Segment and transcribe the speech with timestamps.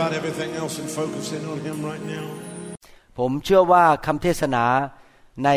[0.00, 2.26] about everything else and focus in on Him right now.
[3.18, 4.64] ผมเชื่อว่าคำเทศนา
[5.44, 5.50] ใน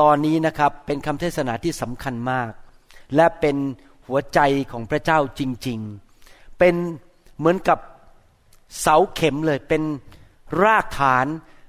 [0.00, 2.50] ตอนนี้นะครับเป็นคำเทศนาที่สำคัญมาก
[3.16, 3.56] และเป็น
[4.06, 4.40] หัวใจ
[4.72, 5.78] ของพระเจ้าจริง
[6.18, 6.74] ๆ เป็น
[7.38, 7.78] เหมือนกับ
[8.80, 9.82] เสาเข็มเลยเป็น
[10.62, 11.26] รากฐาน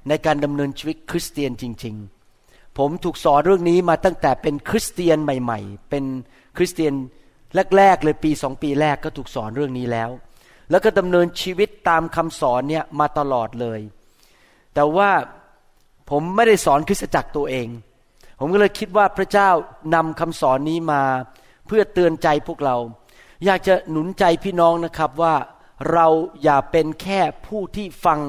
[0.10, 1.96] ในการดำเนินชีวิตคริสเตียนจริง
[2.38, 6.04] ๆ ผมถูกสอนเรื่องนี้มาตั้งแต่เป็นคริสเตียนใหม่ ๆ เป็น
[6.58, 6.94] คริสเตียน
[7.78, 10.10] แรกๆเลยปีสองปีแรกก็ถูกสอนเรื่องนี้แล้ว
[10.70, 13.80] แล้วก็ดำเนินชีวิตตามคำสอนเนี่ยมาตลอดเลย
[14.74, 15.12] แต่ว่า
[16.10, 17.68] ผมไม่ได้สอนคริสตจักรตัวเอง
[18.40, 19.50] ผมก็เลยคิดว่าพระเจ้า
[19.96, 21.04] นำคำสอนนี้มา
[21.68, 22.78] เพื่อเตือนใจพวกเรา
[23.46, 25.36] อยากจะหนุนใจพี่น้องนะครับว่า
[25.92, 26.08] เรา
[26.44, 28.20] อย่าเป็นแค่ผู้ที่ฟัง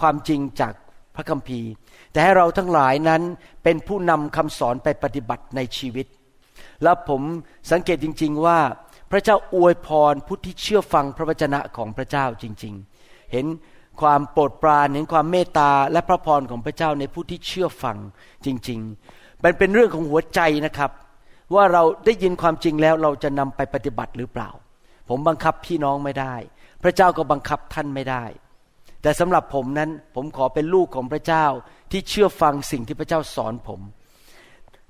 [0.00, 0.72] ความจริงจาก
[1.14, 1.70] พระคัมภีร์
[2.10, 3.22] แต่ให้เราทั้งหลายนั้น
[3.62, 6.06] เป็นผู้นำคำสอนไปปฏิบัติในชีวิต
[6.82, 7.22] แล้วผม
[7.70, 8.58] สังเกตจริง ๆว่า
[9.10, 13.46] พระเจ้าอวยพรผู้ที่เชื่อฟังพระวจนะของพระเจ้าจริง ๆ เห็น
[14.00, 17.96] ความโปรดปรานเห็นความเมตตาและพระพรของพระเจ้าในผู้ที่เชื่อฟัง
[18.44, 18.80] จริง
[19.12, 20.90] ๆ มันเป็นเรื่องของหัวใจนะครับ
[21.54, 24.50] ว่าเราได้ยินความจริงแล้วเราจะนำไปปฏิบัติหรือเปล่า
[25.08, 26.34] ผมบังคับพี่น้องไม่ได้
[26.82, 28.24] พระเจ้าก็บังคับท่านไม่ได้
[29.02, 31.46] แต่สำหรับผมนั้นผมขอเป็นลูกของพระเจ้า
[31.90, 33.80] ที่เชื่อฟังสิ่งที่พระเจ้าสอนผม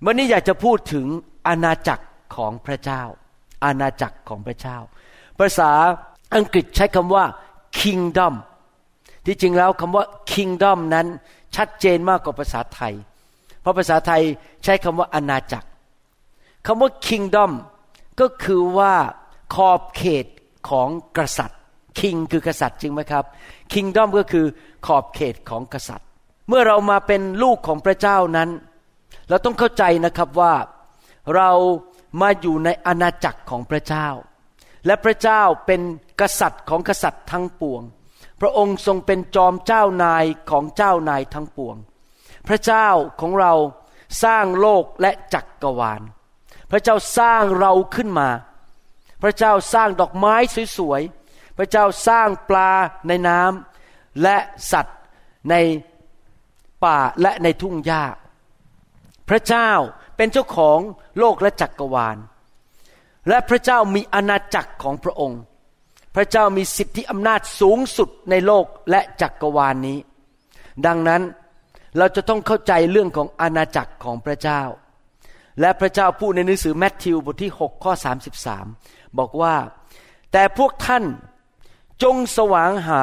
[0.05, 1.06] วันนี้อยากจะพูดถึง
[1.47, 2.05] อาณาจักร
[2.37, 3.03] ของพระเจ้า
[3.65, 4.78] อาณาจักรของพระเจ้า
[5.38, 5.71] ภาษา
[6.34, 7.25] อังกฤษใช้คำว่า
[7.81, 8.34] kingdom
[9.26, 11.06] ที่จริงแล้วคำว่า kingdom นั้น
[11.56, 12.94] ชัดเจนมากกว่าภาษาไทย
[13.60, 14.22] เพราะภาษาไทย
[14.65, 15.69] ใช้คำว่าอาณาจักร
[16.66, 17.50] คำว่า kingdom
[18.20, 18.94] ก็คือว่า
[19.54, 20.26] ขอบเขต
[20.69, 20.88] ของ
[21.19, 21.60] กษัตริย์
[21.99, 23.25] king คือกษัตริย์จริงไหมครับ
[23.72, 24.47] kingdom ก็คือ
[24.87, 26.06] ขอบเขตของกษัตริย์
[26.49, 28.49] เมื่อเรามาเป็นลูกของพระเจ้านั้น
[29.28, 30.54] เราต้องเข้าใจนะครับว่า
[31.37, 31.50] เรา
[32.21, 34.09] มาอยู่ในอาณาจักรของพระเจ้า
[34.87, 35.81] และพระเจ้าเป็น
[36.21, 37.82] กษัตริย์ของกษัตริย์ทั้งปวง
[38.41, 41.76] พระองค์ทรงเป็นจอมเจ้านายของเจ้านายทั้งปวง
[42.49, 42.88] พระเจ้า
[43.20, 43.54] ของเรา
[44.25, 46.03] สร้างโลกและจักกรวาล
[46.70, 48.28] พระเจ้าสร้างเราขึ้นมา
[49.22, 50.34] พระเจ้าสร้างดอกไม้
[50.78, 52.70] สวยๆ พระเจ้าสร้างปลา
[53.09, 54.37] ในน้ำและ
[54.72, 54.99] สัตว์
[55.50, 55.54] ใน
[56.84, 58.04] ป่าและในทุ่งหญ้า
[59.28, 59.70] พระเจ้า
[60.20, 60.78] เป็นเจ้าของ
[61.19, 62.16] โลกและจักกรวาล
[63.28, 65.41] และพระเจ้ามีอาณาจักรของพระองค์
[66.14, 69.98] พระเจ้ามีสิทธิอำนาจสูงสุดในโลกและจักกรวาลนนี้
[70.86, 71.22] ดังนั้น
[71.98, 74.62] เราจะต้องเข้าใจเรื่องของอาณาจักรของพระเจ้า
[75.60, 77.92] และพระเจ้าพูดในหนังสือแมทธิวบทที่ 6 ข้อ
[78.56, 79.54] 33 บอกว่า
[80.32, 81.04] แต่พวกท่าน
[82.02, 83.02] จงสว่างหา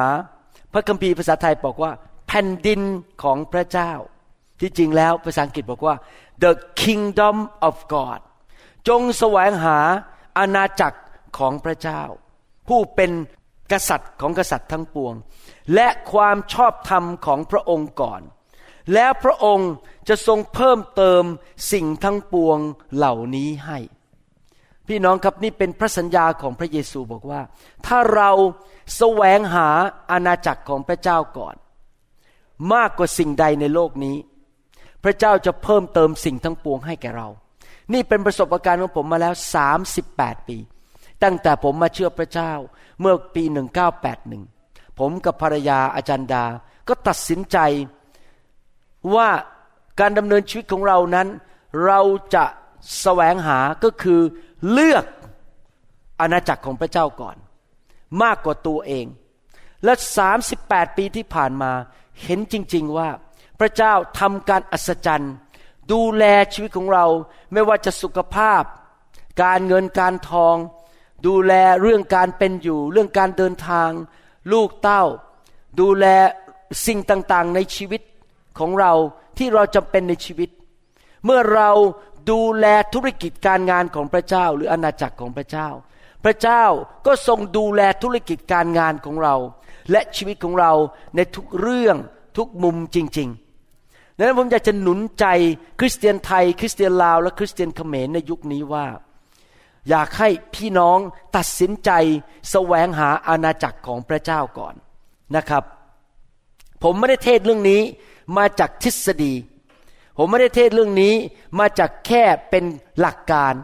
[0.72, 1.92] พระคัมภีร์ภาษาไทยบอกว่า
[2.26, 2.80] แผ่นดิน
[3.22, 3.92] ของพระเจ้า
[4.60, 5.94] ที่จริงแล้วภาษาอังกฤษบอกว่า
[6.42, 7.36] the kingdom
[7.68, 8.20] of God
[8.88, 9.78] จงแสวงหา
[10.38, 11.00] อาณาจักร
[11.38, 12.02] ของพระเจ้า
[12.68, 13.10] ผู้เป็น
[13.72, 15.14] กษัตริย์ของกษัตริย์ทั้งปวง
[15.74, 18.20] และความชอบธรรมของพระองค์ก่อน
[18.94, 19.70] แล้วพระองค์
[20.08, 21.22] จะทรงเพิ่มเติม
[21.72, 22.58] สิ่งทั้งปวง
[22.94, 23.78] เหล่านี้ให้
[24.86, 27.40] พี่น้องครับนี่เป็นพระสัญญาของพระเยซูบอกว่า
[27.86, 28.30] ถ้าเรา
[28.96, 29.68] แสวงหา
[30.10, 31.56] อาณาจักรของพระเจ้าก่อน
[32.74, 34.16] มากกว่าสิ่งใดในโลกนี้
[35.08, 37.28] ระเจ้าจะเพิ่มเติมสิ่งทั้งปวงให้แก่เรา
[37.92, 39.34] นี่เป็นประสบการณ์ของผมมาแล้ว
[39.90, 40.56] 38 ปี
[41.22, 42.52] ตั้งแต่ผมมาเชื่อพระเจ้า
[43.00, 43.42] เมื่อปี
[44.20, 46.44] 1981 ผมกับภรรยาอาจารย์ดา
[46.88, 47.58] ก็ตัดสินใจ
[49.14, 49.28] ว่า
[50.00, 51.28] การดำเนินชีวิตของเรานั้น
[51.86, 52.00] เรา
[52.34, 52.44] จะ
[53.00, 54.20] แสวงหาก็คือ
[54.70, 55.04] เลือก
[56.20, 57.36] อาณาจักรของพระเจ้าก่อน
[58.22, 59.06] มากกว่าตัวเอง
[59.84, 59.94] และ
[60.46, 61.72] 38 ปีที่ผ่านมา
[62.22, 63.08] เห็นจริง ๆว่า
[63.60, 65.34] พระเจ้าทำการอัศจรรย์
[65.92, 67.06] ดูแลชีวิตของเรา
[67.52, 68.62] ไม่ว่าจะสุขภาพ
[69.42, 70.56] การเงินการทอง
[71.26, 73.90] ดูแลเรื่องการเป็นอยู่ เรื่องการเดินทาง
[74.52, 75.02] ลูกเต้า
[75.80, 76.06] ดูแล
[76.86, 78.02] สิ่งต่างๆในชีวิต
[78.58, 78.92] ของเรา
[79.38, 80.50] ที่เราจำเป็นในชีวิต
[81.24, 81.70] เมื่อเรา
[82.30, 85.68] ดูแลธุรกิจการงานของพระเจ้าหรืออาณาจักรของพระเจ้า
[86.24, 86.64] พระเจ้า
[87.06, 89.34] ก็ทรงดูแลธุรกิจการงานของเรา
[89.90, 90.72] และชีวิตของเรา
[91.16, 91.96] ในทุกเรื่อง
[92.36, 93.47] ทุกมุมจริง ๆ
[94.18, 95.26] ดังนั้นผมอยากจะหนุนใจ
[95.80, 98.86] คริสเตียนไทย คริสเตียนลาว และคริสเตียนเขมรในยุคนี้ว่า
[99.88, 100.98] อยากให้พี่น้อง
[101.36, 101.90] ตัดสินใจ
[102.50, 104.74] แสวงหาอาณาจักรของพระเจ้าก่อน
[105.36, 105.64] นะครับ
[106.82, 107.82] ผมไม่ได้เทศเรื่องนี้
[108.36, 109.34] มาจากทฤษฎี
[110.16, 111.14] ผมไม่ได้เทศเรื่องนี้
[111.58, 112.64] มาจากแค่เป็น
[113.00, 113.54] หลักการ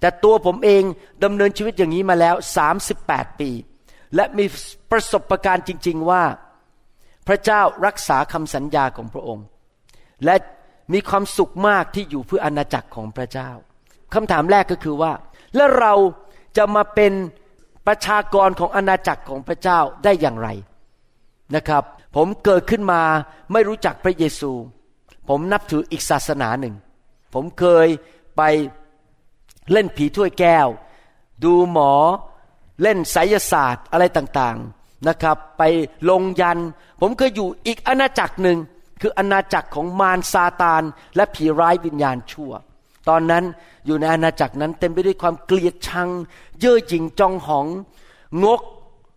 [0.00, 0.82] แต่ตัวผมเอง
[1.24, 2.34] ดำเนินชีวิตอย่างนี้มาแล้ว
[2.86, 3.50] 38 ปี
[4.14, 4.44] และมี
[4.90, 6.22] ประสบการณ์จริง ๆว่า
[7.26, 9.46] พระเจ้ารักษาคำสัญญาของพระองค์
[10.24, 10.34] และ
[10.92, 13.50] มีความสุขมากที่อยู่เพื่ออาณาจักรของพระเจ้า
[14.14, 15.12] คำถามแรกก็คือว่า
[15.56, 15.94] แล้วเรา
[16.56, 17.12] จะมาเป็น
[17.86, 20.48] ประชากรของอาณาจักรของพระเจ้าได้อย่างไร
[21.54, 21.82] นะครับ
[22.16, 23.02] ผมเกิดขึ้นมา
[23.52, 24.52] ไม่รู้จักพระเยซู
[25.28, 26.74] ผมนับถืออีกศาสนาหนึ่ง
[27.34, 27.88] ผมเคย
[28.36, 28.42] ไป
[29.72, 30.68] เล่นผีถ้วยแก้ว
[31.44, 31.92] ดูหมอ
[32.82, 35.62] เล่นไสยศาสตร์อะไรต่างๆนะครับ ไป
[36.10, 36.58] ลงยัน
[37.00, 38.58] ผมเคยอยู่อีกอาณาจักรหนึ่ง
[39.00, 40.82] คืออาณาจักรของมารซาตาน
[41.16, 42.52] และผีร้ายวิญญาณชั่ว
[43.08, 43.44] ตอนนั้น
[43.86, 46.08] อยู่ในอาณาจักรนั้นเต็มไปด้วยความเกลียดชัง
[46.60, 47.66] เย่อหยิ่งจองหอง
[48.44, 48.60] งก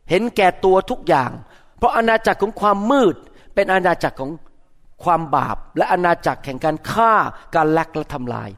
[0.10, 1.31] เห็นแก่ตัวทุกอย่าง
[1.78, 3.16] เพราะอาณาจักรของความมืด
[3.56, 4.31] เป็นอาณาจักรของ
[5.04, 7.14] ความบาป และอาณาจักรแห่งการฆ่า
[7.56, 8.50] การลักและทำลาย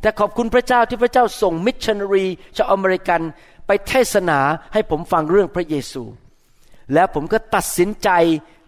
[0.00, 2.26] แต่ขอบคุณพระเจ้าที่พระเจ้าส่งมิชชันนารี
[2.56, 3.20] ชาวอเมริกัน
[3.66, 4.38] ไปเทศนา
[4.72, 6.02] ให้ผมฟังเรื่องพระเยซู
[6.94, 8.08] แล้วผมก็ตัดสินใจ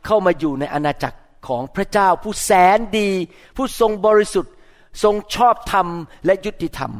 [0.06, 3.10] เข้ามาอยู่ในอาณาจักร ของพระเจ้าผู้แสนดี
[3.56, 4.52] ผู้ทรงบริสุทธิ์
[5.02, 5.86] ทรงชอบธรรม
[6.26, 6.92] และยุติธรรม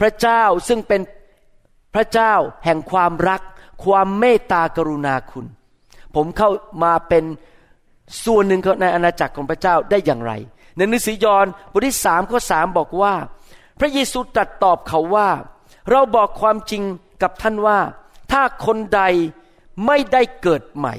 [0.00, 1.00] พระเจ้าซึ่งเป็น
[1.94, 2.34] พระเจ้า
[2.64, 3.42] แห่งความรัก
[3.84, 5.46] ความเมตตากรุณาคุณ
[6.14, 6.50] ผมเข้า
[6.84, 7.24] มาเป็น
[8.24, 10.32] ส่วนหนึ่งในอาณาจักรของพระเจ้าได้อย่างไร
[10.76, 13.14] ในหนังสือยอห์นบทที่สามข้อสามบอกว่า
[13.80, 15.28] พระเยซูตรัสตอบเขาว่า
[15.90, 16.82] เราบอกความจริง
[17.22, 17.78] กับท่านว่า
[18.32, 19.02] ถ้าคนใด
[19.86, 20.94] ไม่ได้เกิดใหม่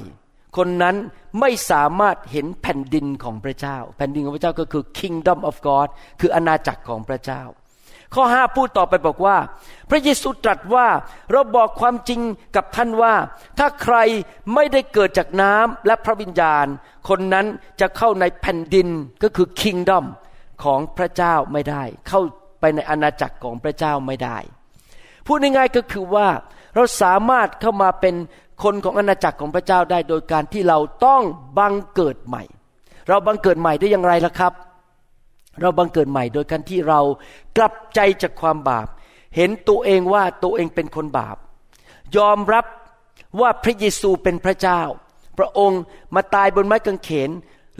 [0.56, 0.96] คนนั้น
[1.40, 5.88] ไม่สามารถเห็นแผ่นดินของพระเจ้า แผ่นดินของพระเจ้าก็คือ kingdom of God
[6.20, 7.42] คืออาณาจักรของพระเจ้า
[8.14, 9.36] ข้อห้าพูดต่อไปบอกว่า
[9.90, 10.86] พระเยซูตรัสว่า
[11.32, 12.20] เราบอกความจริง
[12.56, 13.14] กับท่านว่า
[13.58, 13.96] ถ้าใคร
[14.54, 16.66] ไม่ได้เกิดจากน้ำและพระวิญญาณ
[17.08, 17.46] คนนั้น
[17.80, 18.88] จะเข้าในแผ่นดิน
[19.22, 20.06] ก็คือคิงดอม
[20.64, 22.20] ของพระเจ้าไม่ได้ เข้า
[22.60, 24.38] ไปในอาณาจักรของพระเจ้าไม่ได้
[25.26, 26.28] พูดง่ายๆก็คือว่า
[26.74, 28.14] เราสามารถเข้ามาเป็น
[28.62, 31.22] คนของอาณาจักรของพระเจ้าได้โดยการที่เราต้อง
[31.58, 32.42] บังเกิดใหม่
[33.08, 34.52] เราบังเกิดใหม่ได้อย่างไรล่ะครับ
[35.60, 37.00] เราบังเกิดใหม่โดยการที่เรา
[37.56, 38.86] กลับใจจากความบาป
[39.36, 41.36] เห็นตัวเองว่าตัวเองเป็นคนบาป
[42.16, 42.64] ยอมรับ
[43.40, 44.80] ว่าพระเยซูเป็นพระเจ้า
[45.38, 45.80] พระองค์
[46.14, 47.30] มาตายบนไม้กางเขน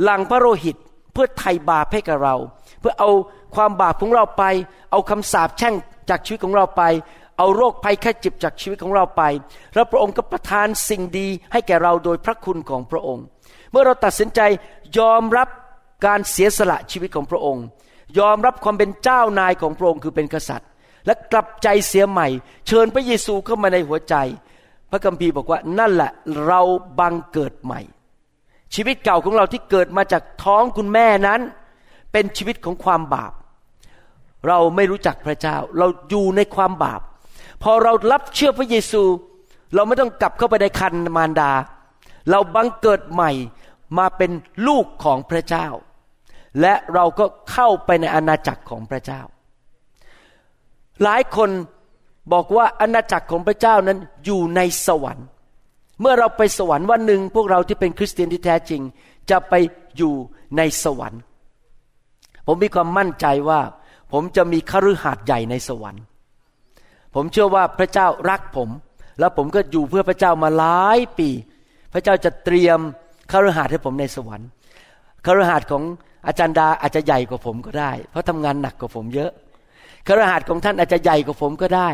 [0.03, 0.76] หลังพระโลหิต
[1.12, 2.37] เพื่อไถ่บาปให้กับเรา
[2.81, 3.11] เพื่อเอา
[3.55, 4.44] ความบาปของเราไป
[4.91, 5.75] เอาคำสาปแช่ง
[6.09, 6.82] จากชีวิตของเราไป
[7.38, 9.22] เอาโรคภัยแค่จิบจากชีวิตของเราไป
[9.75, 13.25] แล้วพระองค์ก็ประทานสิ่งดีให้แก่เราโดยพระคุณของพระองค์
[13.70, 14.40] เมื่อเราตัดสินใจ
[14.98, 15.48] ยอมรับ
[16.06, 17.64] การเสียสละชีวิตของพระองค์
[18.19, 20.69] ยอมรับความเป็นเจ้านายของพระองค์คือเป็นกษัตริย์
[21.06, 22.28] และกลับใจเสียใหม่
[22.66, 24.14] เชิญพระเยซูเข้ามาในหัวใจ
[24.90, 26.11] พระคัมภีร์บอกว่านั่นแหละ
[26.47, 26.61] เรา
[26.99, 27.80] บังเกิดใหม่
[28.75, 31.40] ชีวิตเก่าของเราที่เกิดมาจากท้องคุณแม่นั้น
[32.12, 33.32] เป็นชีวิตของความบาป
[34.49, 37.00] เราไม่รู้จักพระเจ้า เราอยู่ในความบาป
[37.64, 39.02] พอเรารับเชื่อพระเยซู
[39.75, 41.50] เราไม่ต้องกลับเข้าไปในคันมารดา
[42.30, 43.30] เราบังเกิดใหม่
[43.99, 44.30] มาเป็น
[44.66, 45.66] ลูกของพระเจ้า
[46.61, 49.21] และเราก็เข้าไปในอาณาจักรของพระเจ้า
[51.02, 51.50] หลายคน
[52.33, 55.26] บอกว่าอาณาจักรของพระเจ้านั้นอยู่ในสวรรค์
[56.00, 58.83] เมื่อเราไปสวรรค์วันหนึ่งพวกเราที่เป็นคริสเตียนที่แท้จริง
[59.30, 59.54] จะไป
[59.97, 60.14] อยู่
[60.56, 61.21] ในสวรรค์
[62.47, 63.61] ผมมีความมั่นใจว่า
[64.12, 66.02] ผมจะมีคฤหาสน์ใหญ่ในสวรรค์
[67.14, 68.68] ผมเชื่อว่าพระเจ้ารักผม
[69.18, 71.28] แล้วผมก็อยู่เพื่อพระเจ้ามาหลายปี
[71.92, 72.78] พระเจ้าจะเตรียม
[73.33, 74.49] คารหาสให้ผมในสวรรค์
[75.26, 75.83] คารหาสของ
[76.26, 79.30] อาจารย์ดาอาจจะใหญ่กว่าผมก็ได้ เพราะทำงานหนักกว่าผมเยอะ
[80.06, 81.90] คารหาสของท่านอาจจะใหญ่กว่าผมก็ได้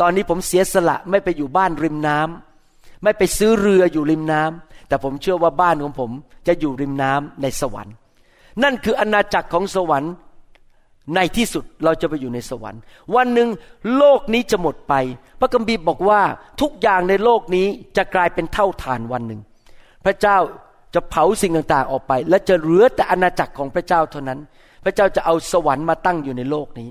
[0.00, 6.10] ตอนนี้ผมเสียสละไม่ไปอยู่บ้านริมน้ำไม่ไปซื้อเรืออยู่ริมน้ำแต่ผมเชื่อว่าบ้านของผม
[6.46, 7.94] จะอยู่ริมน้ำในสวรรค์
[8.62, 10.12] นั่นคืออาณาจักรของสวรรค์
[11.14, 12.80] ในที่สุดเราจะไปอยู่ในสวรรค์
[13.14, 13.48] วันหนึ่ง
[13.96, 14.94] โลกนี้จะหมดไป
[15.40, 16.20] พระกัมบีบอกว่า
[16.60, 17.66] ทุกอย่างในโลกนี้
[17.96, 19.40] จะกลายเป็นเท่าฐานวันหนึ่ง
[20.04, 20.36] พระเจ้า
[20.94, 24.38] จะเผาสิ่งต่างๆออกไป และจะเหลือแต่อาณาจักรของพระเจ้าเท่านั้น
[24.84, 26.88] พระเจ้าจะเอาสวรรค์มาตั้งอยู่ในโลกนี้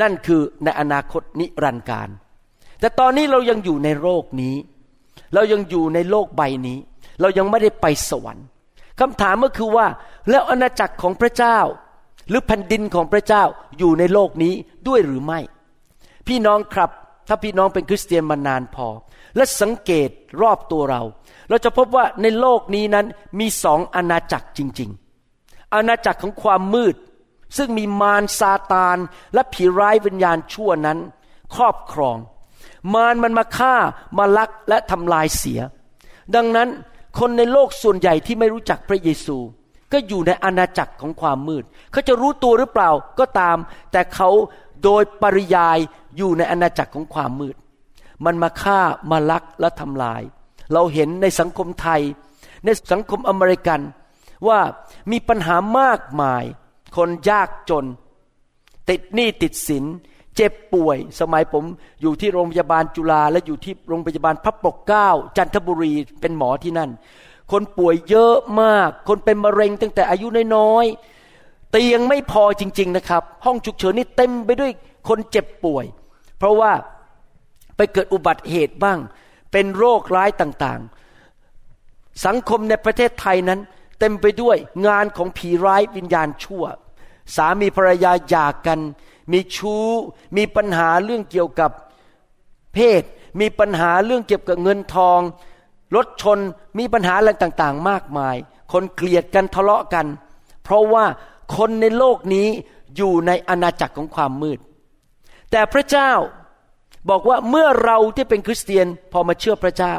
[0.00, 2.08] นั่นคือในอนาคตนิรันดร์การ
[2.80, 4.54] แต่ตอนนี้เรายังอยู่ในโลกนี้
[5.34, 6.78] เรายังอยู่ในโลกใบนี้
[7.20, 8.46] เรายังไม่ได้ไปสวรรค์
[9.00, 9.86] คำถามก็คือว่า
[10.30, 11.58] แล้วอาณาจักรของพระเจ้า
[12.28, 13.44] หรือแผ่นดินของพระเจ้า
[13.78, 14.54] อยู่ในโลกนี้
[14.88, 15.40] ด้วยหรือไม่
[16.26, 16.90] พี่น้องครับ
[17.28, 18.88] ถ้าพี่น้องเป็นคริสเตียนมานานพอ
[19.36, 20.10] และสังเกต
[20.42, 21.02] รอบตัวเรา
[21.48, 23.06] เราจะพบว่าในโลกนี้นั้น
[23.38, 24.90] มีสองอาณาจักรจริง
[25.32, 26.96] ๆ อาณาจักรของความมืด
[27.56, 28.98] ซึ่งมีมารซาตาน
[29.34, 30.98] และผีร้ายวิญญาณชั่วนั้น
[31.54, 32.16] ครอบครอง
[32.94, 33.74] มารมันมาฆ่า
[34.18, 35.60] มาลักและทำลายเสีย
[36.34, 36.68] ดังนั้น
[37.18, 39.36] คนในโลกส่วนใหญ่ที่ไม่รู้จักพระเยซู
[39.92, 43.56] ก็อยู่ในอาณาจักรของความมืด เขาจะรู้ตัวหรือเปล่าก็ตาม
[43.92, 44.28] แต่เขา
[44.84, 45.78] โดยปริยาย
[46.16, 47.56] อยู่ในอาณาจักรของความมืด
[48.24, 48.80] มันมาฆ่า
[49.10, 50.22] มาลักและทำลาย
[50.72, 52.02] เราเห็นในสังคมไทย
[52.64, 53.80] ในสังคมอเมริกัน
[54.48, 54.60] ว่า
[55.10, 56.44] มีปัญหามากมาย
[56.96, 57.84] คนยากจน
[58.90, 59.84] ติดหนี้ติดสิน
[60.36, 61.64] เจ็บป่วย สมัยผม
[62.00, 66.90] อยู่ที่โรงพยาบาลจุฬาและอยู่ที่โรงพยาบาลพระปกเกล้าจันทบุรีเป็นหมอที่นั่น
[67.52, 74.72] คนป่วยเยอะมาก คนเป็นมะเร็งตั้งแต่อายุน้อยๆเตียงไม่พอจริง ๆนะครับ ห้องฉุกเฉินนี่เต็มไปด้วย
[75.08, 75.84] คนเจ็บป่วย
[76.38, 76.72] เพราะว่า
[77.76, 78.98] ไปเกิดอุบัติเหตุบ้าง
[79.52, 83.60] เป็นโรคร้ายต่างๆ สังคมในประเทศไทยนั้น
[84.00, 84.56] เต็มไปด้วย
[84.86, 86.64] งานของผีร้ายวิญญาณชั่ว
[87.36, 88.80] สามีภรรยาหย่ากกัน
[89.32, 89.86] มีชู้
[90.36, 91.70] มีปัญหาเรื่องเกี่ยวกับ
[92.74, 93.02] เพศ
[93.40, 95.20] มีปัญหาเรื่องเกี่ยวกับเงินทอง
[95.96, 96.38] รถชน
[96.78, 98.36] มีปัญหาอะไรต่างๆ มากมาย
[98.72, 100.06] คนเกลียดกันทะเลาะกัน
[100.64, 101.04] เพราะว่า
[101.56, 102.48] คนในโลกนี้
[102.96, 104.58] อยู่ในอาณาจักรของความมืด
[105.50, 106.12] แต่พระเจ้า
[107.10, 109.94] บอกว่าเมื่อเราที่เป็นคริสเตียนพอมาเชื่อพระเจ้า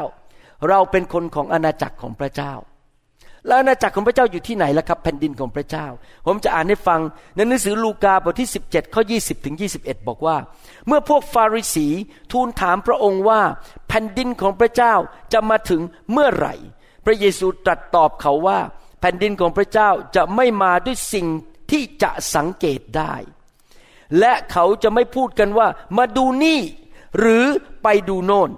[0.68, 2.52] เราเป็นคนของอาณาจักรของพระเจ้า
[3.46, 5.86] แล้วอาณาจักรของพระเจ้าอยู่ที่ไหนล่ะครับแผ่นดินของพระเจ้า
[6.26, 7.00] ผมจะอ่านให้ฟัง
[7.34, 10.36] ในหนังสือลูกาบทที่ 17ข้อ20ถึง21 บอกว่า
[10.86, 11.88] เมื่อพวกฟาริสี
[12.32, 13.40] ทูลถามพระองค์ว่า
[13.88, 14.94] แผ่นดินของพระเจ้า
[15.32, 15.80] จะมาถึง
[16.12, 16.54] เมื่อไหร่
[17.04, 18.58] พระเยซูตรัสตอบเขาว่า
[19.00, 21.26] แผ่นดินของพระเจ้าจะไม่มาด้วยสิ่ง
[21.70, 23.14] ที่จะสังเกตได้
[24.18, 26.60] และเขาจะไม่พูดกันว่า มาดูนี่
[27.18, 27.44] หรือ
[27.82, 28.50] ไปดูโน่น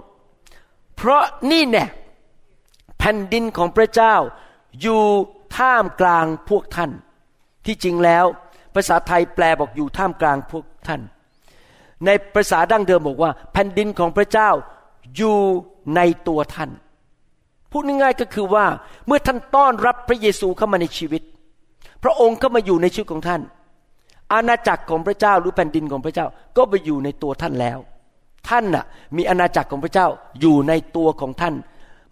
[0.95, 1.85] เพราะนี่แน่
[2.99, 4.15] แผ่นดินของพระเจ้า
[4.81, 5.01] อยู่
[5.57, 6.91] ท่ามกลางพวกท่าน
[7.65, 8.25] ที่จริงแล้ว
[8.75, 11.01] ภาษาไทยแปลบอกอยู่ท่ามกลางพวกท่าน
[12.05, 14.49] ในภาษาดั้งเดิมบอกว่า แผ่นดินของพระเจ้า
[15.17, 15.37] อยู่
[15.95, 16.71] ในตัวท่าน
[17.71, 18.65] พูดง่ายๆก็คือว่า
[19.07, 21.21] เมื่อท่านต้อนรับพระเยซูเข้ามาในชีวิต
[22.03, 23.41] พระองค์ก็มาอยู่ในชีวิตของท่าน
[24.33, 27.79] อาณาจักรของพระเจ้าหรือแผ่นดินของพระเจ้าก็ไปอยู่ในตัวท่านแล้ว
[28.49, 28.85] ท่านน่ะ
[29.17, 30.07] มีอาณาจักรของพระเจ้า
[30.41, 31.55] อยู่ในตัวของท่าน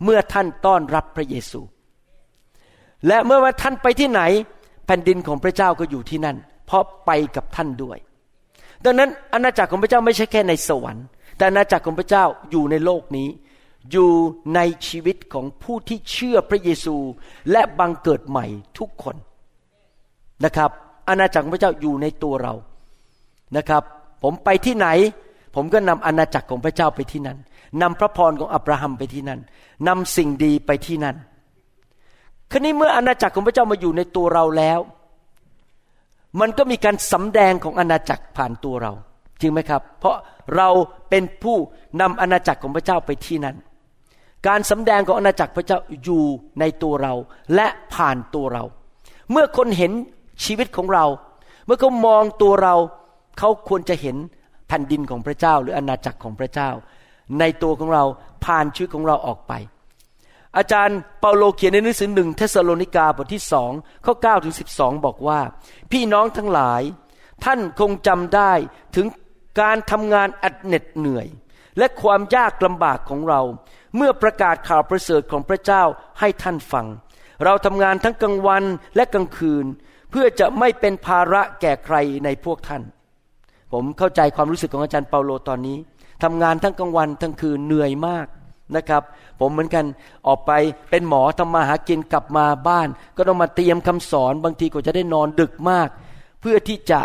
[0.04, 1.62] เมื่อท่านต้อนรับพระเยซู
[3.08, 4.22] และเมื่อว่าท่านไปที่ไหน
[4.86, 7.98] แผ่นดินของพระเจ้าก็อยู่ที่นั่น เพราะไปกับท่านด้วย
[8.86, 11.06] ดังนั้นอาณาจักรของพระเจ้าไม่ใช่แค่ในสวรรค์
[11.38, 13.28] แต่อาณาจักรของพระเจ้าอยู่ในโลกนี้
[13.92, 14.12] อยู่
[14.56, 16.96] ในชีวิตของผู้ที่เชื่อพระเยซู
[17.52, 18.46] และบังเกิดใหม่
[18.78, 19.16] ทุกคน
[20.46, 20.72] นะครับ
[21.10, 22.54] อาณาจักรของพระเจ้าอยู่ในตัวเรา
[23.58, 23.84] นะครับ
[24.24, 24.88] ผมไปที่ไหน
[25.56, 27.38] ผมก็นำอาณาจักรของพระเจ้าไปที่นั่น
[27.82, 29.40] นำพระพรของอับราฮัมไปที่นั่น
[29.88, 31.16] นำสิ่งดีไปที่นั่น
[32.52, 34.80] ครนี้เมื่ออาณาจักรของพระเจ้ามาอยู่ในตัวเราแล้ว
[36.40, 38.92] มันก็มีการสำแดงของอาณาจักรผ่านตัวเรา
[39.42, 40.16] จริงไหมครับ เพราะ
[40.56, 40.70] เรา
[41.10, 41.58] เป็นผู้
[42.02, 43.56] นำอาณาจักรของพระเจ้าไปที่นั่น
[44.48, 46.24] การสำแดงของอาณาจักรพระเจ้าอยู่
[46.60, 47.14] ในตัวเรา
[47.56, 48.64] และผ่านตัวเรา
[49.32, 49.92] เมื่อคนเห็น
[50.46, 51.06] ชีวิตของเรา
[51.66, 52.76] เมื่อเขามองตัวเรา
[53.40, 54.18] เขาควรจะเห็น
[54.68, 56.70] แผ่นดินของพระเจ้า หรืออาณาจักรของพระเจ้า
[57.40, 58.04] ในตัวของเรา
[58.46, 59.54] ผ่านชีวิตของเราออกไป
[60.58, 63.72] อาจารย์เปาโลเขียนในหนังสือหนึ่งเธสะโลนิกาบทที่สอง
[64.06, 65.40] ข้อเก้าถึงสิบสองบอกว่า
[65.92, 66.82] พี่น้องทั้งหลาย
[67.44, 68.52] ท่านคงจำได้
[68.96, 69.06] ถึง
[69.62, 71.28] การทำงานอันเหน็ดเหนื่อย
[71.78, 73.42] และความยากลำบากของเรา
[73.96, 75.84] เมื่อประกาศข่าวประเสริฐของพระเจ้า
[76.20, 76.86] ให้ท่านฟัง
[77.44, 78.64] เราทำงานทั้งกลางวัน
[78.96, 79.66] และกลางคืน
[80.12, 81.96] เพื่อจะไม่เป็นภาระแก่ใคร
[82.26, 82.84] ในพวกท่าน
[83.74, 85.78] ผมเข้าใจความรู้สึกของอาจารย์เปาโลตอนนี้
[86.24, 88.28] ทำงานทั้งกลางวันทั้งคืนเหนื่อยมาก
[88.76, 89.04] นะครับ
[89.40, 89.86] ผมเหมือนกัน
[90.28, 90.52] ออกไป
[90.90, 95.90] เป็นหมอทำมาหากินกลับมาบ้าน ก็ต้องมาเตรียมคำสอนบางทีก็จะได้นอนดึกมาก
[96.42, 97.02] เพื่อที่จะ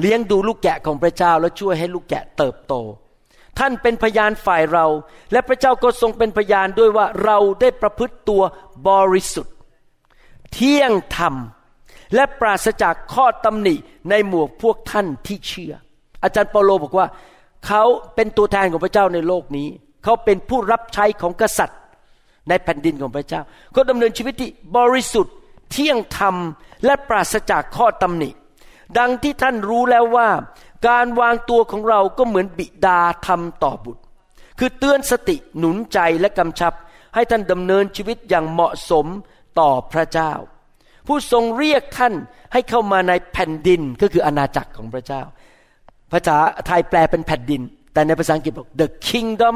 [0.00, 2.74] เลี้ยงดูลูกแกะของพระเจ้าและช่วยให้ลูกแกะเติบโต
[3.58, 4.86] ท่านเป็นพยานฝ่ายเรา
[5.32, 8.42] และพระเจ้าก็ทรงเป็นพยานด้วยว่าเราได้ประพฤติตัว
[8.88, 9.54] บริสุทธิ์
[10.52, 11.34] เที่ยงธรรม
[12.14, 13.74] และปราศจากข้อตำหนิ
[14.10, 15.74] ในหมวกพวกท่านที่เชื่อ
[16.22, 17.06] อาจารย์เปาโลบอกว่า
[17.66, 17.82] เขา
[18.14, 19.68] เป็นตัวแทนของพระเจ้าในโลกนี้
[20.06, 21.80] เขาเป็นผู้รับใช้ของกษัตริย์
[22.48, 23.40] ในแผ่นดินของพระเจ้า
[23.72, 25.34] เขาดำเนินชีวิตที่บริสุทธิ์
[25.70, 26.36] เที่ยงธรรม
[26.84, 28.30] และปราศจากข้อตำหนิ
[28.98, 30.28] ดังที่ท่านรู้แล้วว่า
[30.88, 34.02] การวางตัวของเราก็เหมือนบิดาทำต่อบุตร
[34.58, 36.72] คือเตือนสติหนุนใจและกำชับ
[37.14, 39.06] ให้ท่านดำเนินชีวิตอย่างเหมาะสม
[39.60, 40.32] ต่อพระเจ้า
[41.06, 42.14] ผู้ทรงเรียกท่าน
[42.52, 45.22] ให้เข้ามาในแผ่นดินก็คืออาณาจักรของพระเจ้า
[46.12, 46.36] ภาษา
[46.66, 49.54] ไทยแปลเป็นแผ่นดิน แต่ในภาษาอังกฤษบอก the kingdom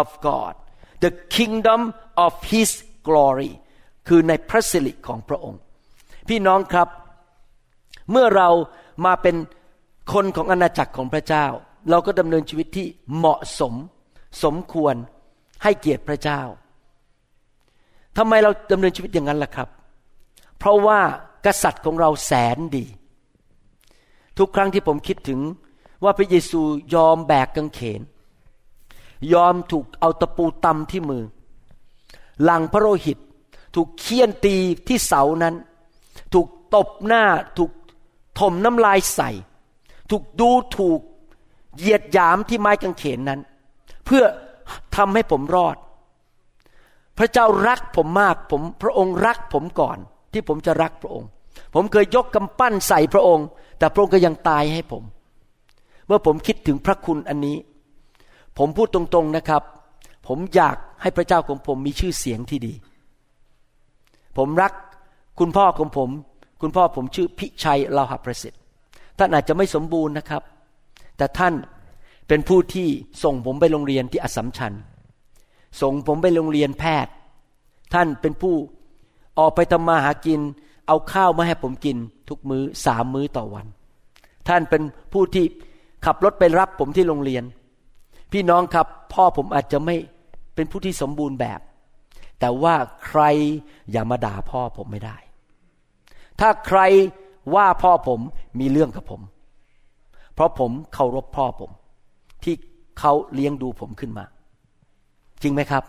[0.00, 0.54] of God
[1.04, 1.80] the kingdom
[2.24, 2.70] of His
[3.08, 3.52] glory
[4.08, 5.60] คือในพระสิริของพระองค์
[6.28, 6.88] พี่น้องครับ
[8.10, 8.48] เมื่อเรา
[9.04, 9.36] มาเป็น
[10.12, 11.46] คนของอาณาจักรของพระเจ้า
[11.90, 12.86] เราก็ดำเนินชีวิตที่
[13.16, 13.74] เหมาะสม
[14.44, 14.94] สมควร
[15.62, 16.42] ให้เกียรติพระเจ้า
[18.16, 19.68] ทำไมเราดำเนินชีวิตอย่างนั้นล่ะครับ
[20.58, 21.00] เพราะว่า
[21.46, 22.86] กษัตริย์ของเราแสนดี
[24.38, 25.40] ทุกครั้งที่ผมคิดถึง
[26.04, 26.60] ว่าพระเยซู
[26.94, 28.00] ยอมแบกกางเขน
[29.32, 31.24] ยอมถูกเอาตะปูตำที่มือ
[32.42, 33.18] หลังพระโลหิต
[33.74, 34.56] ถูกเคี่ยนตี
[34.88, 35.54] ที่เสานั้น
[36.34, 37.24] ถูกตบหน้า
[37.58, 37.70] ถูก
[38.38, 39.30] ถมน้ำลายใส่
[40.10, 41.00] ถูกดูถูก
[41.76, 43.40] เหยียดหยามที่ไม้กางเขนนั้น
[44.04, 44.24] เพื่อ
[44.96, 45.76] ทำให้ผมรอด
[47.18, 49.98] พระเจ้ารักผมมากผมพระองค์รักผมก่อน
[50.32, 51.28] ที่ผมจะรักพระองค์
[51.74, 53.46] ผมเคยยกกำปั้นใส่พระองค์
[53.78, 55.02] แต่พระองค์ก็ยังตายให้ผม
[56.06, 57.56] เมื่อผมคิดถึงพระคุณอันนี้
[58.58, 59.62] ผมพูดตรงๆนะครับ
[60.26, 62.72] ผมอยากให้พระเจ้าของผมมีชื่อเสียงที่ดี
[64.36, 64.72] ผมรัก
[65.38, 66.10] คุณพ่อของผม
[66.60, 68.60] คุณพ่อผมชื่อพิชัยลาหประสิทธิ์
[69.18, 70.42] ท่านอาจจะไม่สมบูรณ์นะครับ
[71.16, 71.54] แต่ท่าน
[72.28, 72.88] เป็นผู้ที่
[73.24, 74.72] ส่งผมไปโรงเรียนที่อสมชัญ
[75.80, 77.12] ส่งผมไปโรงเรียนแพทย์
[77.94, 78.54] ท่านเป็นผู้
[79.38, 80.40] ออกไปทำมาหากิน
[80.86, 81.96] เอาข้าวมาให้ผมกิน
[82.28, 83.66] ทุกมื้อสามมื้อต่อวัน
[84.48, 84.82] ท่านเป็น
[85.12, 85.44] ผู้ที่
[86.04, 87.44] ขับรถไปรับผมที่โรงเรียน
[88.32, 89.96] พี่น้องครับพ่อผมอาจจะไม่
[90.54, 91.60] เป็นผู้ที่สมบูรณ์แบบ
[92.40, 92.74] แต่ว่า
[93.06, 93.22] ใคร
[93.90, 95.16] อย่ามาด่าพ่อผมไม่ได้
[96.40, 96.80] ถ้าใคร
[97.54, 98.20] ว่าพ่อผม
[98.60, 99.20] มีเรื่องกับผม
[100.34, 101.70] เพราะผมเคารพพ่อผม
[102.44, 102.54] ที่
[102.98, 104.24] เขาเลี้ยงดูผมขึ้นมา
[105.42, 105.82] จริงไหมครับ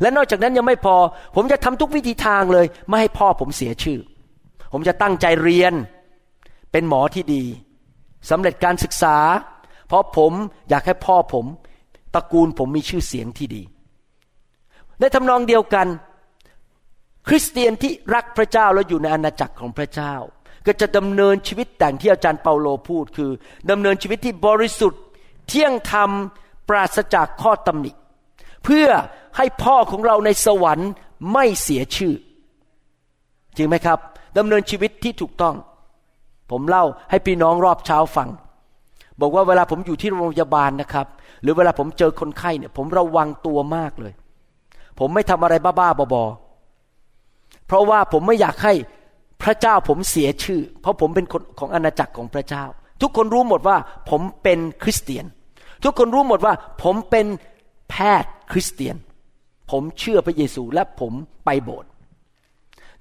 [0.00, 0.96] และนอกจากนั้นยังไม่พอ
[1.36, 4.00] ผมจะทำทุกวิธีทางเลย ไม่ให้พ่อผมเสียชื่อ
[4.72, 5.72] ผมจะตั้งใจเรียน
[6.72, 7.44] เป็นหมอที่ดี
[8.30, 9.16] สำเร็จการศึกษา
[9.88, 10.32] เพราะผม
[10.68, 11.44] อยากให้พ่อผม
[12.16, 13.62] ตระกูลผมมีชื่อเสียงที่ดี
[14.98, 15.86] ในทำนองเดียวกัน
[17.28, 20.14] คริสเตียนที่รักพระเจ้าแล้วอยู่ในอาณาจักรของพระเจ้า
[20.66, 23.30] ก็จะดำเนินชีวิตแต่งที่อาจารย์เปาโลพูด คือ
[23.70, 25.02] ดำเนินชีวิตที่บริสุทธิ์
[25.48, 26.10] เที่ยงธรรม
[26.68, 27.90] ปราศจากข้อตำหนิ
[28.64, 28.88] เพื่อ
[29.36, 30.90] ให้พ่อของเราในสวรรค์
[31.32, 32.14] ไม่เสียชื่อ
[33.56, 33.98] จริงไหมครับ
[34.38, 35.54] ดำเนินชีวิตที่ถูกต้อง
[36.50, 38.28] ผมเล่าให้พี่น้องรอบเช้าฟัง
[39.20, 41.06] บอกว่าเวลาผมอยู่ที่โรงพยาบาลนะครับ
[41.42, 44.14] หรือเวลาผมเจอคนไข้เนี่ย ผมระวังตัวมากเลย
[44.98, 48.74] ผมไม่ทำอะไรบ้าๆบอๆเพราะว่าผมไม่อยากให้
[49.42, 52.64] พระเจ้าผมเสียชื่อ เพราะผมเป็นคนของอาณาจักรของพระเจ้า
[53.02, 53.76] ทุกคนรู้หมดว่า
[54.10, 55.24] ผมเป็นคริสเตียน
[55.84, 57.26] ทุกคนรู้หมดว่า ผมเป็น
[57.90, 58.96] แพทย์คริสเตียน
[59.70, 61.12] ผมเชื่อพระเยซูและผม
[61.44, 61.90] ไปโบสถ์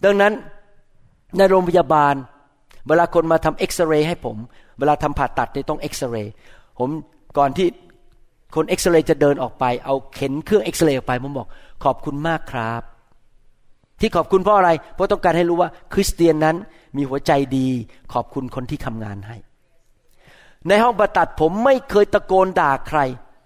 [0.03, 0.33] ดังนั้น
[1.37, 2.15] ในโรงพยาบาล
[2.87, 4.37] เวลาคนมาทำเอ็กซเรย์ให้ผม
[4.79, 6.33] เวลาทำผ่าตัดเนี่ยต้องเอ็กซเรย์
[6.79, 6.89] ผม
[7.37, 7.67] ก่อนที่
[8.55, 11.47] คนเอ็กซเรย์จะเดินออกไป เอาเข็นเครื่องเอ็กซเรย์ออกไปผมบอก
[11.83, 12.81] ขอบคุณมากครับ
[13.99, 16.55] ที่ขอบคุณเพราะอะไร เพราะต้องการให้รู้ว่าคริสเตียนนั้น
[16.97, 17.67] มีหัวใจดี
[18.13, 19.37] ขอบคุณคนที่ทำงานให้
[20.67, 22.99] ในห้องผ่าตัดผมไม่เคยตะโกนด่าใคร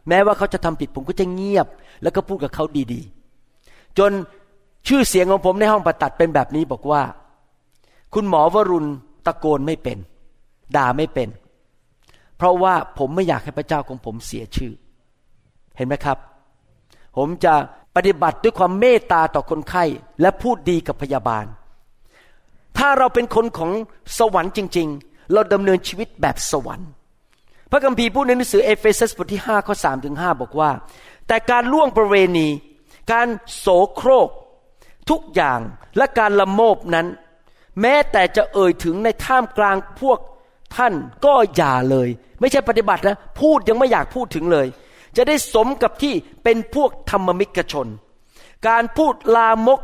[0.09, 1.67] แม้ว่าเขาจะทำผิดผมก็จะเงียบ
[2.01, 4.11] แล้วก็พูดกับเขาดีๆ จน
[4.87, 7.01] ชื่อเสียงของผมในห้องประตัดเป็นแบบนี้บอกว่า
[8.13, 8.89] คุณหมอวรุณ
[9.25, 9.97] ตะโกนไม่เป็น
[10.75, 11.29] ด่าไม่เป็น
[12.37, 14.73] เพราะว่าผมไม่อยากให้พระเจ้าของผมเสียชื่อ
[15.79, 16.17] เห็นไหมครับ
[17.17, 17.53] ผมจะ
[17.95, 19.83] ปฏิบัติด้วยความเมตตาต่อคนไข้
[20.21, 21.45] และพูดดีกับพยาบาล
[22.77, 23.71] ถ้าเราเป็นคนของ
[24.17, 26.89] สวรรค์จริง ๆ เราดำเนินชีวิตแบบสวรรค์
[27.71, 30.71] พระคัมภีร์พูดในหนังสือเอเฟซัสบทที่5ข้อ3ถึง5บอกว่า
[31.27, 32.47] แต่การล่วงประเวณี
[33.11, 34.29] การโสโครก
[35.09, 35.59] ทุกอย่าง
[35.97, 37.07] และการละโมบนั้น
[37.81, 40.19] แม้แต่จะเอ่ยถึงในท่ามกลางพวก
[40.75, 40.93] ท่าน
[41.25, 44.67] ก็อย่าเลย ไม่ใช่ปฏิบัตินะ พูดยังไม่อยากพูดถึงเลย
[45.15, 47.87] จะได้สมกับที่เป็นพวกธรรมิกชน
[48.67, 49.81] การพูดลามก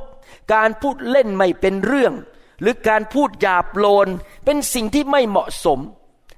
[0.54, 2.14] การพูดเล่นไม่เป็นเรื่อง
[2.62, 4.08] หรือการพูดหยาบโลน
[4.46, 5.80] เป็นสิ่งที่ไม่เหมาะสม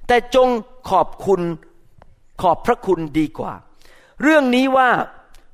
[0.06, 0.48] แต่จง
[0.90, 1.42] ขอบคุณ
[2.42, 3.52] ขอบพระคุณดีกว่า
[4.22, 4.90] เรื่องนี้ว่า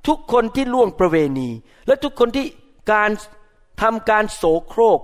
[0.07, 1.49] ทุกคนที่ล่วงประเวณี
[1.87, 2.47] และทุกคนที่
[2.92, 3.11] การ
[3.83, 5.01] ทำการโสโครก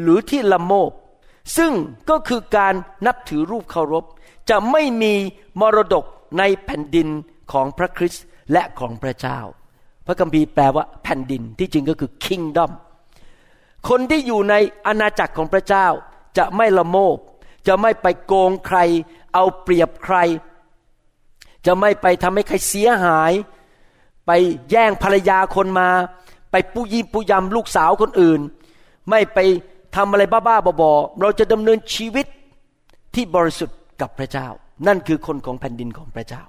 [0.00, 0.90] หรือที่ละโมบ
[1.56, 1.72] ซึ่ง
[2.10, 2.74] ก็คือการ
[3.06, 4.04] นับถือรูปเคารพ
[4.48, 5.14] จะไม่มี
[5.60, 6.04] มรดก
[6.38, 7.08] ในแผ่นดิน
[7.52, 9.40] ของพระคริสต์และของพระเจ้า
[10.06, 12.70] พระคัมภีร์แปลว่าแผ่นดินที่จริงก็คือ kingdom
[13.88, 14.54] คนที่อยู่ใน
[14.86, 15.86] อาณาจักรของพระเจ้า
[16.38, 17.16] จะไม่ละโมบ
[17.66, 18.78] จะไม่ไปโกงใคร
[19.34, 20.16] เอาเปรียบใคร
[21.66, 23.32] จะไม่ไปทำให้ใครเสียหาย
[24.26, 24.30] ไป
[24.70, 25.88] แย่งภรรยาคนมา
[26.50, 28.40] ไปปุยิมปุยำลูกสาวคนอื่น
[29.10, 29.38] ไม่ไป
[29.96, 32.26] ทำอะไรบ้าๆบอๆเราจะดำเนินชีวิต
[33.14, 34.48] ที่บริสุทธิ์กับพระเจ้า
[34.86, 36.42] นั่นคือคนของแผ่นดินของพระเจ้า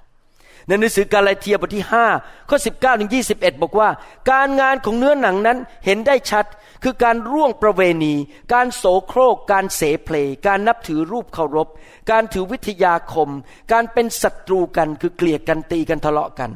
[0.66, 3.88] ในหนังสือกาลาเทียบทที่5ข้อ19ถึง21 บอกว่า
[4.30, 6.44] การงานของเนื้อหนังนั้นเห็นได้ชัด
[6.82, 8.14] คือการร่วงประเวณี
[8.52, 11.68] การโสโครก การเสเพล การนับถือรูปเคารพ
[12.10, 13.28] การถือวิทยาคม
[13.72, 16.50] การเป็นศัตรูกันคือเกลียดกันตีกันทะเลาะกัน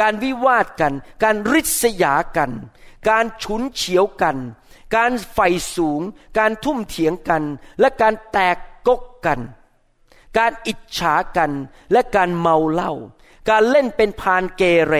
[0.00, 2.50] การวิวาทกัน การริษยากัน
[3.10, 4.36] การฉุนเฉียวกัน
[4.96, 5.38] การไฟ
[5.76, 6.00] สูง
[6.38, 7.42] การทุ่มเถียงกัน
[7.80, 8.56] และการแตก
[8.88, 9.40] กกกัน
[10.38, 11.52] การอิจฉากัน
[11.92, 12.92] และการเมาเหล้า
[13.50, 14.94] การเล่นเป็นพานเกเร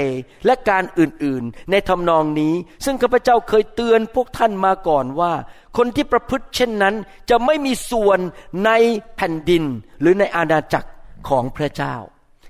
[0.47, 5.33] และการอื่นๆ ในทำนองนี้ ซึ่งข้าพเจ้าเคยเตือนพวกท่านมาก่อนว่า
[5.77, 6.95] คนที่ประพฤติเช่นนั้น
[7.31, 8.19] จะไม่มีส่วน
[8.67, 8.71] ใน
[9.17, 9.65] แผ่นดิน
[10.01, 10.91] หรือในอาณาจักร
[11.29, 11.95] ของพระเจ้า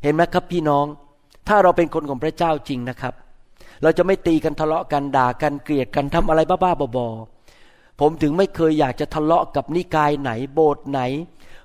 [0.03, 0.87] เห็นไหมครับพี่น้อง
[1.49, 3.15] ถ้าเราเป็นคนของพระเจ้าจริงนะครับ
[3.83, 11.01] เราจะไม่ตีกันทะเลาะกันด่ากันเกลียดกันทำอะไรบ้าๆบอๆผมถึงไม่เคยอยากจะทะเลาะกับนิกายไหนโบสถ์ไหน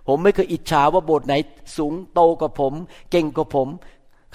[0.07, 1.33] ผมไม่เคยอิจฉาว่าโบสถ์ไหน
[1.77, 2.73] สูงโตกว่าผม
[3.11, 3.67] เก่งกว่าผม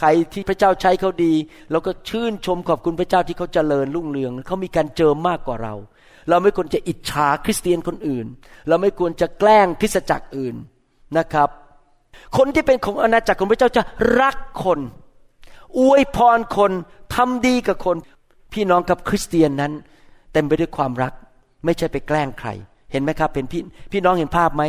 [0.00, 1.32] ใครที่พระเจ้าใช้เขาดี
[1.70, 5.74] เราก็ชื่นชมขอบคุณพระเจ้าที่เขาเจริญรุ่งเรืองเขามีการเจิมมากกว่าเรา
[6.28, 8.26] เราไม่ควรจะอิจฉาคริสเตียนคนอื่น
[8.68, 10.54] เราไม่ควรจะแกล้งคริสตจักรอื่น
[11.18, 11.48] นะครับ
[12.36, 13.82] คนที่เป็นของอาณาจักรของพระเจ้าจะ
[14.20, 14.80] รักคน
[15.78, 16.72] อวยพรคน
[17.14, 17.96] ทำดีกับคน
[18.52, 19.72] พี่น้องกับคริสเตียนนั้น
[20.32, 21.12] เต็มไปด้วยความรัก
[21.64, 22.48] ไม่ใช่ไปแกล้งใคร
[22.92, 24.62] เห็นไหมครับเป็นพี่พี่น้องเห็นภาพไหม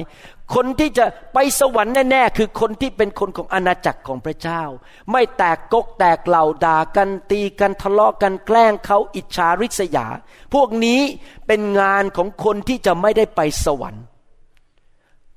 [0.56, 4.64] คนที่จะไปสวรรค์แน่ๆคือคนที่เป็นคนของอาณาจักรของพระเจ้า
[5.12, 10.08] ไม่แตกกกแตกเหล่าด่ากันตีกันทะเลาะกันแกล้งเขาอิจฉาริษยา
[10.54, 11.02] พวกนี้
[11.48, 14.04] เป็นงานของคนที่จะไม่ได้ไปสวรรค์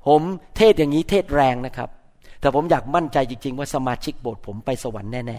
[0.07, 0.23] ผม
[0.57, 1.89] เทศอย่างนี้เทศแรงนะครับ
[2.41, 5.39] แต่ผมอยากมั่นใจจริง ๆ ว่าสมาชิกโบสถ์ผมไปสวรรค์แน่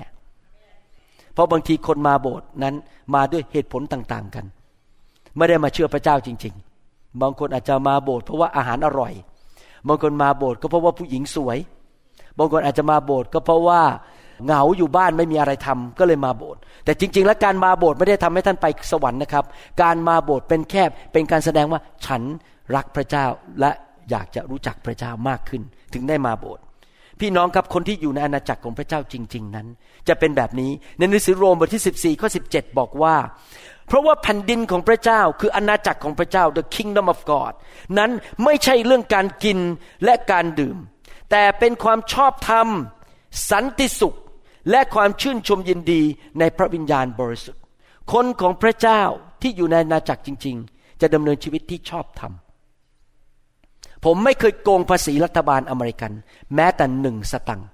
[0.67, 2.75] ๆเพราะบางทีคนมาโบสถ์นั้น
[3.15, 4.45] มาด้วยเหตุผลต่างๆกัน
[5.37, 6.74] ไม่ได้มาเชื่อพระเจ้าจริง ๆ
[7.21, 9.13] บางคนอาจจะมาโบสถ์เพราะว่าอาหารอร่อย
[9.87, 11.57] บางคนมาโบสถ์ก็เพราะว่าผู้หญิงสวย
[12.37, 13.81] บางคนอาจจะมาโบสถ์ก็เพราะว่า
[14.45, 19.45] เหงาอยู่บ้านไม่มีอะไรทำก็เลยมาโบสถ์แต่จริง ๆ แล้วการมาโบสถ์ไม่ได้ทำให้ท่านไปสวรรค์นะครับ
[19.81, 22.21] การมาโบสถ์เป็นแค่เป็นการแสดงว่าฉัน
[22.75, 23.25] รักพระเจ้า
[23.59, 23.71] และ
[24.09, 25.61] อยากจะรู้จักพระเจ้ามากขึ้น
[25.93, 26.63] ถึงได้มาโบสถ์
[27.19, 29.67] พี่น้องครับคนที่อยู่ในอาณาจักรของพระเจ้าจริง ๆ นั้น
[30.07, 33.15] จะเป็นแบบนี้ในหนังสือโรมบทที่ 14ข้อ17 บอกว่า
[33.87, 37.53] เพราะว่าแผ่นดินของพระเจ้าคืออาณาจักรของพระเจ้า the kingdom of God
[37.97, 38.11] นั้น
[38.43, 39.59] ไม่ใช่เรื่องการกิน
[40.05, 40.77] และการดื่ม
[41.31, 42.67] แต่เป็นความชอบธรรม
[43.51, 44.17] สันติสุข
[44.71, 46.01] และความชื่นชมยินดี
[46.39, 47.61] ในพระวิญญาณบริสุทธิ์
[48.13, 49.01] คนของพระเจ้า
[49.41, 52.33] ที่อยู่ในอาณาจักรจริง ๆ จะดำเนินชีวิตที่ชอบธรรม
[54.05, 56.11] ผมไม่เคยโกงภาษีรัฐบาลอเมริกัน
[56.55, 57.67] แม้แต่หนึ่งสตังค์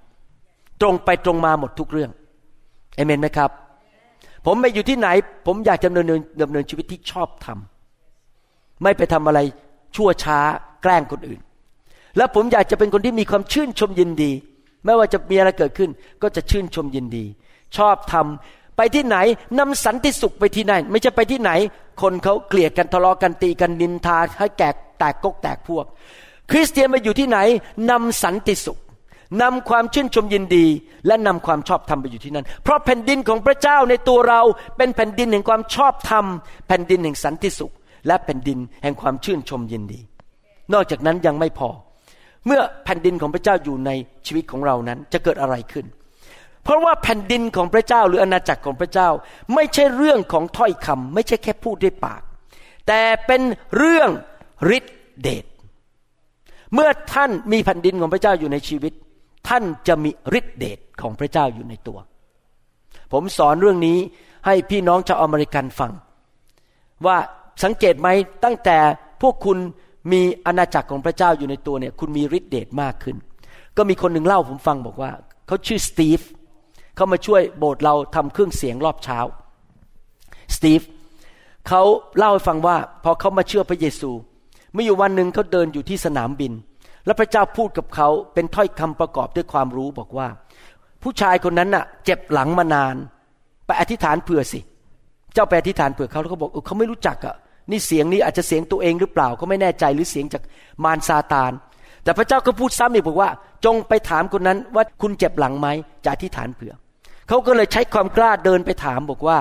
[0.80, 2.10] ตรงไปตรงมาหมดทุกเรื่อง
[2.96, 3.50] เอเมนไหมครับ
[4.46, 5.08] ผมไปอยู่ที่ไหน
[5.46, 6.06] ผมอยากดำเนิน
[6.42, 9.40] ดำเนินชีวิตที่ชอบทำไม่ไปทำอะไร
[9.96, 10.38] ชั่วช้า
[10.82, 11.40] แกล้งคนอื่น
[12.16, 14.32] และผมอยากจะเป็นคนที่มีความชื่นชมยินดี
[14.84, 15.90] ไม่ว่าจะมีอะไรเกิดขึ้น
[16.22, 17.24] ก็จะชื่นชมยินดี
[17.76, 19.16] ชอบทำไปที่ไหน
[19.58, 21.50] นำสันติสุขไปที่ไหนไม่ใช่ไปที่ไหน
[22.02, 25.86] คนเขาเกลียดกันทะเลาะกันตีกันนินทาให้แกกแตกกกแตกพวก
[26.50, 27.38] คริสเตียนมาอยู่ที่ไหน
[27.90, 28.78] นำสันติสุข
[29.42, 30.66] นำความชื่นชมยินดี
[31.06, 34.40] และนำความชอบธรรมไปอยู่ที่นั่น เพราะแผ่นดินของพระเจ้าในตัวเรา
[34.76, 36.24] เป็นแผ่นดินแห่งความชอบธรรม
[36.68, 37.72] แผ่นดินแห่งสันติสุข
[38.06, 40.00] และแผ่นดินแห่งความชื่นชมยินดี
[40.72, 41.68] นอกจากนั้นยังไม่พอ
[42.46, 43.90] เมื่อแผ่นดินของพระเจ้าอยู่ใน
[44.26, 45.86] ชีวิตของเรานั้นจะเกิดอะไรขึ้น
[46.64, 49.08] เพราะว่าแผ่นดินของพระเจ้าหรืออาณาจักรของพระเจ้า
[49.54, 52.22] ไม่ใช่เรื่องของถ้อยคำไม่ใช่แค่พูดด้วยปาก
[52.88, 53.42] แต่เป็น
[53.76, 54.10] เรื่อง
[54.76, 54.92] ฤทธิ
[55.22, 55.44] เดช
[56.74, 58.92] เมื่อท่านมีแผ่นดินของพระเจ้าอยู่ในชีวิต
[59.48, 61.98] ท่านจะมีฤทธิเดชของพระเจ้าอยู่ในตัว
[63.12, 63.98] ผมสอนเรื่องนี้
[64.46, 65.92] ให้พี่น้องชาวอเมริกันฟัง
[67.06, 67.16] ว่า
[67.64, 68.08] สังเกตไหม
[68.44, 68.78] ตั้งแต่
[69.22, 69.58] พวกคุณ
[70.12, 73.16] มีอาณาจักรของพระเจ้าอยู่ในตัวเนี่ย คุณมีฤทธิเดชมากขึ้น
[73.76, 75.10] ก็มีคนหนึ่งเล่าผมฟังบอกว่า
[75.46, 76.20] เขาชื่อสตีฟ
[76.96, 79.18] เขามาช่วยโบสถ์เราทำเครื่องเสียงรอบเช้า
[80.54, 80.80] สตีฟ
[81.68, 81.82] เขา
[82.18, 84.10] เล่าให้ฟังว่าพอเขามาเชื่อพระเยซู
[84.72, 86.52] เมื่ออยู่วันหนึ่งเขาเดินอยู่ที่สนามบิน
[87.06, 90.28] แล้วพระเจ้าพูดกับเขาเป็นถ้อยคำประกอบด้วยความรู้บอกว่า
[91.02, 92.94] ผู้ชายคนนั้นน่ะ เจ็บหลังมานาน
[93.66, 94.60] ไปอธิษฐานเผื่อสิ
[95.34, 97.34] เจ้าไปอธิษฐานเผื่อเขาแล้วเขาบอกเออเขาไม่รู้จักอะ
[97.70, 100.42] นี่เสียงนี้อาจจะเสียงตัวเองหรือเปล่าก็ไม่แน่ใจหรือเสียงจาก
[100.84, 101.52] มารซาตาน
[102.04, 103.30] แต่พระเจ้าก็พูดซ้ำอีกบอกว่า
[103.64, 105.68] จงไปถามคนนั้นว่าคุณเจ็บหลังไหม
[106.04, 106.72] จะอธิษฐานเผื่อ
[107.28, 109.38] เขาก็เลยใช้ความกล้าเดินไปถามบอกว่า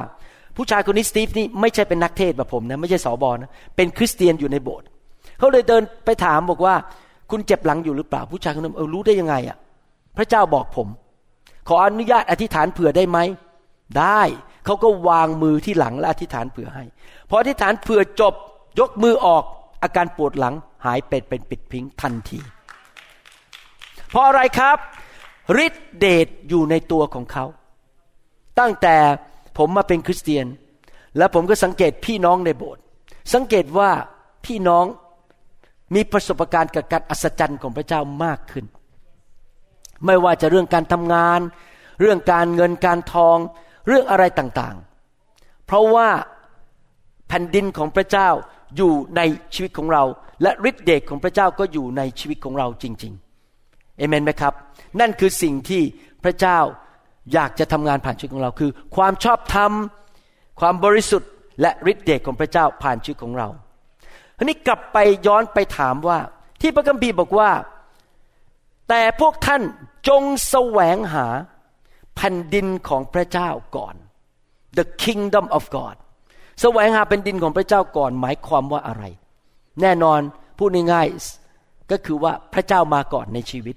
[0.56, 4.88] ผู้ชายคนนี้สตีฟนี่ไม่ใช่เป็นนักเทศแบบผมนะไม่ใช่สอบอนะเป็นคริสเตียนอยู่ในโบสถ์
[5.40, 6.76] เขาเลยเดินไปถามบอกว่า
[7.32, 9.58] คุณเจ็บหลังอยู่หรือเปล่าผู้ชายคนนั้นเออรู้ได้ยังไงอะ่ะ
[10.18, 10.88] พระเจ้าบอกผม
[11.68, 13.20] ขออนุญาตอธิษฐานเผื่อได้ไหม
[14.00, 14.22] ได้
[14.66, 16.84] เขาก็วางมือที่หลังและอธิษฐานเผื่อให้
[17.30, 18.34] พออธิษฐานเผื่อจบ
[18.80, 19.44] ยกมือออก
[19.84, 22.40] อาการปวดหลังหายเป็นเป็นปิดพิงทันที
[24.10, 24.78] เพราะอะไรครับ
[25.66, 27.46] ฤทธิเดชอยู่ในตัวของเขา
[28.60, 28.96] ตั้งแต่
[29.58, 30.46] ผมมาเป็นคริสเตียน
[31.18, 32.82] และผมก็สังเกตพี่น้องในโบสถ์
[33.34, 33.90] สังเกตว่า
[34.46, 34.86] พี่น้อง
[35.96, 38.66] มีประสบการณ์กับการอัศจรรย์ของพระเจ้ามากขึ้น
[40.06, 41.40] ไม่ว่าจะเรื่องการทำงาน
[42.02, 43.38] เรื่องการเงินการทอง
[43.88, 46.10] เรื่องอะไรต่างๆ เพราะว่า
[47.28, 48.30] แผ่นดินของพระเจ้า
[48.78, 49.22] อยู่ใน
[49.54, 50.04] ชีวิตของเรา
[50.42, 53.14] และฤทธิเดชของพระเจ้าก็อยู่ในชีวิตของเราจริง
[53.56, 54.54] ๆ เอเมนไหมครับ
[55.00, 55.82] นั่นคือสิ่งที่
[56.24, 56.60] พระเจ้า
[57.34, 59.72] อยากจะทำงานผ่านชีวิตของเราคือ ความชอบธรรม
[60.60, 63.48] ความบริสุทธิ์และฤทธิเดชของพระเจ้าผ่านชีวิตของเรา
[64.42, 66.20] ทีนี้กลับไปย้อนไปถามว่า
[66.62, 67.52] ที่พระคัมภีร์บอกว่า
[68.90, 69.62] แต่พวกท่าน
[70.08, 71.28] จงแสวงหา
[72.16, 73.96] แผ่นดินของพระเจ้าก่อน
[74.78, 75.96] the kingdom of God
[76.62, 79.04] แสวงหาเป็นดินของพระเจ้าก่อนหมายความว่าอะไร
[79.82, 80.20] แน่นอน
[80.58, 83.76] พูดง่ายๆก็คือว่าพระเจ้ามาก่อนในชีวิต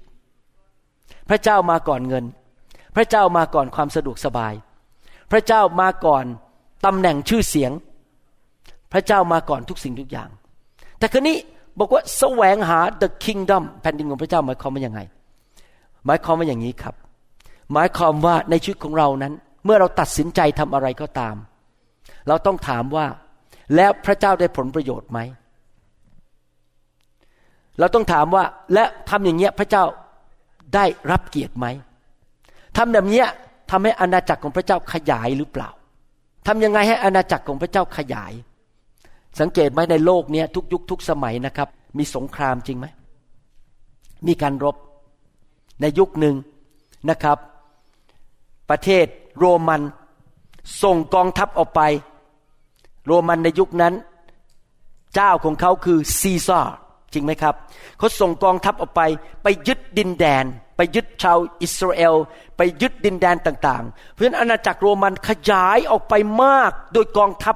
[1.29, 2.25] พระเจ้ามาก่อนเงิน
[2.95, 4.53] พระเจ้ามาก่อนความสะดวกสบาย
[5.31, 6.25] พระเจ้ามาก่อน
[6.85, 7.71] ตำแหน่งชื่อเสียง
[8.93, 10.29] พระเจ้ามาก่อนทุกสิ่งทุกอย่าง
[10.99, 11.37] แต่ครนี้
[11.79, 14.99] บอกว่าแสวงหา the kingdom แผ่นดินของพระเจ้าหมายความว่ายังไง
[16.05, 16.95] หมายความว่าอย่างนี้ครับ
[17.73, 19.33] หมายความว่าในชีวิตของเรานั้น
[19.65, 21.35] เมื่อเราตัดสินใจทำอะไรก็ตาม
[22.27, 23.05] เราต้องถามว่า
[23.75, 25.19] แล้วพระเจ้าได้ผลประโยชน์ไหม
[27.79, 29.83] เราต้องถามว่า และทำอย่างเงี้ยพระเจ้า
[30.75, 31.67] ได้รับเกียรติไหม
[32.77, 33.23] ทำแบบนี้
[33.71, 35.69] ทำให้อาณาจักรของพระเจ้าขยายหรือเปล่า
[36.47, 38.31] ทำยังไงให้อาณาจักรของพระเจ้าขยาย
[39.39, 42.85] สังเกตไหมในโลกนี้ทุกยุคทุกสมัยนะครับ มีสงครามจริงไหม
[44.27, 44.75] มีการรบ
[45.81, 46.35] ในยุคหนึ่ง
[47.09, 47.37] นะครับ
[48.69, 49.05] ประเทศ
[49.39, 49.81] โรมัน
[50.83, 51.81] ส่งกองทัพออกไป
[53.07, 53.93] โรมันในยุคนั้น
[55.15, 56.61] เจ้าของเขาคือซีซ่า
[57.13, 57.55] จริงไหมครับ
[57.97, 59.01] เขาส่งกองทัพออกไป
[59.43, 60.45] ไปยึดดินแดน
[60.77, 62.15] ไปยึดชาวอิสราเอล
[62.57, 67.55] ไปยึดดินแดนต่าง ๆ เพราะฉะนั้นอาณาจักรโรมันขยายออกไปมากโดยกองทัพ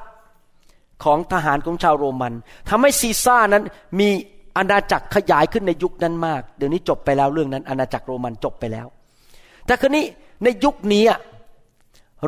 [1.04, 2.34] ของทหารของชาวโรมัน
[2.70, 3.64] ทำให้ซีซ่านั้น
[4.00, 4.10] มี
[4.58, 8.88] อาณาจักรขยายขึ้นในยุคนั้นมาก เดี๋ยวนี้จบไปแล้วเรื่องนั้น อาณาจักรโรมันจบไปแล้ว
[9.66, 10.06] แต่ครนี้
[10.44, 11.04] ในยุคนี้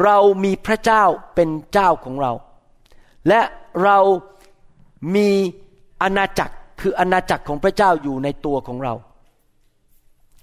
[0.03, 1.03] เรามีพระเจ้า
[1.35, 2.31] เป็นเจ้าของเรา
[3.27, 3.41] และ
[3.83, 3.97] เรา
[5.15, 5.29] มี
[6.01, 8.93] อาณาจักรคืออาณาจักรของพระเจ้าอยู่ในตัวของเรา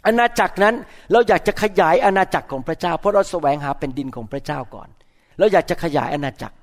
[0.07, 0.75] อาณาจักรนั้น
[1.13, 4.89] เราอยากจะขยายอาณาจักรของพระเจ้า เพราะเราแสวงหาเป็นดินของพระเจ้าก่อน
[5.39, 6.55] เราอยากจะขยายอาณาจักร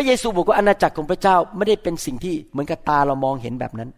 [0.00, 3.90] พระเยซูบอกว่าอาณาจักรของพระเจ้าไม่ได้เป็นสิ่งที่เหมือนกับตาเรามองเห็นแบบนั้น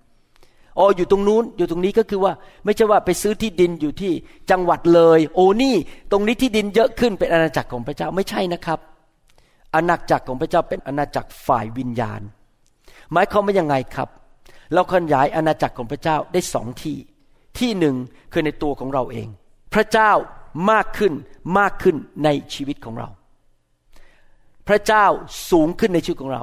[0.79, 2.33] อ๋ออยู่ตรงนู้นอยู่ตรงนี้ก็คือว่า
[2.65, 4.13] ไม่ใช่ว่าไปซื้อที่ดินอยู่ที่
[4.51, 5.75] จังหวัดเลย โอ้นี่
[6.11, 8.79] ตรงนี้ที่ดินเยอะขึ้นเป็นอาณาจักรของพระเจ้าไม่ใช่นะครับ
[9.75, 12.21] อาณาจักรของพระเจ้าเป็นอาณาจักรฝ่ายวิญญาณ
[13.13, 14.09] หมายความว่ายังไงครับ
[14.75, 16.97] เราขยายอาณาจักรของพระเจ้าได้สองที่
[17.59, 17.97] ที่หนึ่ง
[18.33, 19.29] คือในตัวของเราเอง
[19.75, 20.13] พระเจ้า
[20.71, 21.13] มากขึ้น
[21.59, 23.09] มากขึ้นในชีวิตของเรา
[24.71, 25.07] พระเจ้า
[25.51, 26.43] สูงขึ้นในชีวิตของเรา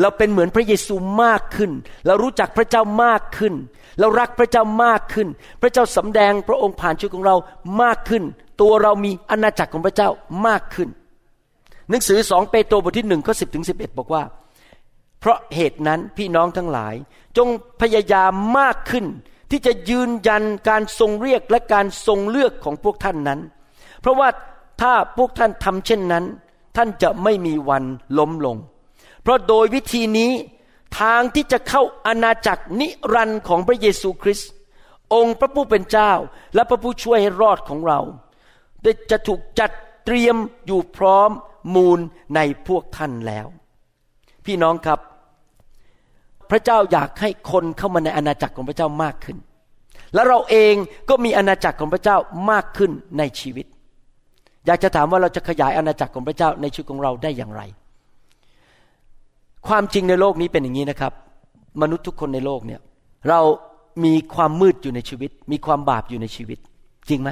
[0.00, 1.70] เราเป็นเหมือนพระเยซูมากขึ้น
[2.06, 3.54] เรารู้จักพระเจ้ามากขึ้น
[4.00, 5.28] เรารักพระเจ้ามากขึ้น
[5.62, 7.36] พระเจ้าสำแดงพระองค์ผ่านชีวิตของเรา
[7.82, 8.22] มากขึ้น
[8.60, 10.08] ตัวเรามีอาณาจักรของพระเจ้า
[10.46, 10.88] มากขึ้น
[11.90, 14.22] หนังสือสองเปโตรบทที่หนึ่งข้อสิบถึงสิบเอ็ดบอกว่า
[15.20, 16.94] เพราะเหตุนั้นพี่น้องทั้งหลาย
[17.36, 17.48] จง
[17.80, 19.06] พยายามมากขึ้น
[19.50, 23.40] ที่จะยืนยันการทรงเรียกและการทรงเลือกของพวกท่านนั้น
[24.00, 24.28] เพราะว่า
[24.80, 26.24] ถ้าพวกท่านทำเช่นนั้น
[26.76, 27.84] ท่านจะไม่มีวัน
[28.18, 28.56] ล้มลง
[29.22, 30.32] เพราะโดยวิธีนี้
[31.00, 34.50] ทางที่จะเข้าอาณาจักรนิรันดร์ของพระเยซูคริสต์
[35.14, 36.12] องค์พระผู้เป็นเจ้า
[36.54, 38.00] และพระผู้ช่วยให้รอดของเรา
[38.82, 39.70] ได้จะถูกจัด
[40.04, 40.36] เตรียม
[40.66, 41.30] อยู่พร้อม
[41.74, 41.98] มูล
[42.34, 43.46] ในพวกท่านแล้ว
[44.46, 45.00] พี่น้องครับ
[46.50, 49.38] พระเจ้าอยากให้คนเข้ามาในอาณาจักรของพระเจ้ามากขึ้น
[50.14, 50.74] และเราเอง
[51.08, 52.16] ก็มีอาณาจักรของพระเจ้า
[52.50, 53.66] มากขึ้นในชีวิต
[54.66, 57.62] อยากจะถามว่าเราจะขยายอาณาจักรของพระเจ้าในชีวิตของเราได้อย่างไร
[59.68, 61.12] ความจริงในโลกนี้เป็นอย่างนี้นะครับ
[61.82, 62.80] มนุษย์ทุกคนในโลกเนี่ย
[63.28, 63.40] เรา
[64.04, 66.58] มีความมืดอยู่ในชีวิต มีความบาปอยู่ในชีวิต
[67.08, 67.30] จริงไหม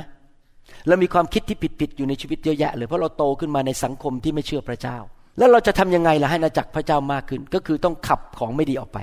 [0.88, 4.96] เรามีความคิดที่ผิดๆอยู่ในชีวิตเยอะแยะเลยเพราะเราโตขึ้นมาในสังคมที่ไม่เชื่อพระเจ้า
[5.38, 8.98] แล้วเราจะทำยังไงล่ะให้นาณาจักรพระเจ้ามากขึ้น ก็คือต้องขับของไม่ดีออกไป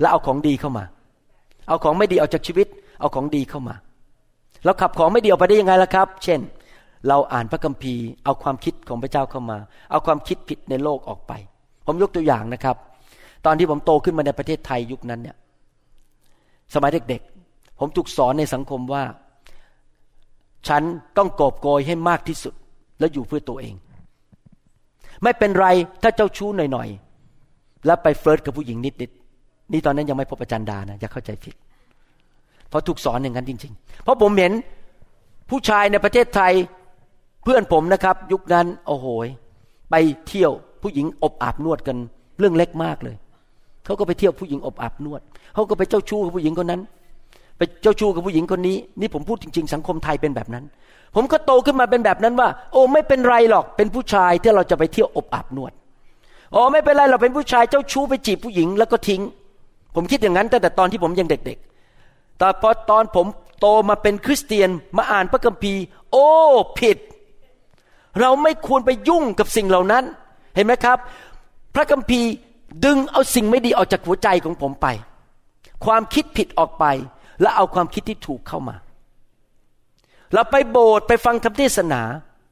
[0.00, 0.84] แล้วเอาของดีเข้ามา
[1.68, 2.66] เอาของไม่ดีออกจากชีวิต
[3.00, 3.74] เอาของดีเข้ามา
[4.64, 6.40] เราขับของไม่ดีออกไปได้ยังไงล่ะครับ เช่น
[7.08, 9.58] เราอ่านพระคัมภีร์เอาความคิดของพระเจ้าเข้ามา
[9.90, 11.32] เอาความคิดผิดในโลกออกไป
[11.86, 12.76] ผมยกตัวอย่างนะครับ
[13.46, 15.36] ตอนที่ผมโตขึ้นมาในประเทศไทยยุคนั้นเนี่ย
[16.74, 19.04] สมัยเด็กๆ ผมถูกสอนในสังคมว่า
[20.68, 20.82] ฉัน
[21.16, 22.54] ต้องกอบโกยให้มากที่สุด
[22.98, 23.74] แล้วอยู่เพื่อตัวเอง
[25.22, 25.66] ไม่เป็นไร
[26.02, 31.54] ถ้าเจ้าชู้หน่อยๆ แล้วไปเฟิร์สกับผู้หญิงนิดๆ นี่ตอนนั้นยังไม่พบอาจารย์ดานะอย่าเข้าใจผิด
[32.68, 34.52] เพราะถูกสอนอย่างนั้นจริง ๆ เพราะผมเห็น
[35.50, 36.52] ผู้ชายในประเทศไทย
[37.46, 39.06] เพื่อนผมนะครับ ยุคนั้นโอ้โห
[39.90, 39.94] ไป
[40.28, 41.96] เที่ยวผู้หญิงอบอาบนวดกัน
[42.38, 43.16] เรื่องเล็กมากเลย
[43.84, 45.20] เขาก็ไปเที่ยวผู้หญิงอบอาบนวด
[45.54, 46.80] เขาก็ไปเจ้าชู้กับผู้หญิงคนนั้น
[47.58, 50.64] ไปเจ้าชู้กับผู้หญิงคนนี้ นี่ผมพูดจริง ๆ สังคมไทยเป็นแบบนั้น
[51.14, 55.72] ผมก็โตขึ้นมาเป็นแบบนั้นว่า โอ้ไม่เป็นไรหรอกเป็นผู้ชายที่เราจะไปเที่ยวอบอาบนวด
[56.52, 59.22] โอ้ไม่เป็นไรเราเป็นผู้ชายเจ้าชู้ไปจีบผู้หญิงแล้วก็ทิ้ง
[59.94, 61.58] ผมคิดอย่างนั้นตั้งแต่ตอนที่ผมยังเด็ก
[61.98, 63.26] ๆ แต่พอตอนผม
[63.60, 65.82] โตมาเป็นคริสเตียนมาอ่านพระคัมภีร์
[66.12, 66.28] โอ้
[66.80, 66.96] ผิด
[68.20, 70.04] เราไม่ควรไปยุ่งกับสิ่งเหล่านั้น
[70.54, 70.98] เห็นไหมครับ
[71.74, 72.30] พระคัมภีร์
[72.84, 74.86] ดึงเอาสิ่งไม่ดีออกจากหัวใจของผมไป
[75.84, 76.84] ความคิดผิดออกไป
[77.40, 78.76] แล้วเอาความคิดที่ถูกเข้ามา
[80.34, 82.02] เราไปโบสถ์ไปฟังคำเทศนา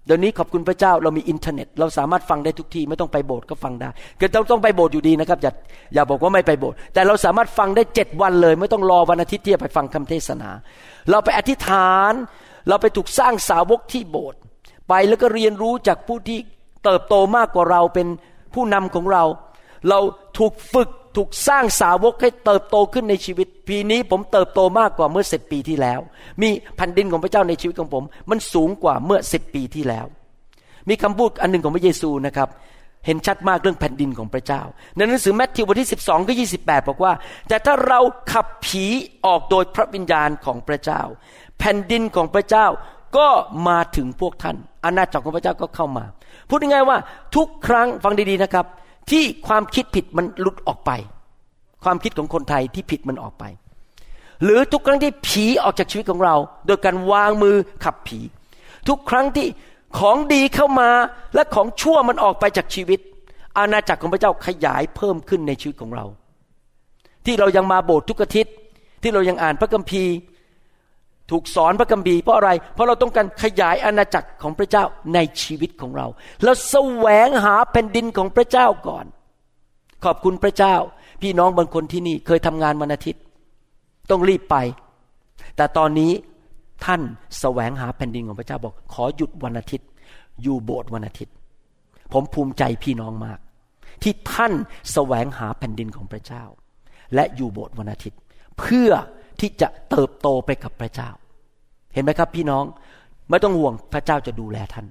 [0.07, 3.89] เดี๋ยวนี้ขอบคุณพระเจ้าเรามีอินเทอร์เน็ต เราสามารถฟังได้ทุกที่ไม่ต้องไปโบสถ์ก็ฟังได้
[4.21, 5.53] ก็ต้องต้องไปโบสถ์อยู่ดีนะครับ อย่า
[5.95, 10.51] อย่าบอกว่าไม่ไปโบสถ์แต่เราสามารถฟังได้เจ็ดวันเลย ไม่ต้องรอวันอาทิตย์ที่จะไปฟังคำเทศนา
[11.11, 12.13] เราไปอธิษฐาน
[12.69, 14.41] เราไปถูกสร้างสาวกที่โบสถ์
[14.89, 16.39] ไปแล้วก็เรียนรู้จากผู้ที่
[16.85, 18.07] เติบโตมากกว่าเราเป็น
[18.55, 19.25] ผู้นำของเรา
[19.89, 19.99] เรา
[20.39, 26.01] ถูกฝึกถูกสร้างสาวกให้เติบโตขึ้นในชีวิต ปีนี้ผมเติบโตมากกว่าเมื่อสิบปีที่แล้ว
[26.41, 30.07] มีแผ่นดินของพระเจ้าในชีวิตของผม มันสูงกว่าเมื่อสิบปีที่แล้ว
[30.89, 32.49] มีคำพูดอันหนึ่งของพระเยซูนะครับ
[33.07, 34.63] เห็นชัดมากเรื่องแผ่นดินของพระเจ้า
[34.97, 37.13] ในหนังสือแมทธิวบทที่ 12ก็28บอกว่า
[37.49, 38.01] แต่ถ้าเรา
[38.33, 38.85] ขับผี
[39.27, 41.03] ออกโดยพระวิญญาณของพระเจ้า
[41.59, 42.67] แผ่นดินของพระเจ้า
[43.17, 43.29] ก็
[43.69, 46.05] มาถึงพวกท่านอาณาจักรของพระเจ้าก็เข้ามา
[46.49, 46.99] พูดง่ายๆว่า
[47.37, 48.67] ทุกครั้งฟังดีๆนะครับ
[49.11, 50.91] ที่ความคิดผิดมันหลุดออกไป
[51.85, 53.45] ความคิดของคนไทยที่ผิดมันออกไป
[54.43, 56.35] หรือทุกครั้งที่ผีออกจากชีวิตของเรา
[56.67, 58.19] โดยการวางมือขับผี
[58.89, 59.47] ทุกครั้งที่
[59.99, 60.91] ของดีเข้ามา
[61.35, 63.01] และของชั่วมันออกไปจากชีวิต
[63.59, 66.07] อาณาจักรของพระเจ้าขยายเพิ่มขึ้นในชีวิตของเรา
[67.27, 68.55] ที่เรายังมาโบสถ์ทุกอาทิตย์
[69.03, 70.15] ที่เรายังอ่านพระคัมภีร์
[71.31, 74.85] ถูกสอนพระคัมภีร์เพราะอะไร เพราะเราต้องการขยายอาณาจักรของพระเจ้า
[75.15, 76.07] ในชีวิตของเรา
[76.45, 79.07] เราแสวงหาแผ่นดินของพระเจ้าก่อน
[80.05, 80.77] ขอบคุณพระเจ้า
[81.23, 83.23] พี่น้องบางคนที่นี่เคยทำงานวันอาทิตย์
[84.11, 84.57] ต้องรีบไป
[85.57, 86.13] แต่ตอนนี้
[86.85, 87.01] ท่าน
[87.41, 89.89] แสวงหาแผ่นดินของพระเจ้าบอก ขอหยุดวันอาทิตย์
[90.43, 91.35] อยู่โบสถ์วันอาทิตย์
[92.13, 93.39] ผมภูมิใจพี่น้องมาก
[94.03, 94.53] ที่ท่าน
[94.93, 96.45] แสวงหาแผ่นดินของพระเจ้า
[97.15, 98.19] และอยู่โบสถ์วันอาทิตย์
[98.59, 98.91] เพื่อ
[99.41, 101.11] ที่จะเติบโตไปกับพระเจ้า
[101.95, 102.65] เห็นไหมครับพี่น้อง
[103.31, 104.87] ไม่ต้องห่วงพระเจ้าจะดูแลท่าน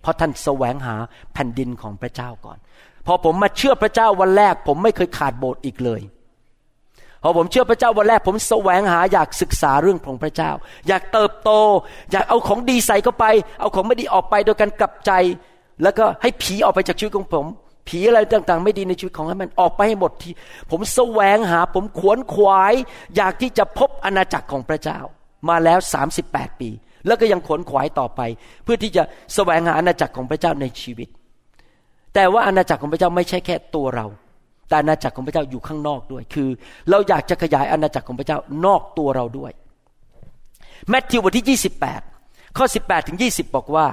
[0.00, 0.94] เพราะท่านแสวงหา
[1.34, 2.58] แผ่นดินของพระเจ้าก่อน
[3.06, 6.00] พอผมมาเชื่อพระเจ้าวันแรก ผมไม่เคยขาดโบสถ์อีกเลย
[7.22, 10.50] พอผมเชื่อพระเจ้าวันแรก ผมแสวงหาอยากศึกษาเรื่องของพระเจ้า
[10.88, 11.50] อยากเติบโต
[12.12, 13.24] อยากเอาของดีใส่เข้าไป
[13.60, 15.12] เอาของไม่ดีออกไปโดยการกลับใจ
[15.82, 17.46] แล้วก็ให้ผีออกไปจากชีวิตของผม
[17.88, 20.30] ผีอะไรต่างๆ ไม่ดีในชีวิตของให้มันออกไปให้หมดที
[20.70, 22.74] ผมแสวงหา ผมขวนขวาย
[23.16, 24.98] อยากที่จะพบอาณาจักรของพระเจ้า
[25.48, 25.78] มาแล้ว
[26.20, 26.70] 38 ปี
[27.06, 28.20] แล้วก็ยังขวนขวายต่อไป
[28.64, 29.02] เพื่อที่จะ
[29.34, 31.08] แสวงหาอาณาจักรของพระเจ้าในชีวิต
[32.14, 34.06] แต่ว่าอาณาจักรของพระเจ้าไม่ใช่แค่ตัวเรา
[34.68, 36.48] แต่อาณาจักรของพระเจ้าอยู่ข้างนอกด้วย คือ
[36.90, 39.52] เราอยากจะขยายอาณาจักรของพระเจ้านอกตัวเราด้วย
[40.88, 41.58] แมทธิวบทที่
[42.02, 43.86] 28 ข้อ 18ถึง20 บอกว่า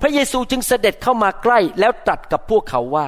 [0.00, 3.06] พระเยซูจึงเสด็จเข้ามาใกล้แล้วตรัสกับพวกเขาว่า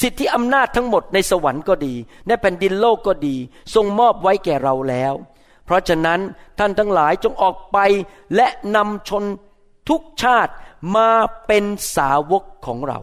[0.00, 1.94] สิทธิอำนาจทั้งหมดในสวรรค์ก็ดี
[2.26, 3.36] ในแผ่นดินโลกก็ดี
[3.74, 5.12] ทรงมอบไว้แก่เราแล้ว
[5.64, 6.20] เพราะฉะนั้น
[6.58, 7.78] ท่านทั้งหลายจงออกไป
[8.36, 9.24] และนำชน
[9.88, 10.52] ทุกชาติ
[10.96, 11.10] มา
[11.46, 11.64] เป็น
[11.96, 12.98] สาวกของเรา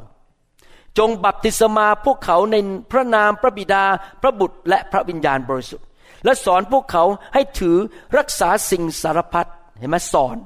[0.97, 2.55] จงบัพติศมาพวกเขาใน
[2.91, 3.83] พระนามพระบิดา
[4.21, 5.87] พระบุตรและพระวิญญาณบริสุทธิ์
[6.25, 7.77] และสอนพวกเขาให้ถือ
[8.17, 10.37] รักษาสิ่งสารพัดเห็นไหมสอน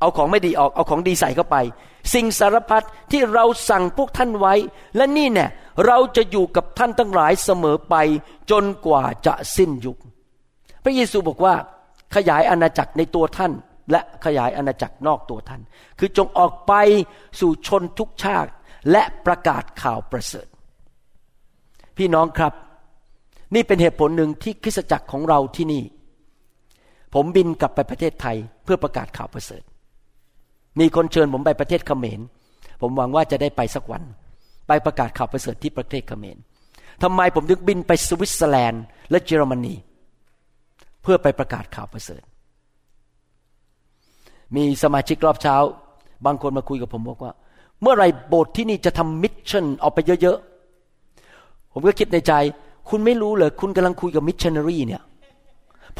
[0.00, 1.56] เอาของไม่ดีออกเอาของดีใส่เข้าไป
[2.14, 4.54] สิ่งสารพัดที่เราสั่งพวกท่านไว้
[4.96, 5.50] และนี่เนี่ย
[5.86, 7.94] เราจะอยู่กับท่านทั้งหลายเสมอไป
[8.50, 9.98] จนกว่าจะสิ้นยุค
[10.84, 11.54] พระเยซูบอกว่า
[12.14, 13.52] ขยายอาณาจักรในตัวท่าน
[13.90, 15.60] และขยายอาณาจักรนอกตัวท่าน
[15.98, 16.72] คือจงออกไป
[17.40, 18.50] สู่ชนทุกชาติ
[18.90, 20.48] และประกาศข่าวประเสริฐ
[21.96, 22.52] พี่น้องครับ
[23.54, 25.82] นี่เป็นเหตุผลหนึ่งที่คริสตจักรของเราที่นี่
[27.14, 29.62] ผมบินกลับไปประเทศไทยเพื่อประกาศข่าวประเสริฐ
[30.80, 32.20] มีคนเชิญผมไปประเทศเขมร
[32.80, 34.02] ผมหวังว่าจะได้ไปสักวัน
[34.68, 36.36] ไปประกาศข่าวประเสริฐที่ประเทศเขมร
[37.02, 39.74] ทำไมผมถึงบินไปสวิตเซอร์แลนด์และเยอรมนี
[41.02, 42.22] เพื่อไปประกาศข่าวประเสริฐ
[44.56, 45.56] มีสมาชิกรอบเช้า
[46.26, 47.32] บางคนมาคุยกับผมบอกว่า
[47.82, 52.32] เมื่อไรโบสถ์ที่นี่จะทำ mission ออกไปเยอะๆ ผมก็คิดในใจ
[52.88, 55.02] คุณไม่รู้เลยคุณกำลังคุยกับมิชชันนารีเนี่ย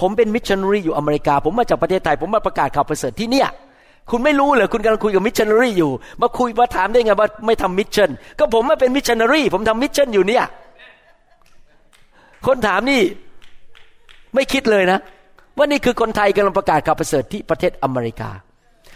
[0.01, 3.49] ผมเป็นมิชชันนารีอยู่อเมริกา ผมมาจากประเทศไทย ผมมาประกาศข่าวประเสริฐที่เนี่ย
[4.11, 5.91] คุณไม่รู้เลยคุณกำลังคุยกับมิชชันนารีอยู่
[6.23, 10.45] มาคุยมาถามได้ไงว่าไม่ทำ mission ก็ผมมาเป็นมิชชันนารีผมทำ mission อยู่เนี่ย
[12.47, 13.03] คนถามนี่
[14.35, 14.99] ไม่คิดเลยนะ
[15.57, 18.31] ว่านี่คือคนไทยกำลังประกาศข่าวประเสริฐที่ประเทศอเมริกา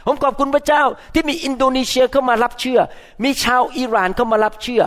[0.06, 0.82] ผมขอบคุณพระเจ้า
[1.14, 2.78] ที่มีอินโดนีเซียเข้ามารับเชื่อ
[3.24, 4.82] มีชาวอิหร่านเข้ามารับเชื่อ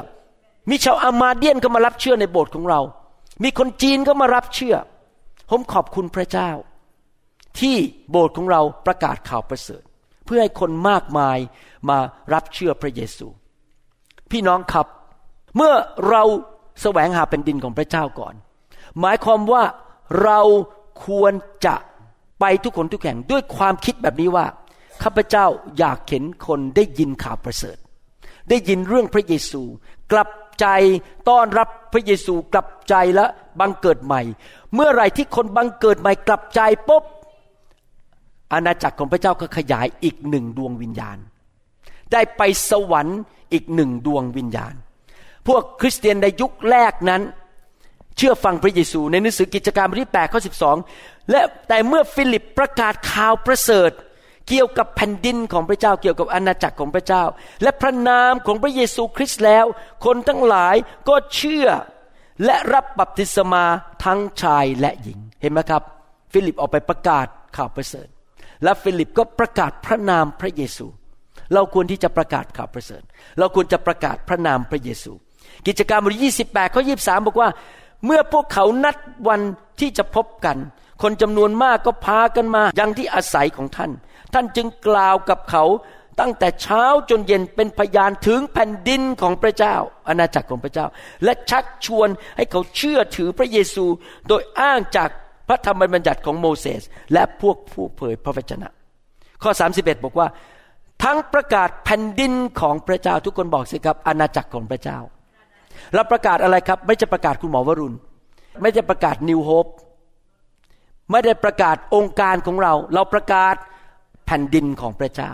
[0.69, 2.79] มีชาวอามาเดียนเข้ามารับเชื่อในโบสถ์ของเรา
[3.43, 4.75] มีคนจีนเข้ามารับเชื่อ
[5.49, 6.49] ผมขอบคุณพระเจ้า
[7.59, 7.75] ที่
[8.09, 9.83] โบสถ์ของเราประกาศข่าวประเสริฐ
[10.25, 11.37] เพื่อให้คนมากมาย
[11.89, 11.97] มา
[12.33, 13.27] รับเชื่อพระเยซู
[14.31, 14.87] พี่น้องครับ
[15.55, 15.73] เมื่อ
[16.09, 16.23] เรา
[16.81, 18.35] แสวงหาเป็นดินของพระเจ้าก่อน
[18.99, 19.63] หมายความว่า
[20.23, 20.39] เรา
[21.05, 21.33] ควร
[21.65, 21.75] จะ
[22.39, 24.45] ไปทุกคนทุกแห่งด้วยความคิดแบบนี้ว่า
[25.03, 25.45] ข้าพเจ้า
[25.77, 27.77] อยากเห็นคนได้ยินข่าวประเสริฐ
[28.49, 29.61] ได้ยินเรื่องพระเยซู
[30.11, 30.65] กลับใจ
[31.29, 33.25] ต้อนรับพระเยซูกลับใจและ
[33.59, 34.21] บังเกิดใหม่
[34.73, 37.03] เมื่อไรที่คนบังเกิดใหม่กลับใจปุ๊บ
[38.53, 41.17] อาณาจักรของพระเจ้าก็ขยายอีกหนึ่งดวงวิญญาณ
[42.11, 43.19] ได้ไปสวรรค์
[43.53, 44.73] อีกหนึ่งดวงวิญญาณ
[45.47, 47.21] พวกคริสเตียนในยุคแรกนั้น
[48.17, 50.41] เชื่อฟังพระเยซูในหนังสือกิจการบทที่8ข้อ
[50.83, 53.91] 12 และแต่เมื่อฟิลิปประกาศข่าวประเสริฐ
[54.47, 57.23] เกี่ยวกับแผ่นดินของพระเจ้าเกี่ยวกับอาณาจักรของพระเจ้า
[57.63, 59.65] และพระนามของพระเยซูคริสต์แล้ว
[60.05, 60.75] คนทั้งหลาย
[61.09, 61.67] ก็เชื่อ
[62.45, 63.65] และรับบัพติศมา
[64.03, 65.83] ทั้งชายและหญิงเห็นไหมครับ
[66.33, 67.27] ฟิลิปออกไปประกาศ
[67.57, 68.07] ข่าวประเสริฐ
[68.63, 70.87] และฟิลิปก็ประกาศพระนามพระเยซู
[71.53, 73.03] เราควรที่จะประกาศข่าวประเสริฐ
[73.39, 75.11] เราควรจะประกาศพระนามพระเยซู
[75.67, 77.49] กิจการบทที่28ข้อ23 บอกว่า
[78.05, 78.97] เมื่อพวกเขานัด
[79.27, 79.41] วัน
[79.79, 80.57] ที่จะพบกัน
[81.01, 83.91] คนจำนวนมากก็พากันมายังที่อาศัยของท่าน
[84.33, 85.63] ท่านจึงกล่าวกับเขา
[86.19, 89.75] ตั้งแต่เช้าจนเย็นเป็นพยานถึงแผ่นดินของพระเจ้า
[90.07, 90.85] อาณาจักรของพระเจ้า
[91.23, 93.85] และชักชวนให้เขาเชื่อถือพระเยซู
[94.27, 95.09] โดยอ้างจาก
[95.47, 96.81] พระธรรมบัญญัติของโมเสส
[97.13, 98.67] และพวกผู้เผยพระวจนะ
[99.43, 100.27] ข้อ 31 บอกว่า
[101.03, 104.99] ทั้งประกาศแผ่นดินของพระเจ้าทุกคนบอกสิครับอาณาจักรของพระเจ้า
[105.93, 107.95] เราประกาศอะไรครับ ไม่จะประกาศคุณหมอวรุณ
[108.61, 109.65] ไม่ได้ประกาศนิวโฮป
[111.11, 113.55] ไม่ได้ประกาศองค์การของเรา เราประกาศ
[114.25, 115.31] แผ่นดินของพระเจ้า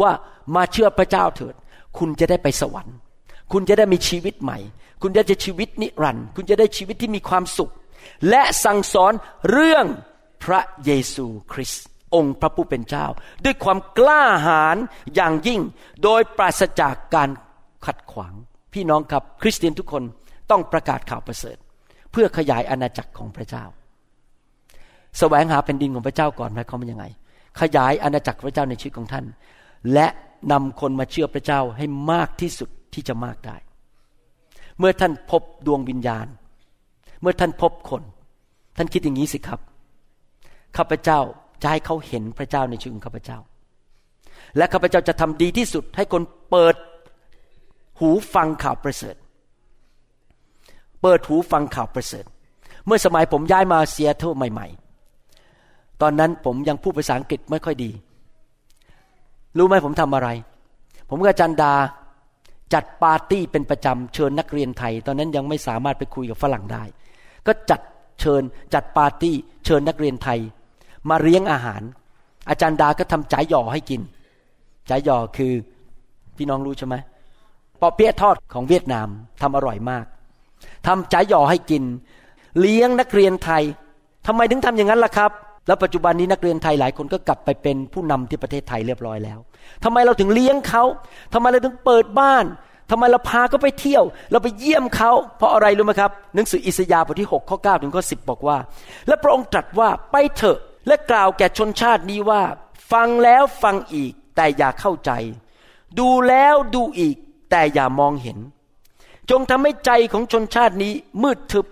[0.00, 0.10] ว่า
[0.56, 1.54] มาเชื่อพระเจ้าเถิด
[1.98, 2.96] คุณจะได้ไปสวรรค์
[3.52, 4.58] คุณจะได้มีชีวิตใหม่
[5.02, 7.72] คุณจะได้ชีวิตนิรันดร์คุณจะได้ชีวิตที่มีความสุข
[8.28, 9.12] และสั่งสอน
[9.50, 9.86] เรื่อง
[10.44, 11.84] พระเยซูคริสต์
[12.14, 13.06] องค์พระผู้เป็นเจ้า
[13.44, 14.76] ด้วยความกล้าหาญ
[15.14, 15.60] อย่างยิ่ง
[16.02, 17.30] โดยปราศจากการ
[17.86, 18.34] ขัดขวาง
[18.74, 20.02] พี่น้องครับคริสเตียนทุกคน
[20.50, 21.56] ต้องประกาศข่าวประเสริฐ
[22.12, 23.72] เพื่อขยายอาณาจักรของพระเจ้าส
[25.18, 27.04] แสวงหาแผ่นดินของพระเจ้าก่อนหมายความว่ายังไง
[27.60, 29.24] ขยายอาณาจักรพระเจ้าในชีวิตของท่าน
[29.92, 30.06] และ
[30.52, 33.56] นำคนมาเชื่อพระเจ้าให้มากที่สุดที่จะมากได้
[34.78, 36.26] เมื่อท่านพบดวงวิญญาณ
[37.20, 38.02] เมื่อท่านพบคน
[38.76, 39.60] ท่านคิดอย่างนี้สิครับ
[40.76, 41.20] ข้าพเจ้า
[41.62, 43.38] จะให้เขาเห็นพระเจ้าในชีวิตของข้าพเจ้า
[44.56, 46.74] และข้าพเจ้าจะทำดีที่สุด ให้คนเปิด
[48.00, 49.16] หูฟังข่าวประเสริฐ
[51.02, 52.24] เปิดหูฟังข่าวประเสริฐ
[52.86, 54.66] เมื่อสมัยผมย้ายมาเซียเท่าใหม่
[55.34, 57.90] ๆ ตอนนั้นผมยังพูดภาษาอังกฤษไม่ค่อยดี
[59.58, 60.28] รู้ไหมผมทำอะไร
[61.10, 61.72] ผมกับจันดา
[62.74, 66.82] จัดปาร์ตี้เป็นประจำเชิญนักเรียนไทย ตอนนั้นยังไม่สามารถไปคุยกับฝรั่งได้
[67.48, 67.80] ก็จัด
[68.20, 68.42] เชิญ
[68.74, 69.34] จัดปาร์ตี้
[69.64, 70.38] เชิญนักเรียนไทย
[71.08, 71.82] มาเลี้ยงอาหาร
[72.48, 74.00] อาจารย์ดาก็ทำจ่ายหย่อให้กิน
[74.90, 75.52] จ่ายหย่อคือ
[76.36, 76.94] พี่น้องรู้ใช่ไหม
[77.80, 79.08] ปอเปี๊ยะทอดของเวียดนาม
[79.42, 80.04] ทำอร่อยมาก
[80.86, 81.82] ทำจ่ายหย่อให้กิน
[82.60, 83.62] เลี้ยงนักเรียนไทย
[84.26, 85.30] ทำไมถึงทำอย่างนั้นล่ะครับ
[85.66, 89.38] แล้วปัจจุบันนี้นักเรียนไทยหลายคนก็กลับไปเป็นผู้นำที่ประเทศไทยเรียบร้อยแล้ว
[89.84, 90.84] ทำไมเราถึงเลี้ยงเขา
[91.32, 92.44] ทำไมเราถึงเปิดบ้าน
[92.90, 98.58] ทำไมเราพาเขาไปเที่ยว เราไปเยี่ยมเขาเพราะอะไรรู้ไหมครับ หนังสืออิสยาห์บทที่6ข้อ9ถึงข้อ10 บอกว่า
[99.06, 102.42] และพระองค์ตรัสว่าไปเถอะและกล่าวแก่ชนชาตินี้ว่า
[102.92, 105.10] ฟังแล้วฟังอีกแต่อย่าเข้าใจ
[105.98, 107.16] ดูแล้วดูอีก
[107.50, 108.38] แต่อย่ามองเห็น
[109.30, 111.66] จงทำให้ใจของชนชาตินี้มืดทึบ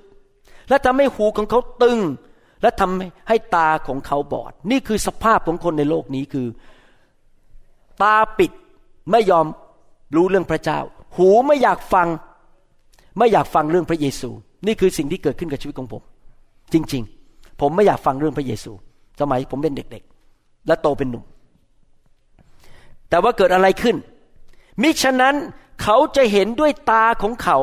[0.69, 1.99] และทำให้หูของเขาตึง
[2.63, 6.47] และทำให้ตาของเขาบอด นี่คือสภาพของคนในโลกนี้คือ
[8.03, 8.53] ตาปิด
[9.11, 9.47] ไม่ยอม
[10.15, 10.81] รู้เรื่องพระเจ้า
[11.17, 12.09] หูไม่อยากฟัง
[13.19, 14.31] ไม่อยากฟังเรื่องพระเยซู
[14.67, 16.03] นี่คือสิ่งที่เกิดขึ้นกับชีวิตของผม
[16.73, 17.03] จริง
[17.33, 18.73] ๆ ผมไม่อยากฟังเรื่องพระเยซู
[19.21, 20.03] สมัยผมเป็นเด็ก
[20.35, 21.25] ๆ และโตเป็นหนุ่ม
[23.09, 23.97] แต่ว่าเกิดอะไรขึ้น
[24.83, 25.35] มิฉะนั้น
[25.83, 27.59] เขาจะเห็นด้วยตาของเขา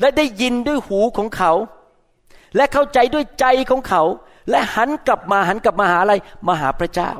[0.00, 1.52] และได้ยินด้วยหูของเขา
[2.56, 4.02] และเข้าใจด้วยใจของเขา
[4.50, 6.14] และหันกลับมาหันกลับมาหาอะไร
[6.46, 7.12] มาหาพระเจ้า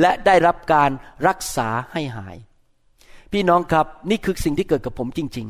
[0.00, 0.90] และได้รับการ
[1.26, 2.36] รักษาให้หาย
[3.32, 5.46] พี่น้องครับนี่คือสิ่งที่เกิดกับผมจริง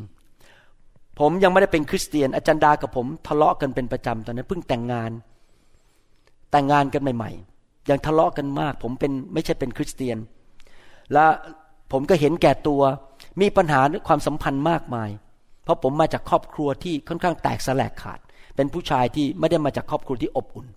[0.59, 5.11] ๆ ผมยังไม่ได้เป็นคริสเตียน อาจารย์ดากับผมทะเลาะกันเป็นประจำตอนนั้นเพิ่งแต่งงาน
[6.51, 7.31] แต่งงานกันใหม่
[7.61, 10.17] ๆ ยังทะเลาะกันมาก ผมเป็นไม่ใช่เป็นคริสเตียน
[11.13, 11.25] และ
[11.91, 12.81] ผมก็เห็นแก่ตัว
[13.41, 15.09] มีปัญหาความสัมพันธ์มากมาย
[15.63, 18.19] เพราะผมมาจากครอบครัวที่ค่อนข้างแตกสลายขาด
[18.55, 20.67] เป็นผู้ชายที่ไม่ได้มาจากครอบครัวที่อบอุ่น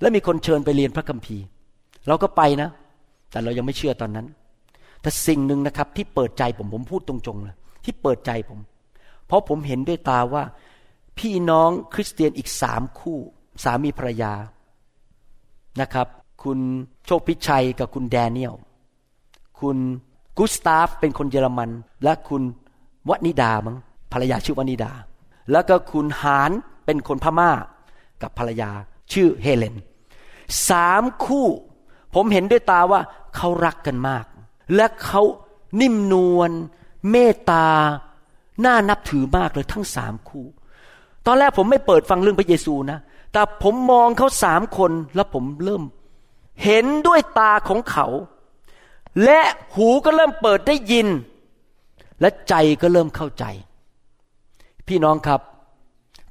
[0.00, 1.44] และมีคนเชิญไปเรียนพระคัมภีร์
[2.08, 2.68] เราก็ไปนะ
[3.30, 4.26] แต่เรายังไม่เชื่อตอนนั้น
[5.02, 8.58] แต่สิ่งหนึ่งนะครับ ที่เปิดใจผมผมพูดตรงๆเลยที่เปิดใจผม
[9.26, 10.44] เพราะผมเห็นด้วยตาว่า
[11.18, 13.18] พี่น้องคริสเตียนอีกสามคู่
[13.64, 14.32] สามีภรรยา
[15.80, 16.06] นะครับ
[16.42, 16.58] คุณ
[17.06, 18.54] โชคพิชัยกับคุณแดเนียล
[19.60, 19.76] คุณ
[20.38, 21.70] กุสตาฟเป็นคนเยอรมัน
[22.04, 22.42] และคุณ
[23.08, 23.76] วนิดามั้ง
[24.12, 24.92] ภรรยาชื่อวนิดา
[25.52, 26.50] แล้วก็คุณหาน
[26.84, 27.50] เป็นคนพม่า
[28.22, 28.70] กับภรรยา
[29.12, 29.76] ชื่อเฮเลน
[30.70, 31.46] สามคู่
[32.14, 33.00] ผมเห็นด้วยตาว่า
[33.36, 34.24] เขารักกันมาก
[34.74, 35.22] และเขา
[35.80, 36.50] นิ่มนวล
[37.10, 37.68] เมตตา
[38.64, 40.46] น่านับถือมากเลยทั้งสามคู่
[41.26, 42.98] ตอนแรกผมไม่เปิดฟังเรื่องพระเยซูนะ
[43.32, 45.82] แต่ผมมองเขาสามคนแล้วผมเริ่ม
[46.64, 48.06] เห็นด้วยตาของเขา
[49.24, 49.40] และ
[49.76, 51.08] หูก็เริ่มเปิดได้ยิน
[52.20, 53.44] และใจก็เริ่มเข้าใจ
[54.88, 55.40] พี่น้องครับ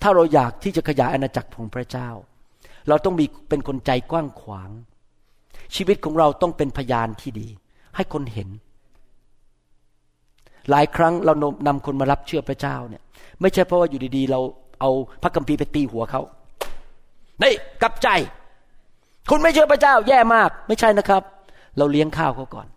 [0.01, 2.09] ถ้าเราอยากที่จะขยายอาณาจักรของพระเจ้า
[2.87, 4.69] เราต้องมีเป็นคนใจกว้างขวาง
[5.75, 7.47] ชีวิตของเราต้องเป็นพยานที่ดี
[7.95, 8.49] ให้คนเห็น
[10.69, 11.33] หลายครั้งเรา
[11.67, 13.03] นำคนมารับเชื่อพระเจ้าเนี่ย
[13.41, 14.39] ไม่ใช่เพราะว่าอยู่ดีๆ เรา
[14.79, 14.89] เอา
[15.23, 16.21] พระคัมภีร์ไปตีหัวเขา
[17.41, 18.07] นี่กลับใจ
[19.29, 21.23] คุณไม่เชื่อพระเจ้า แย่มาก ไม่ใช่นะครับ
[21.77, 22.67] เราเลี้ยงข้าวเขาก่อน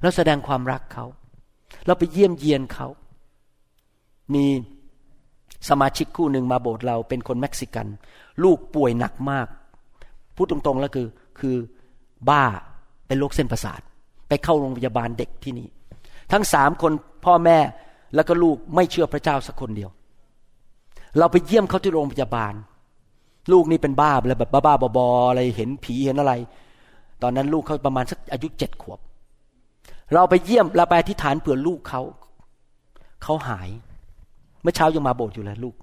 [0.00, 1.04] แล้วแสดงความรักเขา
[1.86, 2.88] เราไปเยี่ยมเยียนเขา
[4.34, 4.46] มี
[5.68, 7.86] สมาชิกคู่หนึ่งมาโบสถ์เราเป็นคนเม็กซิกัน
[8.44, 9.46] ลูกป่วยหนักมาก
[10.36, 11.08] พูดตรงๆแล้วคือ
[11.40, 11.56] คือ
[12.28, 12.42] บ้า
[13.06, 13.80] เป็นโรคเส้นประสาท
[14.30, 15.68] ไปเข้าโรงพยาบาลเด็กที่นี่
[16.32, 16.92] ทั้งสามคน
[17.24, 17.58] พ่อแม่
[18.14, 19.90] แล้วก็ลูกไม่เชื่อพระเจ้าสักคนเดียว
[21.18, 22.54] เราไปเยี่ยมเขาที่โรงพยาบาล
[23.52, 26.32] ลูกนี่เป็นบ้าอะไรแบบบ้าๆบอๆอะไรเห็นผีเห็นอะไร
[27.22, 28.98] ตอนนั้นลูกเขาประมาณสักอายุเจ็ดขวบ
[30.14, 32.02] เราไปเยี่ยมเราไปอธิษฐานเผื่อลูกเขา
[33.22, 33.68] เขาหาย
[34.62, 35.74] เมื่อเช้ายังมาโบสถ์อยู่เลยลูก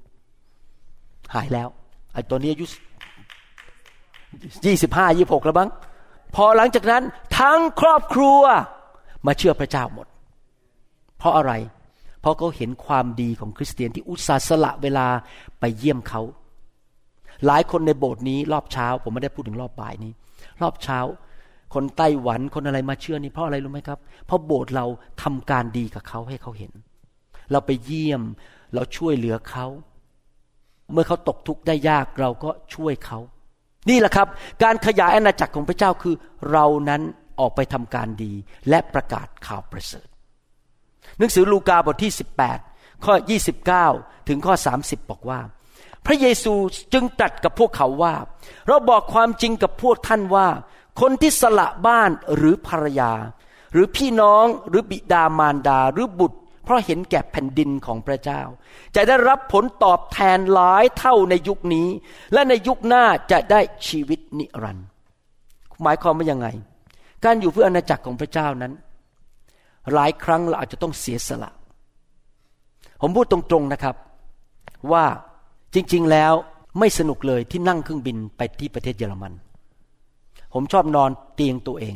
[1.34, 1.68] หายแล้ว
[2.14, 2.66] ไอ้ตัวนี้อายุ
[4.66, 5.70] ยี่สิบห้ายี่หกแล้วบ้าง
[6.36, 7.04] พอหลังจากนั้น
[7.40, 8.42] ทั้งครอบครัว
[9.26, 10.08] มาเชื่อพระเจ้าหมด
[11.18, 11.54] เพราะอะไร
[12.22, 15.08] เพราะเขาเห็นความดีของคริสเตียนที่อุตส่าห์สละเวลา
[15.60, 16.22] ไปเยี่ยมเขา
[17.46, 20.12] หลายคนในโบสถ์นี้รอบเช้า ผมไม่ได้พูดถึงรอบบ่ายนี้
[20.62, 21.00] รอบเช้า
[21.74, 24.86] คนไต้หวันคนอะไรมาเชื่อนี่เพราะอะไรรู้ไหมครับ เพราะโบสถ์เรา
[25.24, 26.72] ทำการดีกับเขาให้เขาเห็น
[27.52, 28.22] เราไปเยี่ยม
[28.74, 29.66] เราช่วยเหลือเขา
[30.92, 33.20] เมื่อเขาตกทุกข์ได้ยากเราก็ช่วยเขา
[33.90, 34.28] นี่แหละครับ
[34.64, 36.16] การขยายอาณาจักรของพระเจ้าคือ
[36.52, 37.02] เรานั้น
[37.40, 38.34] ออกไปทำการดี
[38.70, 40.08] และประกาศข่าวประเสริฐ
[41.18, 42.12] หนังสือลูกาบทที่
[42.58, 43.14] 18 ข้อ
[43.72, 45.40] 29 ถึงข้อ 30 บอกว่า
[46.06, 46.54] พระเยซู
[46.94, 48.14] จึงตรัสกับพวกเขาว่า
[48.68, 50.48] เราบอกความจริงกับพวกท่านว่า
[51.02, 53.12] คนที่สละบ้านหรือภรรยา
[53.74, 58.42] หรือพี่น้องหรือบิดามารดาหรือบุตร เพราะเห็นแก่แผ่นดินของพระเจ้า
[58.96, 61.88] จะได้รับผลตอบแทนหลายเท่าในยุคนี้
[62.34, 64.88] และในยุคหน้าจะได้ชีวิตนิรันดร์
[65.84, 66.48] หมายความว่ายังไง
[67.26, 68.74] การอยู่เพื่ออาณาจักรของพระเจ้านั้น
[69.94, 71.52] หลายครั้งเราอาจจะต้องเสียสละ
[73.02, 73.96] ผมพูดตรงๆนะครับ
[74.92, 75.06] ว่า
[75.74, 76.34] จริงๆแล้ว
[76.80, 79.34] ไม่สนุกเลยที่นั่งเครื่องบินไปที่ประเทศเยอรมัน
[80.54, 81.96] ผมชอบนอนเตียงตัวเอง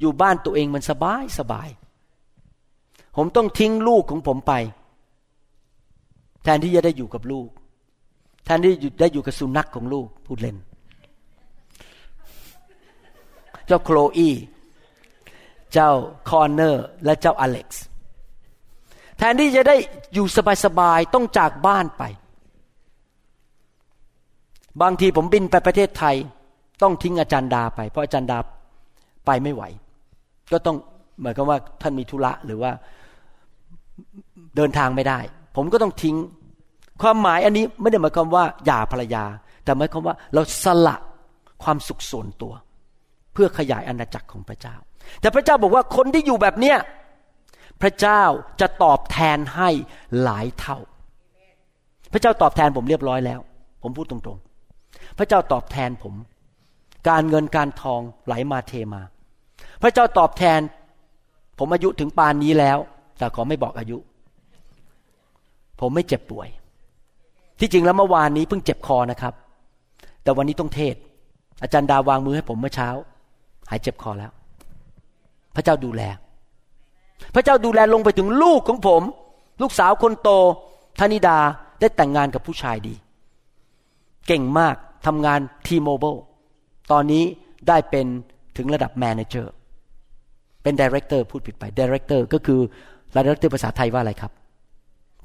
[0.00, 1.68] อยู่บ้านตัวเองมันสบายสบาย
[3.16, 4.52] ผมต้องทิ้งลูกของผมไป
[6.42, 7.48] แทนที่จะได้อยู่กับลูก
[8.44, 10.56] แทนที่ได้อยู่กับสุนัขของลูกพูดเล่น
[13.66, 14.28] เจ้าโคลอี
[15.72, 15.90] เจ้า
[16.28, 17.84] คอนเนอร์ และเจ้าอเล็กซ์
[19.18, 19.76] แทนที่จะได้
[20.14, 20.26] อยู่
[20.64, 22.02] สบายๆต้องจากบ้านไป
[24.82, 26.16] บางทีผมบินไปประเทศไทย
[26.82, 28.38] ต้องทิ้งอาจารย์ดาไป เพราะอาจารย์ดา
[29.26, 29.62] ไปไม่ไหว
[30.52, 30.76] ก็ต้อง
[31.20, 32.72] หมายความว่าท่านมีธุระหรือว่า
[34.56, 35.18] เดินทางไม่ได้
[35.56, 36.16] ผมก็ต้องทิ้ง
[37.02, 39.24] ความหมายอันนี้ไม่ได้หมายความว่าหย่าภรรยา
[39.64, 40.96] แต่หมายความว่าเราสละ
[41.62, 42.52] ความสุขส่วนตัว
[43.32, 44.76] เพื่อขยายอาณาจักรของพระเจ้า
[45.20, 46.78] แต่พระเจ้าบอกว่าคนที่อยู่แบบเนี้ย
[47.82, 48.22] พระเจ้า
[48.60, 49.68] จะตอบแทนให้
[50.22, 50.78] หลายเท่า
[52.12, 53.40] พระเจ้าตอบแทนผมเรียบร้อยแล้ว
[53.82, 56.14] ผมพูดตรงๆ พระเจ้าตอบแทนผม
[57.08, 59.02] การเงินการทองไหลมาเทมา
[59.82, 60.60] พระเจ้าตอบแทน
[61.58, 62.78] ผมอายุถึงปานนี้แล้ว
[63.18, 63.98] แต่ขอไม่บอกอายุ
[65.80, 66.48] ผมไม่เจ็บป่วย
[67.60, 69.34] ที่จริงแล้วเมื่อวานนี้เพิ่งเจ็บคอนะครับ
[70.22, 70.94] แต่วันนี้ต้องเทศ
[71.62, 72.88] อาจารย์ดาวางมือให้ผมเมื่อเช้า
[73.68, 74.32] หายเจ็บคอแล้ว
[75.54, 76.02] พระเจ้าดูแล
[77.34, 79.02] พระเจ้าดูแลลงไปถึงลูกของผม
[79.62, 80.28] ลูกสาวคนโต
[80.98, 81.38] ธนิดา
[81.80, 82.94] ได้แต่งงานกับผู้ชายดี
[84.26, 86.16] เก่งมากทำงาน T-Mobile
[86.92, 87.24] ตอนนี้
[87.68, 88.06] ได้เป็น
[88.56, 89.54] ถึงระดับ manager
[90.62, 92.60] เป็น director พูดผิดไป director ก็คือ
[93.20, 94.32] director ภาษาไทยว่าอะไรครับ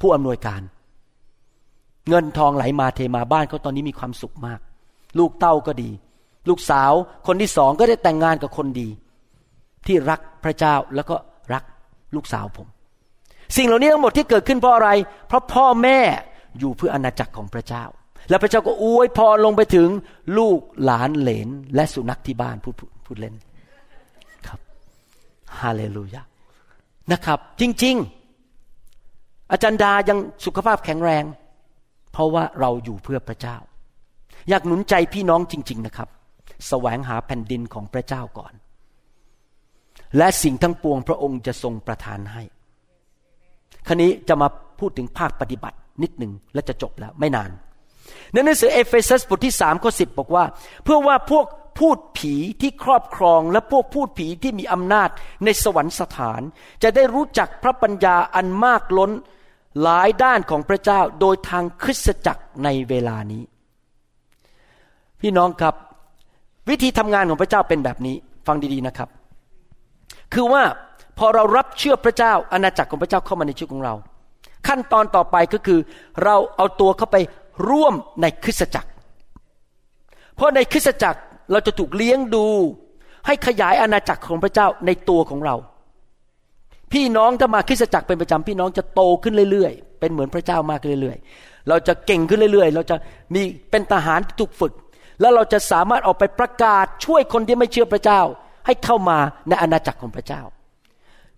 [0.02, 0.62] ผู้อำนวยการ
[2.10, 4.60] เงินทองไหลมาเทมาบ้านเขาตอนนี้มีความสุขมาก
[5.20, 5.90] ลูกเต้าก็ดี
[6.50, 6.92] ลูกสาว
[7.28, 8.90] คนที่สองก็ได้แต่งงานกับคนดี
[9.88, 11.16] ที่รักพระเจ้าแล้วก็
[11.54, 11.64] รัก
[12.16, 12.68] ลูกสาวผม
[13.58, 14.90] สิ่งเหล่านี้ทั้งหมดที่เกิดขึ้นเพราะอะไร
[15.28, 16.00] เพราะพ่อแม่
[16.60, 17.84] อยู่เพื่ออาณาจักรของพระเจ้า
[18.30, 19.90] แล้วพระเจ้าก็อวยพรลงไปถึง
[20.38, 22.74] ลูกหลานเหลนและสุนัขที่บ้านพูด
[23.06, 23.36] พูดเล่น
[24.48, 24.60] ครับ
[25.60, 26.22] ฮาเลลูยา
[27.12, 27.96] นะครับ จริง
[28.74, 31.24] ๆ อาจารย์ดายังสุขภาพแข็งแรง
[32.12, 33.58] เพราะว่าเราอยู่เพื่อพระเจ้า
[34.50, 36.10] อยากหนุนใจพี่น้องจริง ๆ นะครับ
[36.68, 38.54] แสวงหาแผ่นดินของพระเจ้าก่อน
[40.18, 42.44] และสิ่งทั้งปวงพระองค์จะทรงประทานให้
[43.88, 44.48] คันนี้จะมา
[44.80, 47.52] พูดถึงภาคปฏิบัตินิดหนึ่งและจะจบแล้วไม่นาน
[48.32, 50.44] ในหนังสือเอเฟซัสบทที่สามข้อสิบบอกว่า
[50.84, 51.46] เพื่อว่าพวก
[51.78, 55.10] พูดผีที่ครอบครองและพวกพูดผีที่มีอำนาจ
[55.44, 56.42] ในสวรรคสถาน
[56.84, 59.12] จะได้รู้จักพระปัญญาอันมากล้น
[59.82, 63.44] หลายด้านของพระเจ้าโดยทางคริสตจักรในเวลานี้
[65.22, 65.76] พี่น้องครับ
[66.70, 68.16] วิธีทำงานของพระเจ้าเป็นแบบนี้
[68.48, 69.10] ฟังดีๆนะครับ
[70.34, 70.64] คือว่า
[71.18, 73.94] พอเรารับเชื่อพระเจ้าอาณาจักรของพระเจ้าเข้ามาในชีวิตของเรา
[74.68, 75.80] ขั้นตอนต่อไปก็คือ
[76.24, 77.18] เราเอาตัวเข้าไป
[77.70, 78.90] ร่วมในคริสตจักร
[80.36, 81.20] เพราะในคริสตจักร
[81.52, 82.48] เราจะถูกเลี้ยงดู
[83.26, 85.56] ให้ขยายอาณาจักรของพระเจ้าในตัวของเรา
[86.94, 92.96] พี่น้องถ้ามาคริสตจักรเป็นประจำพี่น้องจะโตขึ้นเรื่อยๆ เป็นเหมือนพระเจ้ามากเรื่อยๆ เราจะเก่งขึ้นเรื่อยๆ เราจะ
[93.34, 93.42] มี
[93.72, 94.74] เป็นทหารถูกฝึก
[95.22, 98.22] แล้วเราจะสามารถออกไปประกาศช่วยคนที่ไม่เชื่อพระเจ้า
[98.66, 99.18] ให้เข้ามา
[99.50, 100.42] ในอาณาจักรของพระเจ้า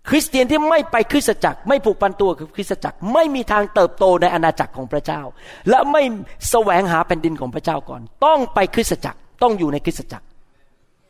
[0.09, 5.21] คริสเตียนที่ไม่ไปคริสตจักรไม่ผูกพันตัวกับคริสตจักรไม่มีทางเติบโตในอาณาจักรของพระเจ้า
[5.69, 6.01] และไม่
[6.49, 10.25] แสวงหาแผ่นดินของพระเจ้าก่อน ต้องไปคริสตจักร ต้องอยู่ในคริสตจักร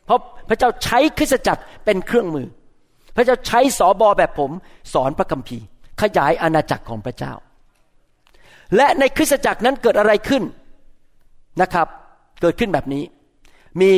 [0.06, 2.46] เพราะพระเจ้าใช้คริสตจักรเป็นเครื่องมือ
[3.16, 4.50] พระเจ้าใช้สอบอแบบผม
[4.94, 5.64] สอนพระคัมภีร์
[6.00, 7.32] ขยายอาณาจักรของพระเจ้า
[8.76, 10.42] และในคริสตจักรนั้นเกิดอะไรขึ้น
[11.62, 11.86] นะครับ
[12.40, 13.04] เกิดขึ้นแบบนี้
[13.80, 13.90] มี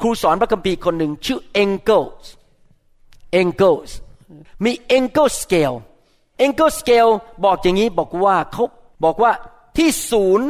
[0.00, 2.32] ครูสอนพระคัมภีร์คนหนึ่งชื่อเอ็งเกิลส์
[3.40, 3.90] angles
[4.64, 5.76] มี angle scale
[6.44, 7.12] angle scale
[7.44, 8.64] บอกอย่างนี้บอกว่าเขา
[9.04, 9.32] บอกว่า
[9.76, 10.48] ที่ศูนย์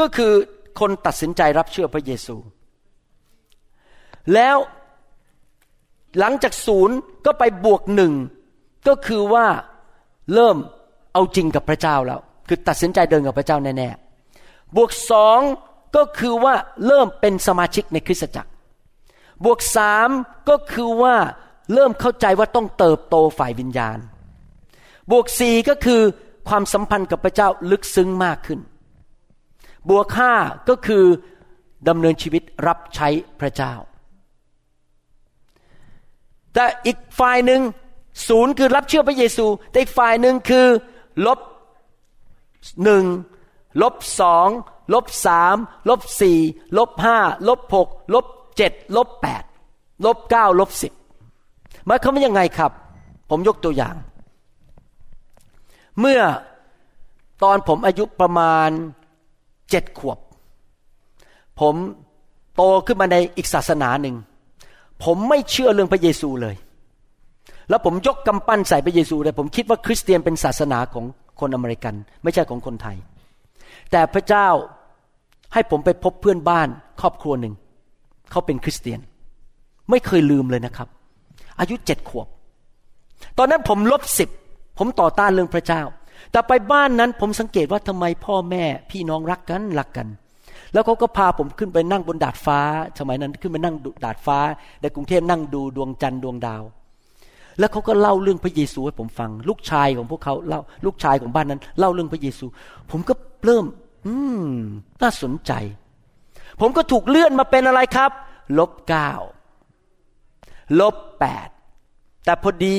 [0.00, 0.32] ก็คือ
[0.78, 2.36] คนตัดสินใจรับเชื่อพระเยซู
[4.34, 4.56] แล้ว
[6.18, 6.96] หลังจากศูนย์
[7.26, 8.12] ก็ไปบวกหนึ่ง
[8.88, 9.46] ก็คือว่า
[10.34, 10.56] เริ่ม
[11.12, 15.40] เอาจริงกับพระเจ้าแล้ว คือตัดสินใจเดินกับพระเจ้าแน่ๆบวกสอง
[15.96, 16.54] ก็คือว่า
[16.86, 18.50] เริ่มเป็นสมาชิกในคริสตจักร
[19.44, 20.08] บวกสาม
[20.48, 21.16] ก็คือว่า
[21.74, 23.98] เริ่มเข้าใจว่าต้องเติบโตฝ่ายวิญญาณ
[25.10, 26.00] บวกสี่ก็คือ
[26.48, 28.60] ความสัมพันธ์กับพระเจ้าลึกซึ้งมากขึ้น
[29.88, 30.34] บวกห้า
[30.68, 31.04] ก็คือ
[31.88, 33.08] ดำเนินชีวิตรับใช้
[33.40, 33.74] พระเจ้า
[36.54, 37.60] แต่อีกฝ่ายหนึ่ง
[38.28, 40.66] ศูนย์คือรับเชื่อพระเยซู แต่อีกฝ่ายหนึ่งคือ
[41.26, 41.40] ลบ
[42.84, 43.04] หนึ่ง
[43.82, 44.48] ลบสอง
[44.94, 45.56] ลบสาม
[45.88, 46.38] ลบสี่
[46.78, 47.18] ลบห้า
[47.48, 48.26] ลบหกลบ
[48.56, 49.42] เจ็ดลบแปด
[50.04, 50.92] ลบเก้าลบสิบ
[51.86, 52.72] หมายความว่ายังไงครับ
[53.30, 53.96] ผมยกตัวอย่าง
[56.00, 56.20] เมื่อ
[57.42, 58.70] ตอนผมอายุประมาณ
[59.70, 60.18] เจ็ดขวบ
[61.60, 61.74] ผม
[62.56, 64.16] โตขึ้นมาในอีกศาสนาหนึ่ง
[65.04, 66.56] ผมไม่เชื่อเรื่องพระเยซูเลย
[67.68, 71.04] แล้วผมยกกำปั้นใส่พระเยซูเลยผมคิดว่าคริสเตียนเป็นศาสนาของ
[71.40, 72.96] คนอเมริกัน ไม่ใช่ของคนไทย
[73.90, 74.48] แต่พระเจ้า
[75.52, 76.68] ให้ผมไปพบเพื่อนบ้าน
[77.00, 77.54] ครอบครัวหนึ่ง
[78.30, 79.00] เขาเป็นคริสเตียน
[79.90, 80.88] ไม่เคยลืมเลยนะครับ
[81.60, 82.26] อายุเจ็ดขวบ
[83.38, 84.28] ตอนนั้นผมลบสิบ
[84.78, 85.82] ผมต่อต้านเรื่องพระเจ้า
[86.30, 90.08] แต่ไปบ้านนั้นผมสังเกตว่าทำไมพ่อแม่พี่น้องรักกันรักกัน
[90.72, 92.58] แล้วเขาก็พาผมขึ้นไปนั่งบนดาดฟ้า
[92.98, 94.38] สมัยนั้นขึ้นไปนั่งดาดฟ้า
[94.82, 96.62] ในกรุงเทพนั่งดูดวงจันทร์ดวงดาว
[97.58, 102.46] แล้วเขาก็เล่าเรื่องพระเยซูให้ผมฟัง ลูกชายของพวกเขาเล่าลูกชายของบ้านนั้น เล่าเรื่องพระเยซู
[102.90, 103.14] ผมก็
[103.44, 103.64] เริ่ม
[104.06, 104.46] อืม
[105.02, 105.52] น่าสนใจ
[106.60, 108.10] ผมก็ถูกเลื่อนมาเป็นอะไรครับ
[108.58, 109.10] ลบเก้า
[110.80, 111.48] ลบแปด
[112.24, 112.76] แต่พอดี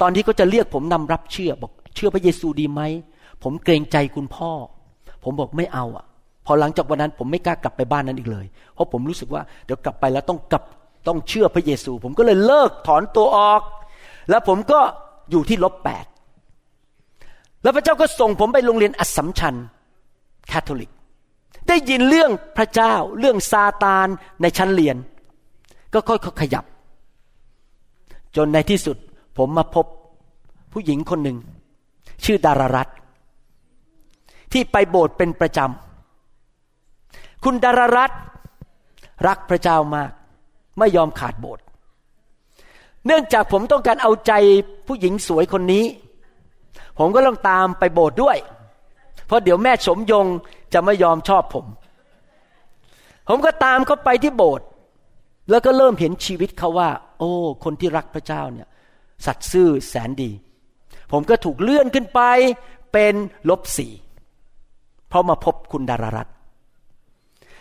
[0.00, 2.80] ตอนที่เขาจะเรียกผมนำรับเชื่อบอก เชื่อพระเยซูดีไหม
[3.42, 4.50] ผมเกรงใจคุณพ่อ
[5.24, 6.04] ผมบอกไม่เอาอะ
[6.46, 10.62] พอหลังจากวันนั้นผมไม่กล้ากลับไปบ้านนั้นอีกเลย เพราะผมรู้สึกว่าเดี๋ยวกลับไปแล้วต้องกลับ
[11.08, 13.62] ต้องเชื่อพระเยซู ผมก็เลยเลิกถอนตัวออก
[14.30, 14.80] แล้วผมก็
[15.30, 16.04] อยู่ที่ลบแปด
[17.62, 19.54] แล้วพระเจ้าก็ส่งผมไปโรงเรียนอัสสัมชัญ
[20.50, 20.90] คาทอลิก
[21.68, 24.08] ได้ยินเรื่องพระเจ้าเรื่องซาตาน
[24.42, 24.96] ในชั้นเรียน
[25.94, 26.64] ก็ค่อยๆขยับ
[28.36, 28.96] จนในที่สุด
[29.38, 29.86] ผมมาพบ
[30.72, 31.36] ผู้หญิงคนหนึ่ง
[32.24, 32.88] ชื่อดารารัต
[34.52, 38.10] ที่ไปโบสถ์เป็นประจำ คุณดารารัต
[39.26, 40.12] รักพระเจ้ามาก
[40.78, 41.64] ไม่ยอมขาดโบสถ์
[43.06, 44.32] เนื่องจากผมต้องการเอาใจ
[44.86, 45.84] ผู้หญิงสวยคนนี้
[46.98, 48.36] ผมก็ต้องตามไปโบสถ์ด้วย
[49.26, 50.26] เพราะเดี๋ยวแม่สมยง
[50.72, 51.66] จะไม่ยอมชอบผม
[53.28, 54.66] ผมก็ตามเขาไปที่โบสถ์
[55.50, 57.30] แล้วก็เริ่มเห็นชีวิตเขาว่า โอ้
[57.64, 58.68] คนที่รักพระเจ้าเนี่ย
[59.26, 60.30] สัตซ์ซื่อแสนดี
[61.12, 62.20] ผมก็ถูกเลื่อนขึ้นไป
[62.92, 63.14] เป็น
[63.50, 63.92] ลบสี่
[65.08, 66.28] เพราะมาพบคุณดารารัต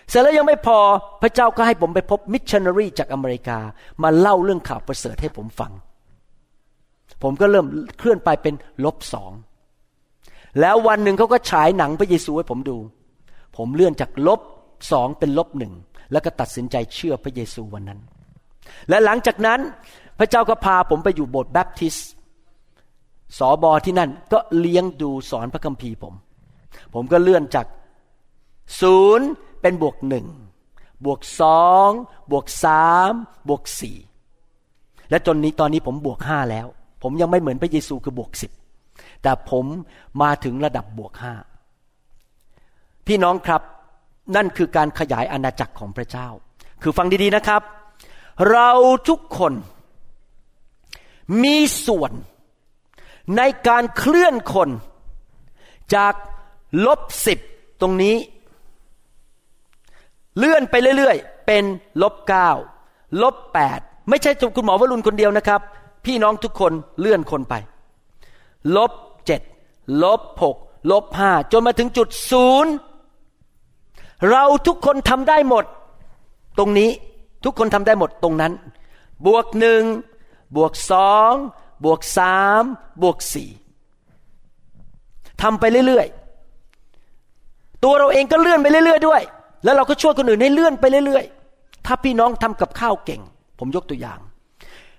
[0.10, 0.78] เสร็จแล้วยังไม่พอ
[1.22, 3.60] พระเจ้าก็ให้ผมไปพบมิชชันนารีจากอเมริกา
[4.04, 5.72] มาเล่าเรื่องข่าวประเสริฐให้ผมฟัง
[7.24, 7.66] ผมก็เริ่ม
[7.98, 8.54] เคลื่อนไปเป็น
[8.86, 9.32] ลบสอง
[10.60, 12.78] แล้ววันหนึ่งเขาก็ฉายหนังพระเยซูให้ผมดู
[13.58, 14.42] ผมเลื่อนจากลบ
[14.92, 15.74] สองเป็นลบหนึ่ง
[16.12, 18.00] แล้วก็ตัดสินใจเชื่อพระเยซูวันนั้น
[18.90, 19.60] และหลังจากนั้น
[20.20, 21.96] พระเจ้าก็พาผมไปอยู่โบสถ์แบปทิส
[23.38, 26.14] สอบอที่นั่นก็เลี้ยงดูสอนพระคัมภีร์ผม
[26.94, 27.66] ผมก็เลื่อนจาก
[28.82, 29.28] ศูนย์
[29.62, 30.26] เป็นบวกหนึ่ง
[31.06, 31.90] บวกสอง
[32.32, 33.12] บวกสาม
[33.50, 33.98] บวกสี่
[35.10, 36.68] และจนนี้ตอนนี้ผมบวกห้าแล้ว
[37.04, 38.52] ผมยังไม่เหมือนพระเยซูคือบวกสิบ
[39.22, 39.66] แต่ผม
[40.22, 41.34] มาถึงระดับบวกห้า
[43.08, 43.62] พี่น้องครับ
[44.36, 46.28] นั่นคือการขยายอาณาจักรของพระเจ้า
[46.82, 47.62] คือฟังดีๆนะครับ
[48.52, 48.72] เรา
[49.10, 49.54] ทุกคน
[51.44, 52.12] มีส่วน
[53.38, 54.70] ในการเคลื่อนคน
[55.96, 56.14] จาก
[56.86, 57.40] ลบสิบ
[57.82, 58.16] ตรงนี้
[60.38, 61.64] เลื่อนไปเรื่อยๆ เป็น
[62.02, 62.50] ลบเก้า
[63.22, 65.62] ลบแปดไม่ใช่คุณหมอวรุณคนเดียวนะครับ
[66.06, 67.54] พี่น้องทุกคนเลื่อนคนไป
[68.76, 68.92] ลบ
[69.26, 69.42] เจ็ด
[70.04, 70.58] ลบหก
[70.92, 72.72] ลบห้าจนมาถึงจุดศูนย์
[74.30, 75.66] เราทุกคนทำได้หมด
[76.58, 76.90] ตรงนี้
[77.44, 78.54] ทุกคนทำได้หมดตรงนั้น
[79.26, 79.82] บวกหนึ่ง
[80.56, 81.34] บวกสอง
[81.86, 82.64] บวกสาม
[83.02, 83.50] บวกสี่
[85.42, 89.22] ทำไปเรื่อยๆ ตัวเราเองก็เลื่อนไปเรื่อยๆด้วย
[89.64, 93.22] แล้วเราก็ช่วยคนอื่นให้เลื่อนไปเรื่อยๆ ถ้าพี่น้องทำกับข้าวเก่ง
[93.60, 94.20] ผมยกตัวอย่าง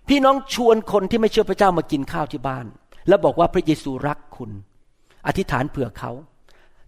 [0.09, 2.67] พี่น้องชวนคนที่ไม่เชื่อพระเจ้ามากินข้าวที่บ้าน
[3.09, 4.51] แล้วบอกว่าพระเยซูรักคุณ
[5.27, 6.11] อธิษฐานเผื่อเขา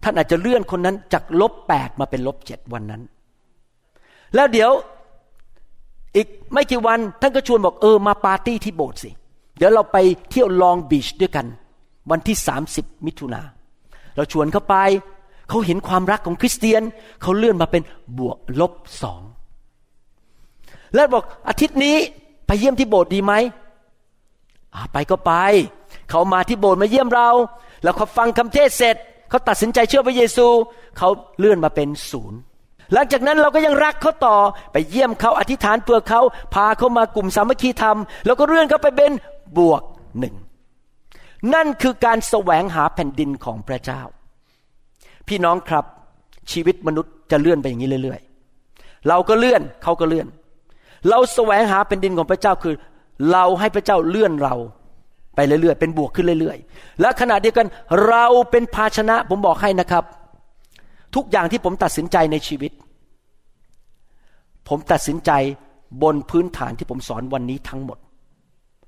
[0.03, 3.01] ท่านอาจจะเลื่อนคนนั้นจากลบแปดมาเป็นลบเจ็ดวันนั้น
[4.35, 4.71] แล้วเดี๋ยว
[6.15, 9.11] อีกไม่กี่วันท่านก็ชวนบอกเออมาปาร์ตี้ที่โบสถ์สิ
[9.57, 9.97] เดี๋ยวเราไป
[10.29, 11.45] เที่ยวลองบีชด้วยกัน
[12.11, 13.41] วันที่สามสิบมิถุนา
[14.15, 14.75] เราชวนเขาไป
[15.49, 16.81] เขาเห็นความรักของคริสเตียน
[17.21, 17.81] เขาเลื่อนมาเป็น
[18.17, 19.21] บวกลบสอง
[20.95, 21.95] แล้วบอกอาทิตย์นี้
[22.47, 23.33] ไปเยี่ยมที่โบสถ์ดีไหม
[24.93, 25.33] ไปก็ไป
[26.09, 27.29] เขามาที่โบสถ์มาเยี่ยมเรา
[27.83, 28.95] แล้วเขาฟังคำเทศเสร็จ
[29.29, 30.47] เขาตัดสินใจเชื่อพระเยซู
[30.97, 32.39] เขาเลื่อนมาเป็นศูนย์
[32.93, 34.37] หลังจากนั้นเราก็ยังรักเขาต่อ
[34.71, 36.21] ไปเยี่ยมเขาอธิษฐานเพื่อเขา
[36.53, 39.11] พาเขามากลุ่มสามัคคีธรรม แล้วก็เลื่อนเขาไปเป็น
[39.57, 39.81] บวก
[40.19, 40.35] หนึ่ง
[41.53, 44.01] นั่นคือการแสวงหาแผ่นดินของพระเจ้า
[45.27, 45.85] พี่น้องครับ
[46.51, 50.27] ชีวิตมนุษย์จะเลื่อนไปอย่างนี้เรื่อยๆ เราก็เลื่อนเขาก็เลื่อน
[51.09, 52.75] เราแสวงหาแผ่นดินของพระเจ้าคือ
[53.31, 54.55] เราให้พระเจ้าเลื่อนเรา
[55.35, 57.67] ไปเรื่อยๆ เป็นบวกขึ้นเรื่อยๆ และขณะเดียวกัน
[58.07, 60.03] เราเป็นภาชนะผมบอกให้นะครับ
[61.15, 62.71] ทุกอย่างที่ผมตัดสินใจในชีวิต
[64.69, 65.31] ผมตัดสินใจ
[66.03, 67.97] บนพื้นฐานที่ผมสอนวันนี้ทั้งหมด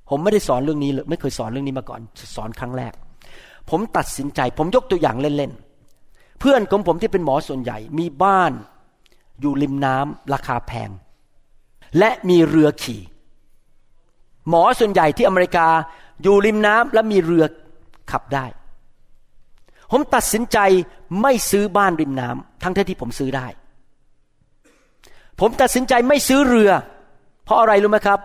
[0.09, 2.01] ผมไม่ได้สอนเรื่องนี้เลยไม่เคยสอนเรื่องนี้มาก่อน
[2.35, 2.93] สอนครั้งแรก
[3.69, 8.51] ผมตัดสินใจ ผมยกตัวอย่างเล่นๆ เพื่อนของผมที่เป็นหมอส่วนใหญ่ มีบ้าน
[9.41, 10.89] อยู่ริมน้ำราคาแพง
[11.99, 13.01] และมีเรือขี่
[14.49, 15.67] หมอส่วนใหญ่ที่อเมริกา
[16.21, 17.45] อยู่ริมน้ำและมีเรือ
[18.11, 18.45] ขับได้
[19.91, 20.57] ผมตัดสินใจ
[21.21, 23.47] ไม่ซื้อบ้านริมน้ำทั้งที่ผมซื้อได้
[25.39, 26.71] ผมตัดสินใจไม่ซื้อเรือ
[27.45, 28.19] เพราะอะไรรู้ไหมครับ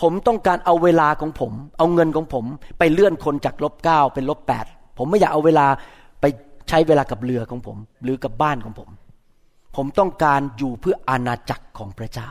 [0.00, 2.44] ผมต้องการเอาเวลาของผม เอาเงินของผม
[2.78, 4.66] ไปเลื่อนคนจากลบเก้าเป็นลบแปด
[4.98, 5.66] ผมไม่อยากเอาเวลา
[6.20, 6.24] ไป
[6.68, 8.88] ใช้เวลากับเรือของผม หรือกับบ้านของผม
[9.76, 12.28] ผมต้องการอยู่เพื่ออาณาจักรของพระเจ้า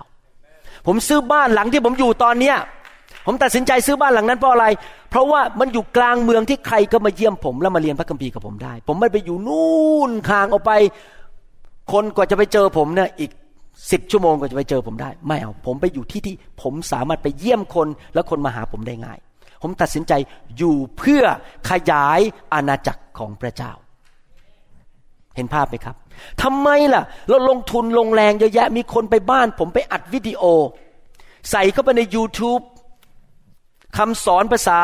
[0.88, 2.58] ผมซื้อบ้านหลังที่ผมอยู่ตอนเนี้ย
[3.26, 4.66] ผมตัดสินใจซื้อบ้านหลังนั้นเพราะอะไร
[5.10, 10.72] เพราะว่ามันอยู่กลางเมืองที่ใครก็มาเยี่ยมผม แล้วมาเรียนพระคัมภีร์กับผมได้ ผมไม่ไปอยู่นู่นคางออกไป
[11.92, 13.32] คนกว่าจะไปเจอผมเนี่ยอีก
[13.92, 19.20] สิบชั่วโมงกว่าจะไปเจอผมได้ ไม่เอา ผมไปอยู่ที่ที่ผมสามารถไปเยี่ยมคนแล้วคนมาหาผมได้ง่าย
[19.62, 20.14] ผมตัดสินใจ
[20.58, 21.24] อยู่เพื่อ
[21.70, 22.20] ขยาย
[22.54, 23.72] อาณาจักรของพระเจ้า
[25.36, 25.96] เห็นภาพไหมครับ
[26.44, 30.44] ทำไมล่ะ เราลงทุนลงแรงเยอะแยะมีคนไปบ้าน ผมไปอัดวิดีโอ
[31.52, 32.64] ใส่เข้าไปใน YouTube
[33.98, 34.80] คำสอนภาษา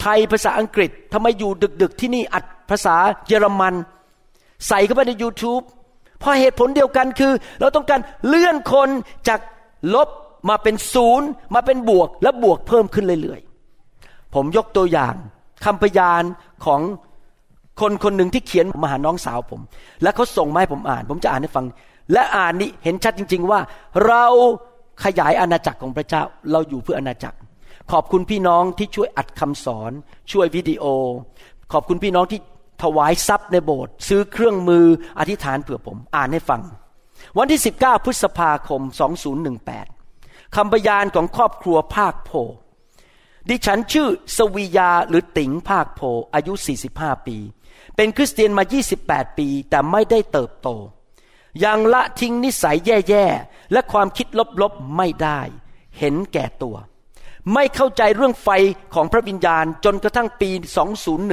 [0.00, 1.50] ไทยภาษาอังกฤษทำไมอยู่
[1.82, 3.74] ดึก ๆ ที่นี่อัดภาษาเยอรมัน
[4.68, 5.64] ใส่เข้าไปใน YouTube
[6.18, 8.88] เพราะเหตุผลเดียวกันคือ เราต้องการเลื่อนคน
[9.28, 9.40] จาก
[9.94, 10.08] ลบ
[10.48, 15.14] มาเป็นศูนย์มาเป็นบวกและบวกเพิ่มขึ้นเรื่อยๆ ผมยกตัวอย่าง
[15.64, 16.22] คำพยาน
[16.64, 16.80] ของ
[17.80, 19.60] คนคนหนึ่งที่เขียนมาหาน้องสาวผม
[20.02, 21.66] แล้วเขาส่งมาให้ผมอ่าน ผมจะอ่านให้ฟัง
[22.12, 23.60] และอ่านนี้เห็นชัดจริง ๆ ว่า
[24.06, 24.24] เรา
[25.04, 27.36] ขยายอาณาจักรของพระเจ้าเราอยู่เพื่ออาณาจักร
[27.92, 29.92] ขอบคุณพี่น้องที่ช่วยอัดคำสอน
[30.32, 30.84] ช่วยวิดีโอ
[31.72, 32.40] ขอบคุณพี่น้องที่
[32.82, 34.86] ถวายทรัพย์ในโบสถ์ซื้อเครื่องมือ
[35.18, 36.62] อธิษฐานเผื่อผม อ่านให้ฟัง
[37.38, 38.82] วันที่ 19 พฤษภาคม
[39.68, 42.30] 2018คำพยานของครอบครัวภาคโพ
[43.48, 46.00] ดิฉันชื่อสวียาหรือติ๋งภาคโพ
[46.34, 46.52] อายุ
[46.90, 47.36] 45 ปี
[47.96, 48.64] เป็นคริสเตียนมา
[49.00, 50.68] 28 ปี แต่ไม่ได้เติบโต
[51.64, 54.26] ยังละทิ้งนิสัยแย่ๆ และความคิด
[54.62, 55.40] ลบๆ ไม่ได้
[55.98, 56.76] เห็นแก่ตัว
[57.54, 58.48] ไม่เข้าใจเรื่องไฟ
[58.94, 60.50] ของพระวิญญาณจนกระทั่งปี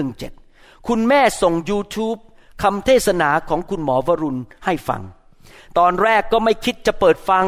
[0.02, 0.45] 2017
[0.88, 2.20] คุณแม่ส่ง YouTube
[2.64, 5.02] คำเทศนาของคุณหมอวรุณให้ฟัง
[5.78, 7.46] ตอนแรกก็ไม่คิดจะเปิดฟัง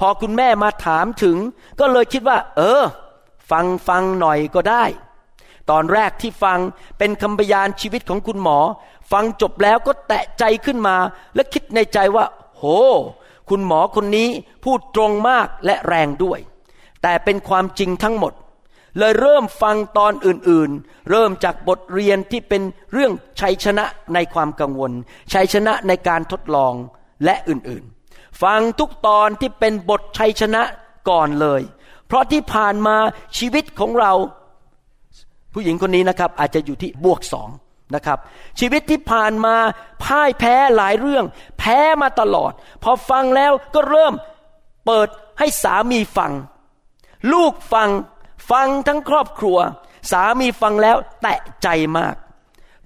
[0.00, 1.36] พอคุณแม่มาถามถึง
[1.80, 2.82] ก็เลยคิดว่า เออ
[3.50, 4.84] ฟังฟังหน่อยก็ได้
[5.70, 6.58] ตอนแรกที่ฟัง
[6.98, 8.58] เป็นคำพยานชีวิตของคุณหมอ
[9.12, 10.96] ฟังจบแล้วก็แตะใจขึ้นมา
[11.34, 12.24] และคิดในใจว่า
[12.56, 12.64] โห
[13.50, 14.28] คุณหมอคนนี้
[14.64, 16.38] พูดตรงมากและแรงด้วย
[17.02, 18.32] แต่เป็นความจริงทั้งหมด
[18.98, 23.84] เลยเริ่มฟังตอนอื่นๆ เริ่มจากบทเรียนที่เป็นเรื่องชัยชนะ
[24.14, 24.92] ในความกังวล
[25.32, 26.74] ชัยชนะในการทดลอง
[27.24, 30.62] และอื่นๆ ฟังทุกตอนที่เป็นบทชัยชนะ
[31.10, 31.62] ก่อนเลย
[32.06, 32.96] เพราะที่ผ่านมา
[33.38, 34.12] ชีวิตของเรา
[35.52, 37.48] ผู้หญิงคนนี้นะครับอาจจะอยู่ที่บวกสอง
[37.94, 38.18] นะครับ
[38.60, 39.56] ชีวิตที่ผ่านมา
[40.04, 41.24] พ่ายแพ้หลายเรื่อง
[41.58, 44.14] แพ้มาตลอด พอฟังแล้วก็เริ่ม
[44.86, 46.32] เปิดให้สามีฟัง
[47.32, 47.88] ลูกฟัง
[48.50, 49.58] ฟังทั้งครอบครัว
[50.10, 51.68] สามีฟังแล้วแตะใจ
[51.98, 52.16] มาก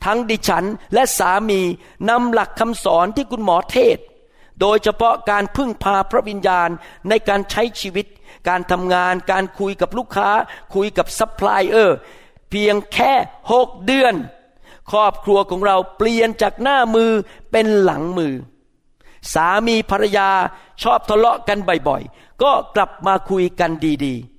[0.05, 1.61] ทั้งดิฉันและสามี
[2.09, 3.99] นำหลักคำสอนที่คุณหมอเทศ
[4.61, 6.69] โดยเฉพาะการพึ่งพาพระวิญญาณ
[7.09, 8.07] ในการใช้ชีวิต
[8.49, 10.31] การทำงาน การคุยกับลูกค้า
[10.75, 11.99] คุยกับซัพพลายเออร์
[12.51, 13.13] เพียงแค่
[13.53, 14.15] หกเดือน
[14.91, 17.11] ครอบครัวของเราเปลี่ยนจากหน้ามือ
[17.51, 18.35] เป็นหลังมือ
[19.35, 20.31] สามีภรรยา
[20.83, 23.71] ชอบทะเลาะกันบ่อยๆ ก็กลับมาคุยกัน
[24.05, 24.38] ดีๆ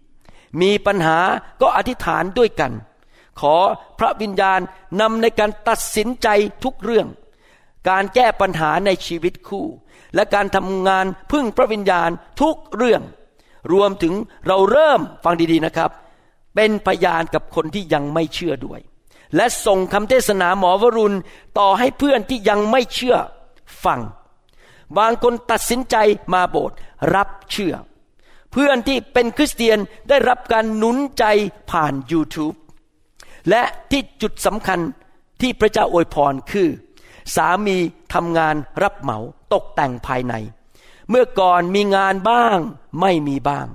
[0.61, 1.19] มีปัญหา
[1.61, 2.71] ก็อธิษฐานด้วยกัน
[3.39, 3.55] ขอ
[3.99, 4.59] พระวิญญาณ
[5.01, 6.27] นำในการตัดสินใจ
[6.63, 7.07] ทุกเรื่อง
[7.89, 9.67] การแก้ปัญหาในชีวิตคู่
[10.15, 12.09] และการทำงานพึ่งพระวิญญาณ
[12.41, 13.01] ทุกเรื่อง
[13.73, 14.13] รวมถึง
[14.47, 15.91] เราเริ่มฟังดีๆนะครับ
[16.55, 18.79] เป็นพยานกับคนที่ยังไม่เชื่อด้วย
[19.35, 21.17] และส่งคำเทศนาหมอวรุณ
[21.59, 23.17] ต่อให้เพื่อนที่ยังไม่เชื่อ
[23.85, 23.99] ฟัง
[24.97, 25.95] บางคนตัดสินใจ
[26.33, 26.77] มาโบสถ์
[27.15, 27.73] รับเชื่อ
[28.51, 29.79] เพื่อนที่เป็นคริสเตียน
[30.09, 31.23] ได้รับการหนุนใจ
[31.71, 32.55] ผ่าน YouTube
[33.49, 34.79] และที่จุดสำคัญ
[35.41, 36.69] ที่พระเจ้าอวยพรคือ
[37.35, 37.77] สามี
[38.13, 39.17] ทำงานรับเหมา
[39.53, 40.33] ตกแต่งภายใน
[41.09, 42.57] เมื่อก่อนมีงานบ้าง
[43.01, 43.67] ไม่มีบ้าง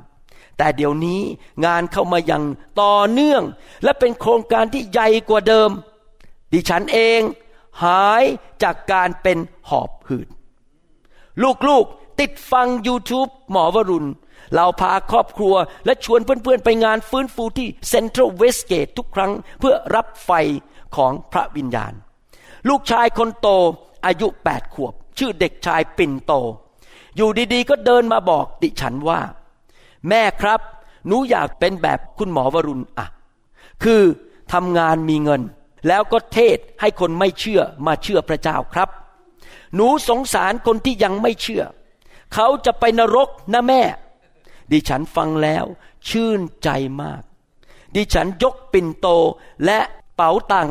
[0.58, 1.20] แต่เดี๋ยวนี้
[1.64, 2.44] งานเข้ามาอย่าง
[2.80, 3.42] ต่อเนื่อง
[3.84, 5.70] และเป็นโครงการที่ใหญ่กว่าเดิม
[6.52, 7.20] ดิฉันเอง
[7.84, 8.24] หาย
[8.62, 10.28] จากการเป็นหอบหืด
[11.68, 14.08] ลูกๆติดฟัง YouTube หมอวรุณ
[14.54, 15.54] เราพาครอบครัว
[15.86, 20.30] และชวนเพื่อนๆ ไปงานฟื้นฟูที่เซ็นทรัลเวสเกตทุกครั้งเพื่อรับไฟ
[20.96, 21.92] ของพระวิญญาณ
[22.68, 23.48] ลูกชายคนโต
[24.06, 26.32] อายุแปดขวบ ชื่อเด็กชายปิ่นโต
[27.16, 29.20] อยู่ดีๆ ก็เดินมาบอกดิฉันว่า
[30.08, 30.60] แม่ครับ
[31.06, 33.06] หนูอยากเป็นแบบคุณหมอวรุณอะ
[33.84, 34.02] คือ
[34.52, 35.42] ทำงานมีเงิน
[35.88, 38.88] แล้วก็เทศให้คนไม่เชื่อมาเชื่อพระเจ้าครับ
[39.74, 41.62] หนูสงสารคนที่ยังไม่เชื่อ
[42.34, 43.82] เขาจะไปนรกนะแม่
[44.72, 45.64] ดิฉันฟังแล้ว
[46.08, 46.68] ชื่นใจ
[47.02, 47.22] มาก
[47.94, 49.08] ดิฉันยกปิ่นโต
[49.64, 49.78] และ
[50.16, 50.68] เป๋าตัง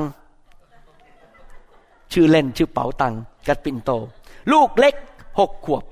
[2.11, 3.13] ชื่อเล่นชื่อเป๋าตัง
[3.47, 3.91] กับปิ่นโต
[4.51, 4.95] ลูกเล็ก
[5.39, 5.83] หกขวบ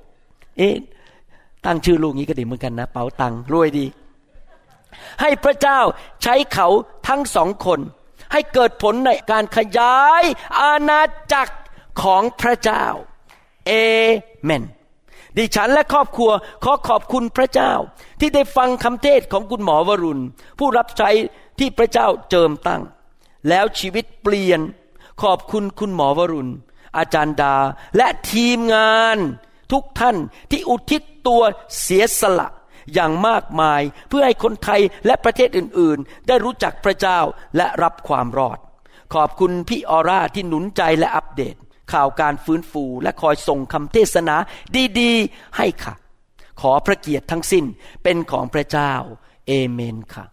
[0.57, 0.75] เอ๊ะ
[1.65, 3.85] ตั้งชื่อลูกนี้ก็ดีเหมือนกันนะ เป๋าตังรวยดี
[5.21, 5.79] ให้พระเจ้า
[6.23, 6.67] ใช้เขา
[7.07, 7.79] ทั้งสองคน
[8.31, 10.23] ให้เกิดผลในการขยาย
[10.59, 11.01] อาณา
[11.33, 11.55] จักร
[12.01, 12.85] ของพระเจ้า
[13.67, 13.71] เอ
[14.43, 14.63] เมน
[15.37, 16.31] ดิฉันและครอบครัว
[16.63, 17.73] ขอขอบคุณพระเจ้า
[18.19, 20.23] ที่ได้ฟังคำเทศของคุณหมอวรุณ
[20.59, 21.09] ผู้รับใช้
[21.59, 22.81] ที่พระเจ้าเจิมตั้ง
[23.49, 24.61] แล้วชีวิตเปลี่ยน
[25.23, 26.51] ขอบคุณคุณหมอวรุณ
[26.97, 27.55] อาจารย์ดา
[27.97, 29.17] และทีมงาน
[29.71, 30.17] ทุกท่าน
[30.51, 31.41] ที่อุทิศตัว
[31.81, 32.49] เสียสละ
[32.93, 37.19] อย่างมากมายเพื่อให้คนไทยและประเทศอื่นๆ ได้รู้จักพระเจ้า
[37.57, 38.59] และรับความรอด
[39.13, 41.55] ขอบคุณพี่ออร่าที่หนุนใจและอัปเดต
[41.91, 44.35] ข่าวการฟื้นฟู และคอยส่งคำเทศนา
[44.99, 45.93] ดีๆ ให้ค่ะ
[46.61, 47.65] ขอพระเกียรติทั้งสิ้น
[48.03, 48.93] เป็นของพระเจ้า
[49.47, 50.25] เอเมนค่ะ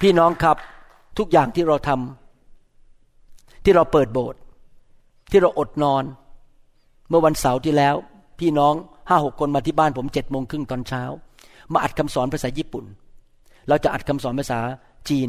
[0.00, 0.56] พี่น้องครับ
[1.18, 4.40] ทุกอย่างที่เราทำที่เราเปิดโบสถ์
[5.30, 6.04] ที่เราอดนอน
[7.08, 7.94] เมื่อวันเสาร์ที่แล้ว
[8.40, 8.74] พี่น้อง
[9.08, 11.02] ห้าหกคนมาที่บ้านผมเจ็ดโมงครึ่งตอนเช้า
[11.72, 12.84] มาอัดคำสอนภาษาญี่ปุ่น
[13.68, 14.60] เราจะอัดคำสอนภาษา
[15.08, 15.28] จีน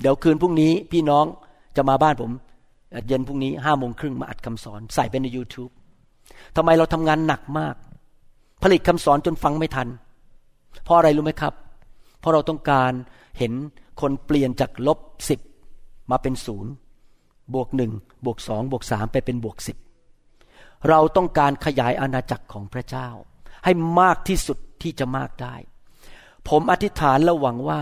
[0.00, 1.24] เดี๋ยวคืนพรุ่งนี้พี่น้อง
[1.76, 2.32] จะมาบ้านผม
[3.06, 5.72] เย็นพรุ่งนี้ห้าโมงครึ่งมาอัดคำสอนใส่ไปใน YouTube
[6.56, 7.74] ทำไมเราทำงานหนักมาก
[8.62, 9.88] ผลิตคำสอนจนฟังไม่ทัน
[10.84, 11.54] เพราะอะไรรู้ไหมครับ
[12.20, 12.92] เพราะเราต้องการ
[13.38, 13.52] เห็น
[14.00, 15.40] คนเปลี่ยนจากลบสิบ
[16.10, 16.72] มาเป็นศูนย์
[17.54, 17.92] บวกหนึ่ง
[18.24, 19.76] บวกสองบวกสามไปเป็นบวกสิบ
[20.88, 23.08] เราต้องการขยายอาณาจักรของพระเจ้า
[23.64, 25.54] ให้มากที่สุดที่จะมากได้
[26.48, 27.80] ผมอธิษฐานและหวังว่า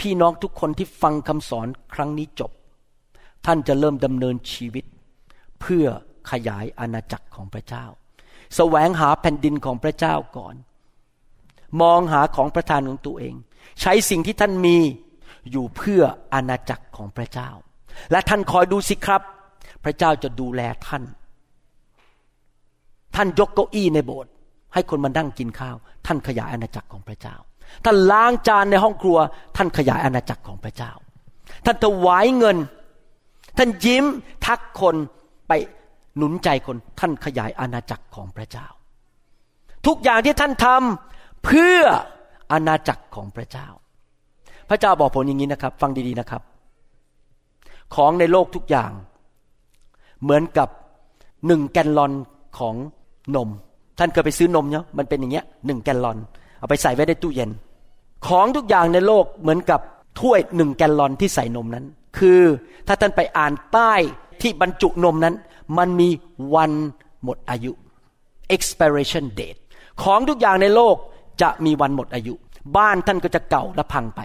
[0.00, 2.50] พี่น้องทุกคนที่ฟังคำสอนครั้งนี้จบ
[3.46, 4.84] ท่านจะเริ่มดำเนินชีวิต
[5.60, 5.86] เพื่อ
[6.30, 10.54] ขยายอาณาจักรของพระเจ้าสแสวงหาแผ่นดินของพระเจ้าก่อน
[11.82, 13.34] มองหาของประทานของตัวเอง
[13.80, 14.76] ใช้สิ่งที่ท่านมี
[15.50, 16.02] อยู่เพื่อ
[16.34, 17.50] อาณาจักรของพระเจ้า
[18.10, 19.22] และท่านคอยดูสิครับ
[19.84, 21.02] พระเจ้าจะดูแลท่าน
[23.16, 24.32] ท่านยกเก้าอี้ในโบสถ์
[24.74, 25.76] ให้คนมานั่งกินข้าว
[26.06, 27.36] ท่านขยายอาณาจักรของพระเจ้า
[27.84, 29.18] ท่านล้างจานในห้องครัว
[29.56, 30.92] ท่านขยายอาณาจักรของพระเจ้า
[31.64, 32.56] ท่านถวายเงิน
[33.58, 34.04] ท่านยิ้ม
[34.46, 34.96] ทักคน
[35.48, 35.52] ไป
[36.16, 38.66] หนุนใจคน ท่านขยายอาณาจักรของพระเจ้า
[39.86, 41.80] ทุกอย่างที่ท่านทำเพื่อ
[42.52, 43.68] อาณาจักรของพระเจ้า
[44.68, 46.42] พระเจ้าบอกผมอย่างนี้นะครับ ฟังดีๆนะครับ
[47.94, 48.90] ของในโลกทุกอย่าง
[50.22, 50.68] เหมือนกับ
[51.46, 52.12] หนึ่งแกนลอน
[52.58, 52.74] ของ
[53.36, 53.48] นม
[53.98, 56.18] ท่านเคยไปซื้อนมเนาะมันเป็นอย่างเงี้ยหนึ่งแกนลอน
[56.58, 57.50] เอาไปใส่ไว้ในตู้เย็น
[58.26, 59.80] ของทุกอย่างในโลกเหมือนกับ
[60.20, 61.84] ถ้วยหนึ่งแกนลอนที่ใส่นมนั้น
[62.18, 62.42] คือ
[62.86, 63.92] ถ้าท่านไปอ่านใต้
[64.42, 65.34] ที่บรรจุนมนั้น
[65.78, 66.08] มันมี
[66.54, 66.72] วัน
[67.24, 67.72] หมดอายุ
[68.54, 69.60] expiration date
[70.02, 70.96] ของทุกอย่างในโลก
[71.42, 72.34] จะมีวันหมดอายุ
[72.76, 74.20] บ้านท่านก็จะเก่าและพังไป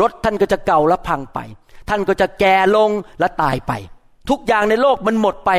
[0.00, 1.38] รถท่านก็จะเก่าและพังไป
[1.88, 3.72] ท่านก็จะแก่ลงและตายไป
[4.30, 5.50] ทุกอย่างในโลกมันหมดไป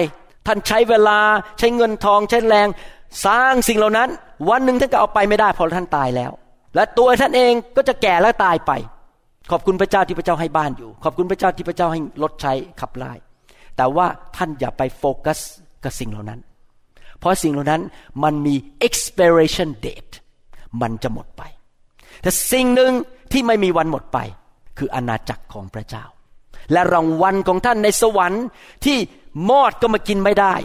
[0.48, 1.20] ท่านใช้เวลา
[1.58, 2.68] ใช้เงินทองใช้แรง
[3.26, 4.10] สร้างสิ่งเหล่านั้น
[4.50, 6.32] วันหนึ่งท่านก็เอาไปไม่ได้เพราะท่านตายแล้ว
[6.76, 8.72] และตัวท่านเองก็จะแก่และตายไป
[9.52, 13.14] ขอบคุณพระเจ้าที่พระเจ้าให้บ้านอยู่ ขอบคุณพระเจ้าที่พระเจ้าให้รถใช้ขับไล่
[13.78, 15.40] แต่ว่าท่านอย่าไปโฟกัส
[15.84, 16.40] กับสิ่งเหล่านั้น
[17.20, 17.82] เพราะสิ่งเหล่านั้น
[18.24, 18.56] มันมี
[18.88, 20.14] expiration date
[20.82, 21.44] มันจะหมดไป
[22.22, 22.92] แต่สิ่งหนึ่ง
[23.32, 24.20] ที่ไม่มีวันหมดไป
[24.78, 26.06] คืออาณาจักรของพระเจ้า
[26.72, 28.46] และรางวัลของท่านในสวรรค์
[28.86, 28.98] ที่
[29.50, 30.56] มอดก็มากินไม่ได้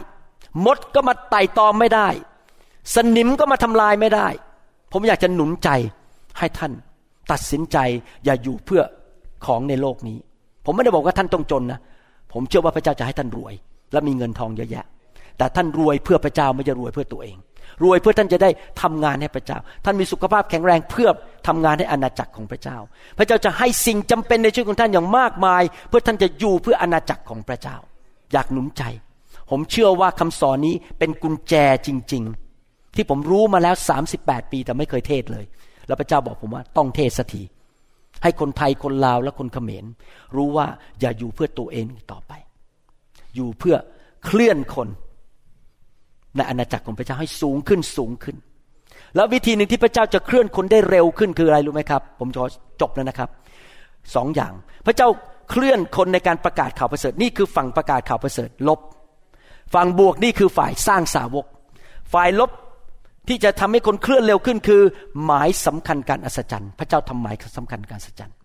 [0.65, 2.09] มดก็มาไต่ตอมไม่ได้
[2.95, 4.29] สนิมก็มาทำลายไม่ได้
[4.93, 5.69] ผมอยากจะหนุนใจ
[6.39, 6.73] ให้ท่าน
[7.33, 7.79] ตัดสินใจ
[8.25, 8.83] อย่าอยู่เพื่อ
[9.47, 10.19] ของในโลกนี้
[10.65, 11.81] ผมไม่ได้บอกว่าท่านต้องจนนะ
[12.33, 13.55] ผมเชื่อว่าพระเจ้าจะให้ท่านรวย
[13.93, 14.85] และมีเงินทองเยอะแยะ
[15.39, 17.37] แต่ท่านรวยเพื่อพระเจ้าไม่จะรวยเพื่อตัวเอง
[17.85, 18.51] รวยเพื่อท่านจะได้
[18.83, 21.09] ทำงานให้พระเจ้า ท่านมีสุขภาพแข็งแรงเพื่อ
[21.47, 22.79] ทำงานให้อาณาจักรของพระเจ้า
[23.19, 27.77] พระเจ้าจะให้สิ่งจำเป็นในชีวิตของท่านอย่างมากมาย เพื่อท่านจะอยู่เพื่ออาณาจักรของพระเจ้า
[28.33, 28.83] อยากหนุนใจ
[29.51, 31.55] ผมเชื่อว่าคำสอนนี้เป็นกุญแจ
[31.87, 32.42] จริง ๆ
[32.97, 33.75] ที่ผมรู้มาแล้ว
[34.15, 35.45] 38ปีแต่ไม่เคยเทศเลย
[35.87, 37.43] แล้วพระเจ้าบอกผมว่าต้องเทศสักที
[38.23, 39.85] ให้คนไทยคนลาวและคนเขมร
[40.37, 40.67] รู้ว่า
[41.01, 42.33] อย่าอยู่เพื่อตัวเองต่อไป
[43.35, 43.77] อยู่เพื่อ
[44.25, 44.89] เคลื่อนคน
[46.37, 48.37] ในอาณาจักรของพระเจ้าให้สูงขึ้นสูงขึ้น
[49.15, 52.41] แล้ววิธีหนึ่งที่พระเจ้าจะเคลื่อนคนได้เร็วขึ้นคืออะไรรู้ไหมครับ ผมจะ
[52.81, 53.29] จบแล้วนะครับ
[54.15, 54.53] สองอย่าง
[54.87, 55.09] พระเจ้า
[55.51, 58.81] เคลื่อนคนในการประกาศข่าวประเสริฐนี่คือฝั่งประกาศข่าวประเสริฐลบ
[59.75, 61.47] ฝั่งบวกนี่คือฝ่ายสร้างสาวก
[62.13, 62.51] ฝ่ายลบ
[63.29, 64.83] ที่จะทำให้คนเคลื่อนเร็วขึ้นคือ
[65.25, 68.37] หมายสำคัญการอัศจรรย์ พระเจ้าทำหมายสำคัญการอัศจรรย์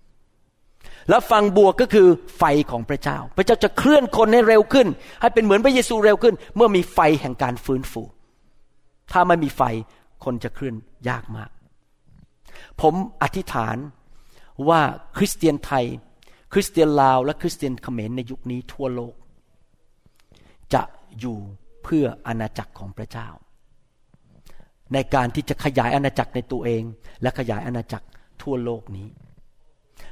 [1.10, 2.08] แล้วฝั่งบวกก็คือ
[2.38, 4.88] ไฟของพระเจ้า พระเจ้าจะเคลื่อนคนให้เร็วขึ้น
[5.22, 8.02] ให้เป็นเหมือนพระเยซูเร็วขึ้น เมื่อมีไฟแห่งการฟื้นฟู
[9.12, 9.62] ถ้าไม่มีไฟ
[10.24, 10.76] คนจะเคลื่อน
[11.10, 11.50] ยากมาก
[12.82, 13.78] ผมอธิษฐาน
[14.70, 14.82] ว่า
[15.18, 15.86] คริสเตียนไทย
[16.54, 19.16] คริสเตียนลาวและคริสเตียนเขมรในยุคนี้ทั่วโลก
[20.74, 20.84] จะ
[21.20, 21.38] อยู่
[21.84, 23.28] เพื่ออาณาจักรของพระเจ้า
[24.94, 26.84] ในการที่จะขยายอาณาจักรในตัวเอง
[27.22, 28.06] และขยายอาณาจักร
[28.42, 29.08] ทั่วโลกนี้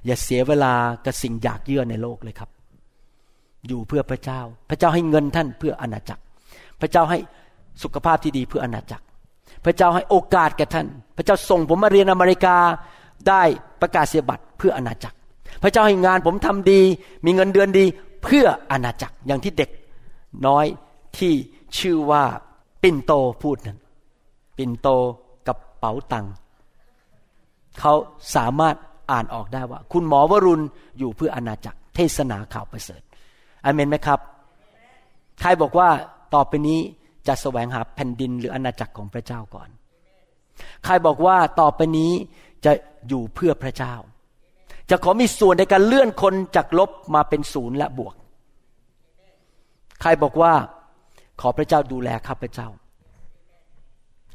[0.06, 0.74] อย่าเสียเวลา
[1.06, 2.50] กับสิ่งอยากเยื่อในโลกเลยครับ
[3.68, 6.22] อยู่เพื่อพระเจ้า พระเจ้าให้เงินท่านเพื่ออนาจักร
[6.82, 7.20] พระเจ้าให้
[7.84, 9.04] สุขภาพที่ดีเพื่ออนาจักร
[9.66, 12.58] พระเจ้าให้โอกาสแก่ท่าน พระเจ้าส่งผมมาเรียนอเมริกา
[13.28, 13.42] ได้
[13.82, 15.18] ประกาศเสียบัตรเพื่ออนาจักร
[15.64, 16.82] พระเจ้าให้งานผมทำดี
[17.26, 17.86] มีเงินเดือนดี
[18.24, 19.70] เพื่ออนาจักรอย่างที่เด็ก
[20.48, 20.66] น้อย
[21.18, 21.34] ที่
[21.78, 22.24] ชื่อว่า
[22.82, 23.12] ปินโต
[23.44, 23.78] พูดนั้น
[24.58, 24.88] ปินโต
[25.48, 26.26] กับเป๋าตัง
[27.80, 27.94] เขา
[28.36, 28.76] สามารถ
[29.12, 30.64] อ่านออกได้ว่า คุณหมอวรุณ
[31.00, 33.02] อยู่เพื่ออนาจักร เทศนาข่าวประเสริฐ
[33.64, 34.20] อเมนไหมครับ
[35.42, 35.90] ใครบอกว่า
[36.34, 36.80] ต่อไปนี้
[37.28, 39.70] จะแสวงหาแผ่นดินหรืออาณาจักรของพระเจ้าก่อน
[40.86, 42.12] ใครบอกว่าต่อไปนี้
[42.66, 42.72] จะ
[43.08, 43.96] อยู่เพื่อพระเจ้า
[44.90, 48.16] จะขอมีส่วนในการเลื่อนคนจากลบมาเป็นศูนย์และบวก
[50.02, 50.54] ใครบอกว่า
[51.42, 52.68] ขอพระเจ้าดูแลข้าพเจ้า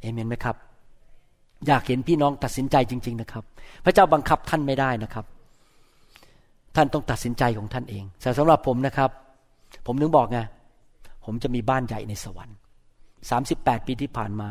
[0.00, 0.56] เอเมนไหมครับ
[1.66, 3.44] อยากเห็นพี่น้องตัดสินใจจริง ๆนะครับ
[3.84, 5.24] พระเจ้าบังคับท่านไม่ได้นะครับ
[6.76, 9.10] ท่านต้องตัดสินใจของท่านเองแต่สำหรับผมนะครับ
[9.86, 10.38] ผมนึกบอกไง
[11.24, 12.56] ผมจะมีบ้านใหญ่ในสวรรค์
[13.30, 14.48] สามสิบแปดปีที่ผ่านมา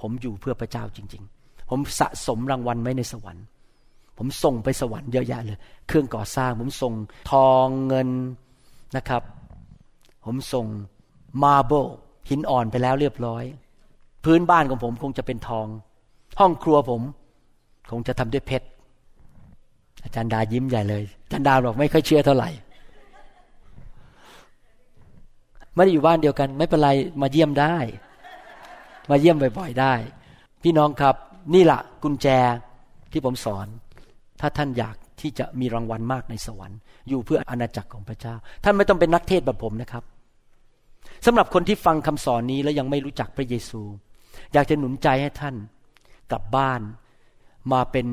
[0.00, 3.44] ผมอยู่เพื่อพระเจ้าจริง ๆ ผมสะสมรางวัลไว้ในสวรรค์
[4.18, 5.58] ผมส่งไปสวรรค์เยอะแยะเลย
[5.88, 6.92] เครื่องก่อสร้าง ผมส่ง
[7.30, 8.08] ทองเงิน
[8.96, 9.22] นะครับ
[10.24, 10.66] ผมส่ง
[11.42, 11.86] มาร์เบล
[12.28, 13.44] หินอ่อนไปแล้วเรียบร้อย
[14.24, 15.66] พื้นบ้านของผมคงจะเป็นทอง
[16.40, 17.02] ห้องครัวผม
[17.90, 18.66] คงจะทำด้วยเพชร
[20.04, 22.50] อาจารย์ดายิ้มใหญ่เลยอาจารย์ดาบอกไม่ค่อยเชื่อเท่าไหร่
[25.74, 26.90] ไม่ได้อยู่บ้านเดียวกัน ไม่เป็นไร
[27.20, 27.76] มาเยี่ยมได้
[29.10, 29.94] มาเยี่ยมบ่อยๆได้
[30.62, 31.14] พี่น้องครับ
[31.54, 32.26] นี่แหละกุญแจ
[33.12, 33.66] ที่ผมสอน
[34.40, 40.04] ถ้าท่านอยากที่จะมีรางวัลมากในสวรรค์ อยู่เพื่ออาณาจักรของพระเจ้า ท่านไม่ต้องเป็นนักเทศแบบผมนะครับ
[41.26, 43.82] สำหรับคนที่ฟังคำสอนนี้แล้วยังไม่รู้จักพระเยซู
[44.52, 45.56] อยากจะหนุนใจให้ท่าน
[46.30, 46.80] กลับบ้าน
[47.72, 48.06] มาเป็น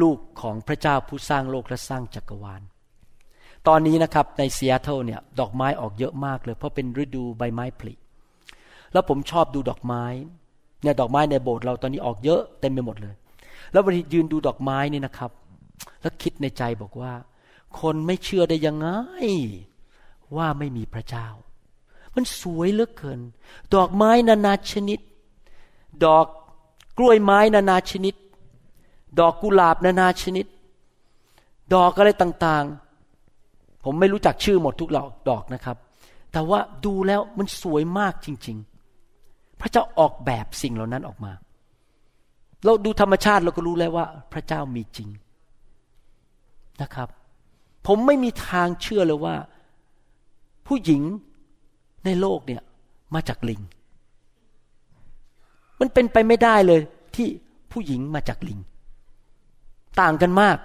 [0.00, 2.62] ลูกของพระเจ้าผู้สร้างโลกและสร้างจักรวาล
[3.68, 7.94] ตอนนี้นะครับในซีแอตเทิลเนี่ยดอกไม้ออกเยอะมากเลย เพราะเป็นฤดูใบไม้ผลิ
[8.92, 10.04] แล้วผมชอบดูดอกไม้
[10.82, 13.14] เนี่ยดอกไม้ในโบสถ์เราตอนนี้ออกเยอะเต็มไปหมดเลย
[13.72, 15.30] แล้ววันนี้ยืนดูดอกไม้นี่นะครับ
[16.00, 17.12] แล้วคิดในใจบอกว่า
[17.80, 18.88] คนไม่เชื่อได้ยังไง
[20.36, 21.26] ว่าไม่มีพระเจ้า
[22.14, 23.20] มันสวยเหลือเกิน
[23.74, 24.98] ดอกไม้นานาชนิด
[26.04, 26.26] ดอก
[26.98, 28.14] กล้วยไม้นานาชนิด
[29.20, 30.46] ดอกกุหลาบนานาชนิด
[31.74, 35.76] ดอกอะไรต่างๆ ผมไม่รู้จักชื่อหมดทุกดอกดอกนะครับ
[36.32, 38.56] แต่ว่าดูแล้วมันสวยมากจริง
[39.08, 41.32] ๆ พระเจ้าออกแบบสิ่งเหล่านั้นออกมา
[42.64, 45.08] เราดูธรรมชาติเราก็รู้แล้วว่า พระเจ้ามีจริง
[46.82, 47.08] นะครับ
[47.86, 49.36] ผมไม่มีทางเชื่อเลยว่า
[50.66, 51.02] ผู้หญิง
[52.04, 52.62] ในโลกเนี่ย
[53.14, 53.60] มาจากลิง
[55.80, 56.80] มันเป็นไปไม่ได้เลย
[57.16, 57.26] ที่
[57.72, 58.58] ผู้หญิงมาจากลิง
[60.00, 60.58] ต่างกันมาก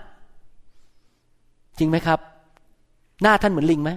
[1.77, 2.19] จริงไหมครับ
[3.21, 3.91] หน้าท่านเหมือนลิงไหม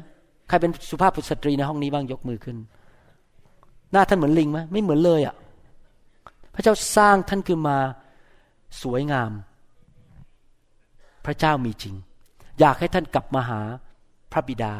[0.48, 2.56] ใครเป็นสุภาพสตรีในห้องนี้บ้างยกมือขึ้น
[3.92, 5.34] หน้าท่านเหมือนลิงไหมไม่เหมือนเลยอะ่ะ
[6.54, 7.76] พระเจ้าสร้างท่านขึ้นมา
[8.82, 9.30] สวยงาม
[11.26, 11.94] พระเจ้ามีจริง
[12.60, 13.60] อยากให้ท่านกลับมาหา
[14.32, 14.72] พระบิดา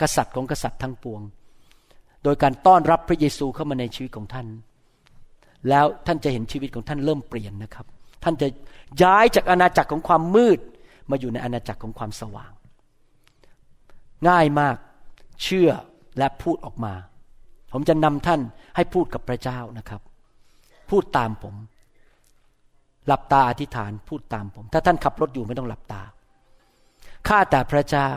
[0.00, 1.20] กษัตริย์ของกษัตริย์ทั้งปวง
[2.22, 4.46] โดยการต้อนรับพระเยซูเข้ามาในชีวิตของท่าน
[5.68, 7.86] แล้วท่านจะเห็นชีวิตของท่านเริ่มเปลี่ยนนะครับ
[8.24, 8.48] ท่านจะ
[9.02, 10.58] ย้ายจากอาณาจักรของความมืด
[11.10, 12.52] มาอยู่ในอาณาจักรของความสว่าง
[14.28, 14.76] ง่ายมาก
[15.42, 15.70] เชื่อ
[16.18, 16.94] และพูดออกมา
[17.72, 18.40] ผมจะนำท่าน
[18.76, 20.00] ให้พูดกับพระเจ้านะครับ
[20.90, 21.54] พูดตามผม
[23.06, 26.02] หลับตาอธิษฐานพูดตามผม ถ้าท่านขับรถอยู่ไม่ต้องหลับตา
[27.28, 28.10] ข้าแต่พระเจ้า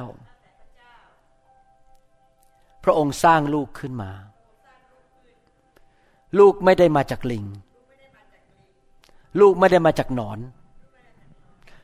[2.83, 4.11] พระองค์สร้างลูกขึ้นมา
[6.39, 7.45] ลูกไม่ได้มาจากลิง
[9.39, 10.39] ลูกไม่ได้มาจากหนอน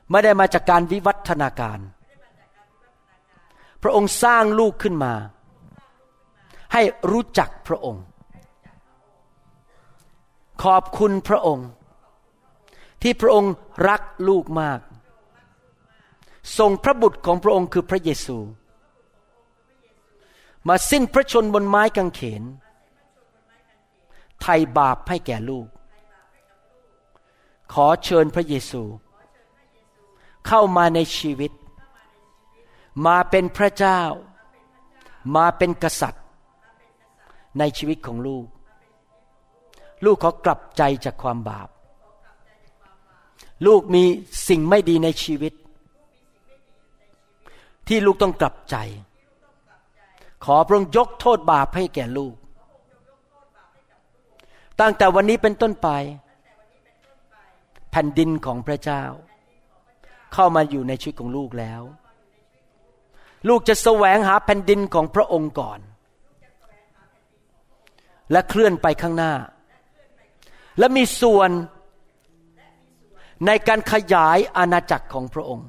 [0.10, 1.80] ไม่ได้มาจากการวิวัฒนาการ
[3.84, 5.14] พระองค์สร้างลูกขึ้นมา
[6.74, 6.82] ให้
[7.12, 8.04] รู้จักพระองค์
[10.64, 11.68] ขอบคุณพระองค์
[13.02, 13.54] ที่พระองค์
[13.88, 14.80] รักลูกมาก
[16.58, 18.38] ส่งพระบุตรของพระองค์คือพระเยซู
[20.68, 22.44] มาสิ้นพระชนบนไม้กางเขน
[24.44, 25.68] ไถ่บาปให้แก่ลูก
[27.74, 28.84] ขอเชิญพระเยซู
[30.48, 31.52] เข้ามาในชีวิต
[33.06, 34.02] มาเป็นพระเจ้า
[35.36, 36.24] มาเป็นกษัตริย์
[37.60, 38.46] ในชีวิตของลูก
[40.06, 41.70] ลูกขอกลับใจจากความบาป
[43.66, 44.04] ลูกมี
[44.48, 45.54] สิ่งไม่ดีในชีวิต
[47.88, 48.76] ที่ลูกต้องกลับใจ
[50.46, 52.36] ขอพระองค์ยกโทษบาปให้แก่ลูก
[54.84, 55.90] ตั้งแต่วันนี้เป็นต้นไป
[57.92, 59.04] แผ่นดินของพระเจ้า
[60.34, 61.82] เข้ามาอยู่ในชีวิตของลูกแล้ว
[63.50, 65.80] ลูกจะแสวงหาแผ่นดินของพระองค์ก่อน
[68.32, 69.34] และเคลื่อนไปข้างหน้า
[70.80, 71.50] และมีส่วน
[73.46, 75.68] ในการขยายอาณาจักรของพระองค์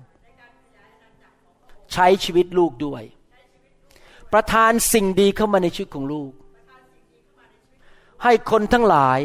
[1.93, 3.03] ใช้ชีวิตลูกด้วย
[4.33, 6.33] ประทานสิ่งดีเข้ามาในชีวิตของลูก
[8.25, 9.21] ให้คนทั้งหลาย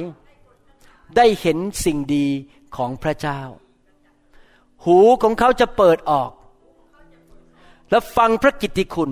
[1.15, 2.27] ได้เห็นสิ่งดี
[2.75, 3.41] ของพระเจ้า
[4.85, 6.31] หูของเขาจะเปิดออก
[7.89, 9.11] และฟังพระกิตติคุณ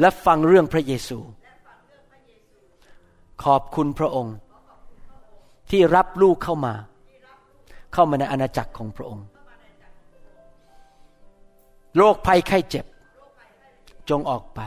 [0.00, 1.18] และฟังเรื่องพระเยซู
[3.44, 4.36] ขอบคุณพระองค์
[5.70, 6.74] ที่รับลูกเข้ามา
[7.92, 9.26] เข้ามาในอาณาจักรของพระองค์
[11.96, 12.86] โรคภัยไข้เจ็บ
[14.10, 14.60] จงออกไป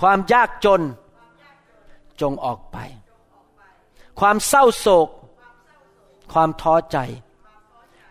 [0.00, 0.80] ความยากจน
[2.20, 2.78] จงออกไป
[4.20, 5.08] ความเศร้าโศก
[6.32, 6.98] ความท้อใจ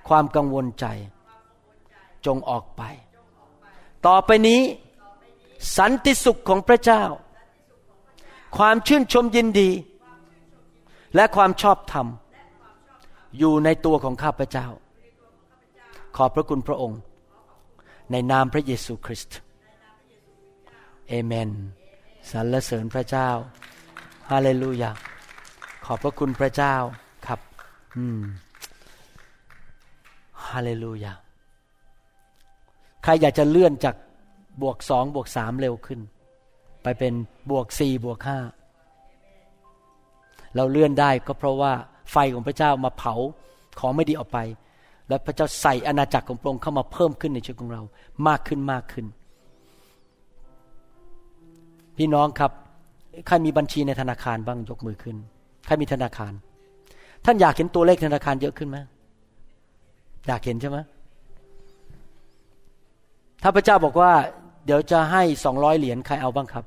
[0.08, 0.86] ความกังวลใจ
[2.26, 2.82] จงออกไป
[4.06, 4.62] ต่อไปนี้
[5.78, 7.04] สันติสุขของพระเจ้า
[8.58, 9.70] ความชื่นชมยินดี
[11.16, 12.08] และความชอบธรรม
[13.38, 14.68] อยู่ในตัวของข้าพเจ้า
[16.16, 17.00] ขอบพระคุณพระองค์
[18.12, 19.38] ในนามพระเยซูคริสต์
[21.08, 21.50] เอเมน
[22.32, 23.30] สรรเสริญพระเจ้า
[24.32, 24.92] ฮาเลลูยา
[25.86, 26.76] ขอบพระคุณพระเจ้า
[27.28, 27.40] ครับ
[27.98, 28.22] อืม
[30.50, 31.14] ฮาเลลูยา
[33.04, 33.96] ใครอยากจะเลื่อนจาก
[34.62, 36.00] บวกสองบวกสามเร็วขึ้น
[36.84, 37.14] ไปเป็น
[37.52, 38.40] บวกสี่บวกห้า
[40.56, 41.74] เราเลื่อนได้ก็เพราะว่า
[42.12, 43.14] ไฟของพระเจ้ามาเผา
[43.80, 44.40] ของไม่ดีออกไป
[45.08, 47.82] แล้วพระเจ้าใส่อาณาจักรของพระองค์เข้ามาเพิ่มขึ้นในชีวิตของเรา
[48.28, 49.06] มากขึ้นมากขึ้น
[51.98, 52.52] พี่น้องครับ
[53.28, 55.16] ใครมีบัญชีในธนาคารบ้างยกมือขึ้น
[55.66, 56.34] ใครมีธนาคาร
[57.26, 58.78] ท่านอยากเห็นตัวเลขธนาคารเยอะขึ้นไหม
[60.28, 60.78] อยากเห็นใช่ไหม
[63.44, 64.12] ถ้าพระเจ้าบอกว่า
[64.66, 66.66] เดี๋ยวจะให้สองร้อยเหรียญใครเอาบ้างครับ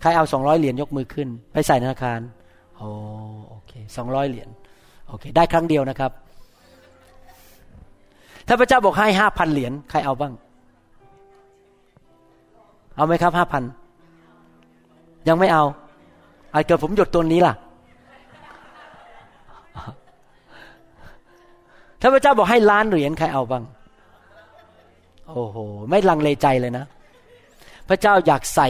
[0.00, 2.20] ใครเอาสองร้อยเหรียญยกมือขึ้น ไปใส่ธนาคาร
[2.76, 2.88] โอ้
[3.48, 4.48] โอเคสองร้อยเหรียญ
[5.08, 6.12] โอเค ได้ครั้งเดียวนะครับ
[8.46, 10.32] ถ้าพระเจ้าบอกให้ห้าพันเหรียญใครเอาบ้าง
[12.96, 13.62] เอาไหมครับห้าพัน
[15.28, 15.64] ยังไม่เอา
[16.52, 17.54] ไอ้เกิดผมหยดตัวนี้ล่ะ
[22.00, 23.64] ถ้าพระเจ้าบอกให้ล้านเหรียญใครเอาบ้าง
[25.28, 25.56] โอ้โห
[25.90, 26.84] ไม่ลังเลใจเลยนะ
[27.88, 28.68] พระเจ้าอยากใส่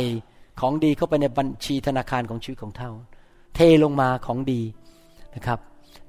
[0.61, 2.91] ของดีเข้าไปในบัญชีธนาคารของชีวิตของเท่า
[3.55, 4.61] เทลงมาของดี
[5.35, 5.59] นะครับ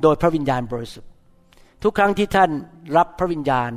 [0.02, 1.10] โดยพระวิญญาณบริสุทธิ์
[1.84, 2.49] ทุกครั้งที่ท่าน
[2.98, 3.72] รับพระวิญญาณ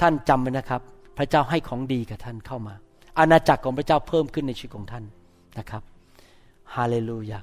[0.00, 0.82] ท่านจำไว้นะครับ
[1.18, 2.74] พระเจ้าให้ของดีกับท่านเข้ามา
[3.18, 5.04] อาณาจักรของพระเจ้าเพิ่มขึ้นในชีวิตของท่าน
[5.58, 5.82] นะครับ
[6.74, 7.38] ฮาเลลูยา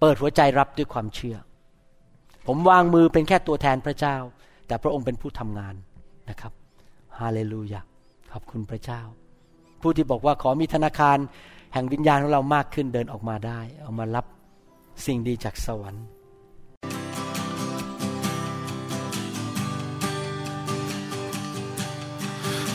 [0.00, 1.36] เปิดหัวใจรับด้วยความเชื่อ
[2.46, 4.16] ผมวางมือเป็นแค่ตัวแทนพระเจ้า
[4.66, 5.74] แต่พระองค์เป็นผู้ทำงาน
[6.30, 6.52] นะครับ
[7.20, 7.80] ฮาเลลูยา
[8.32, 9.00] ขอบคุณพระเจ้า
[9.80, 11.18] ผู้ที่บอกว่าขอมีธนาคาร
[11.72, 14.26] แห่งวิญญาณของเรามากขึ้นเดินออกมาได้ เอามารับ
[15.06, 16.06] สิ่งดีจากสวรรค์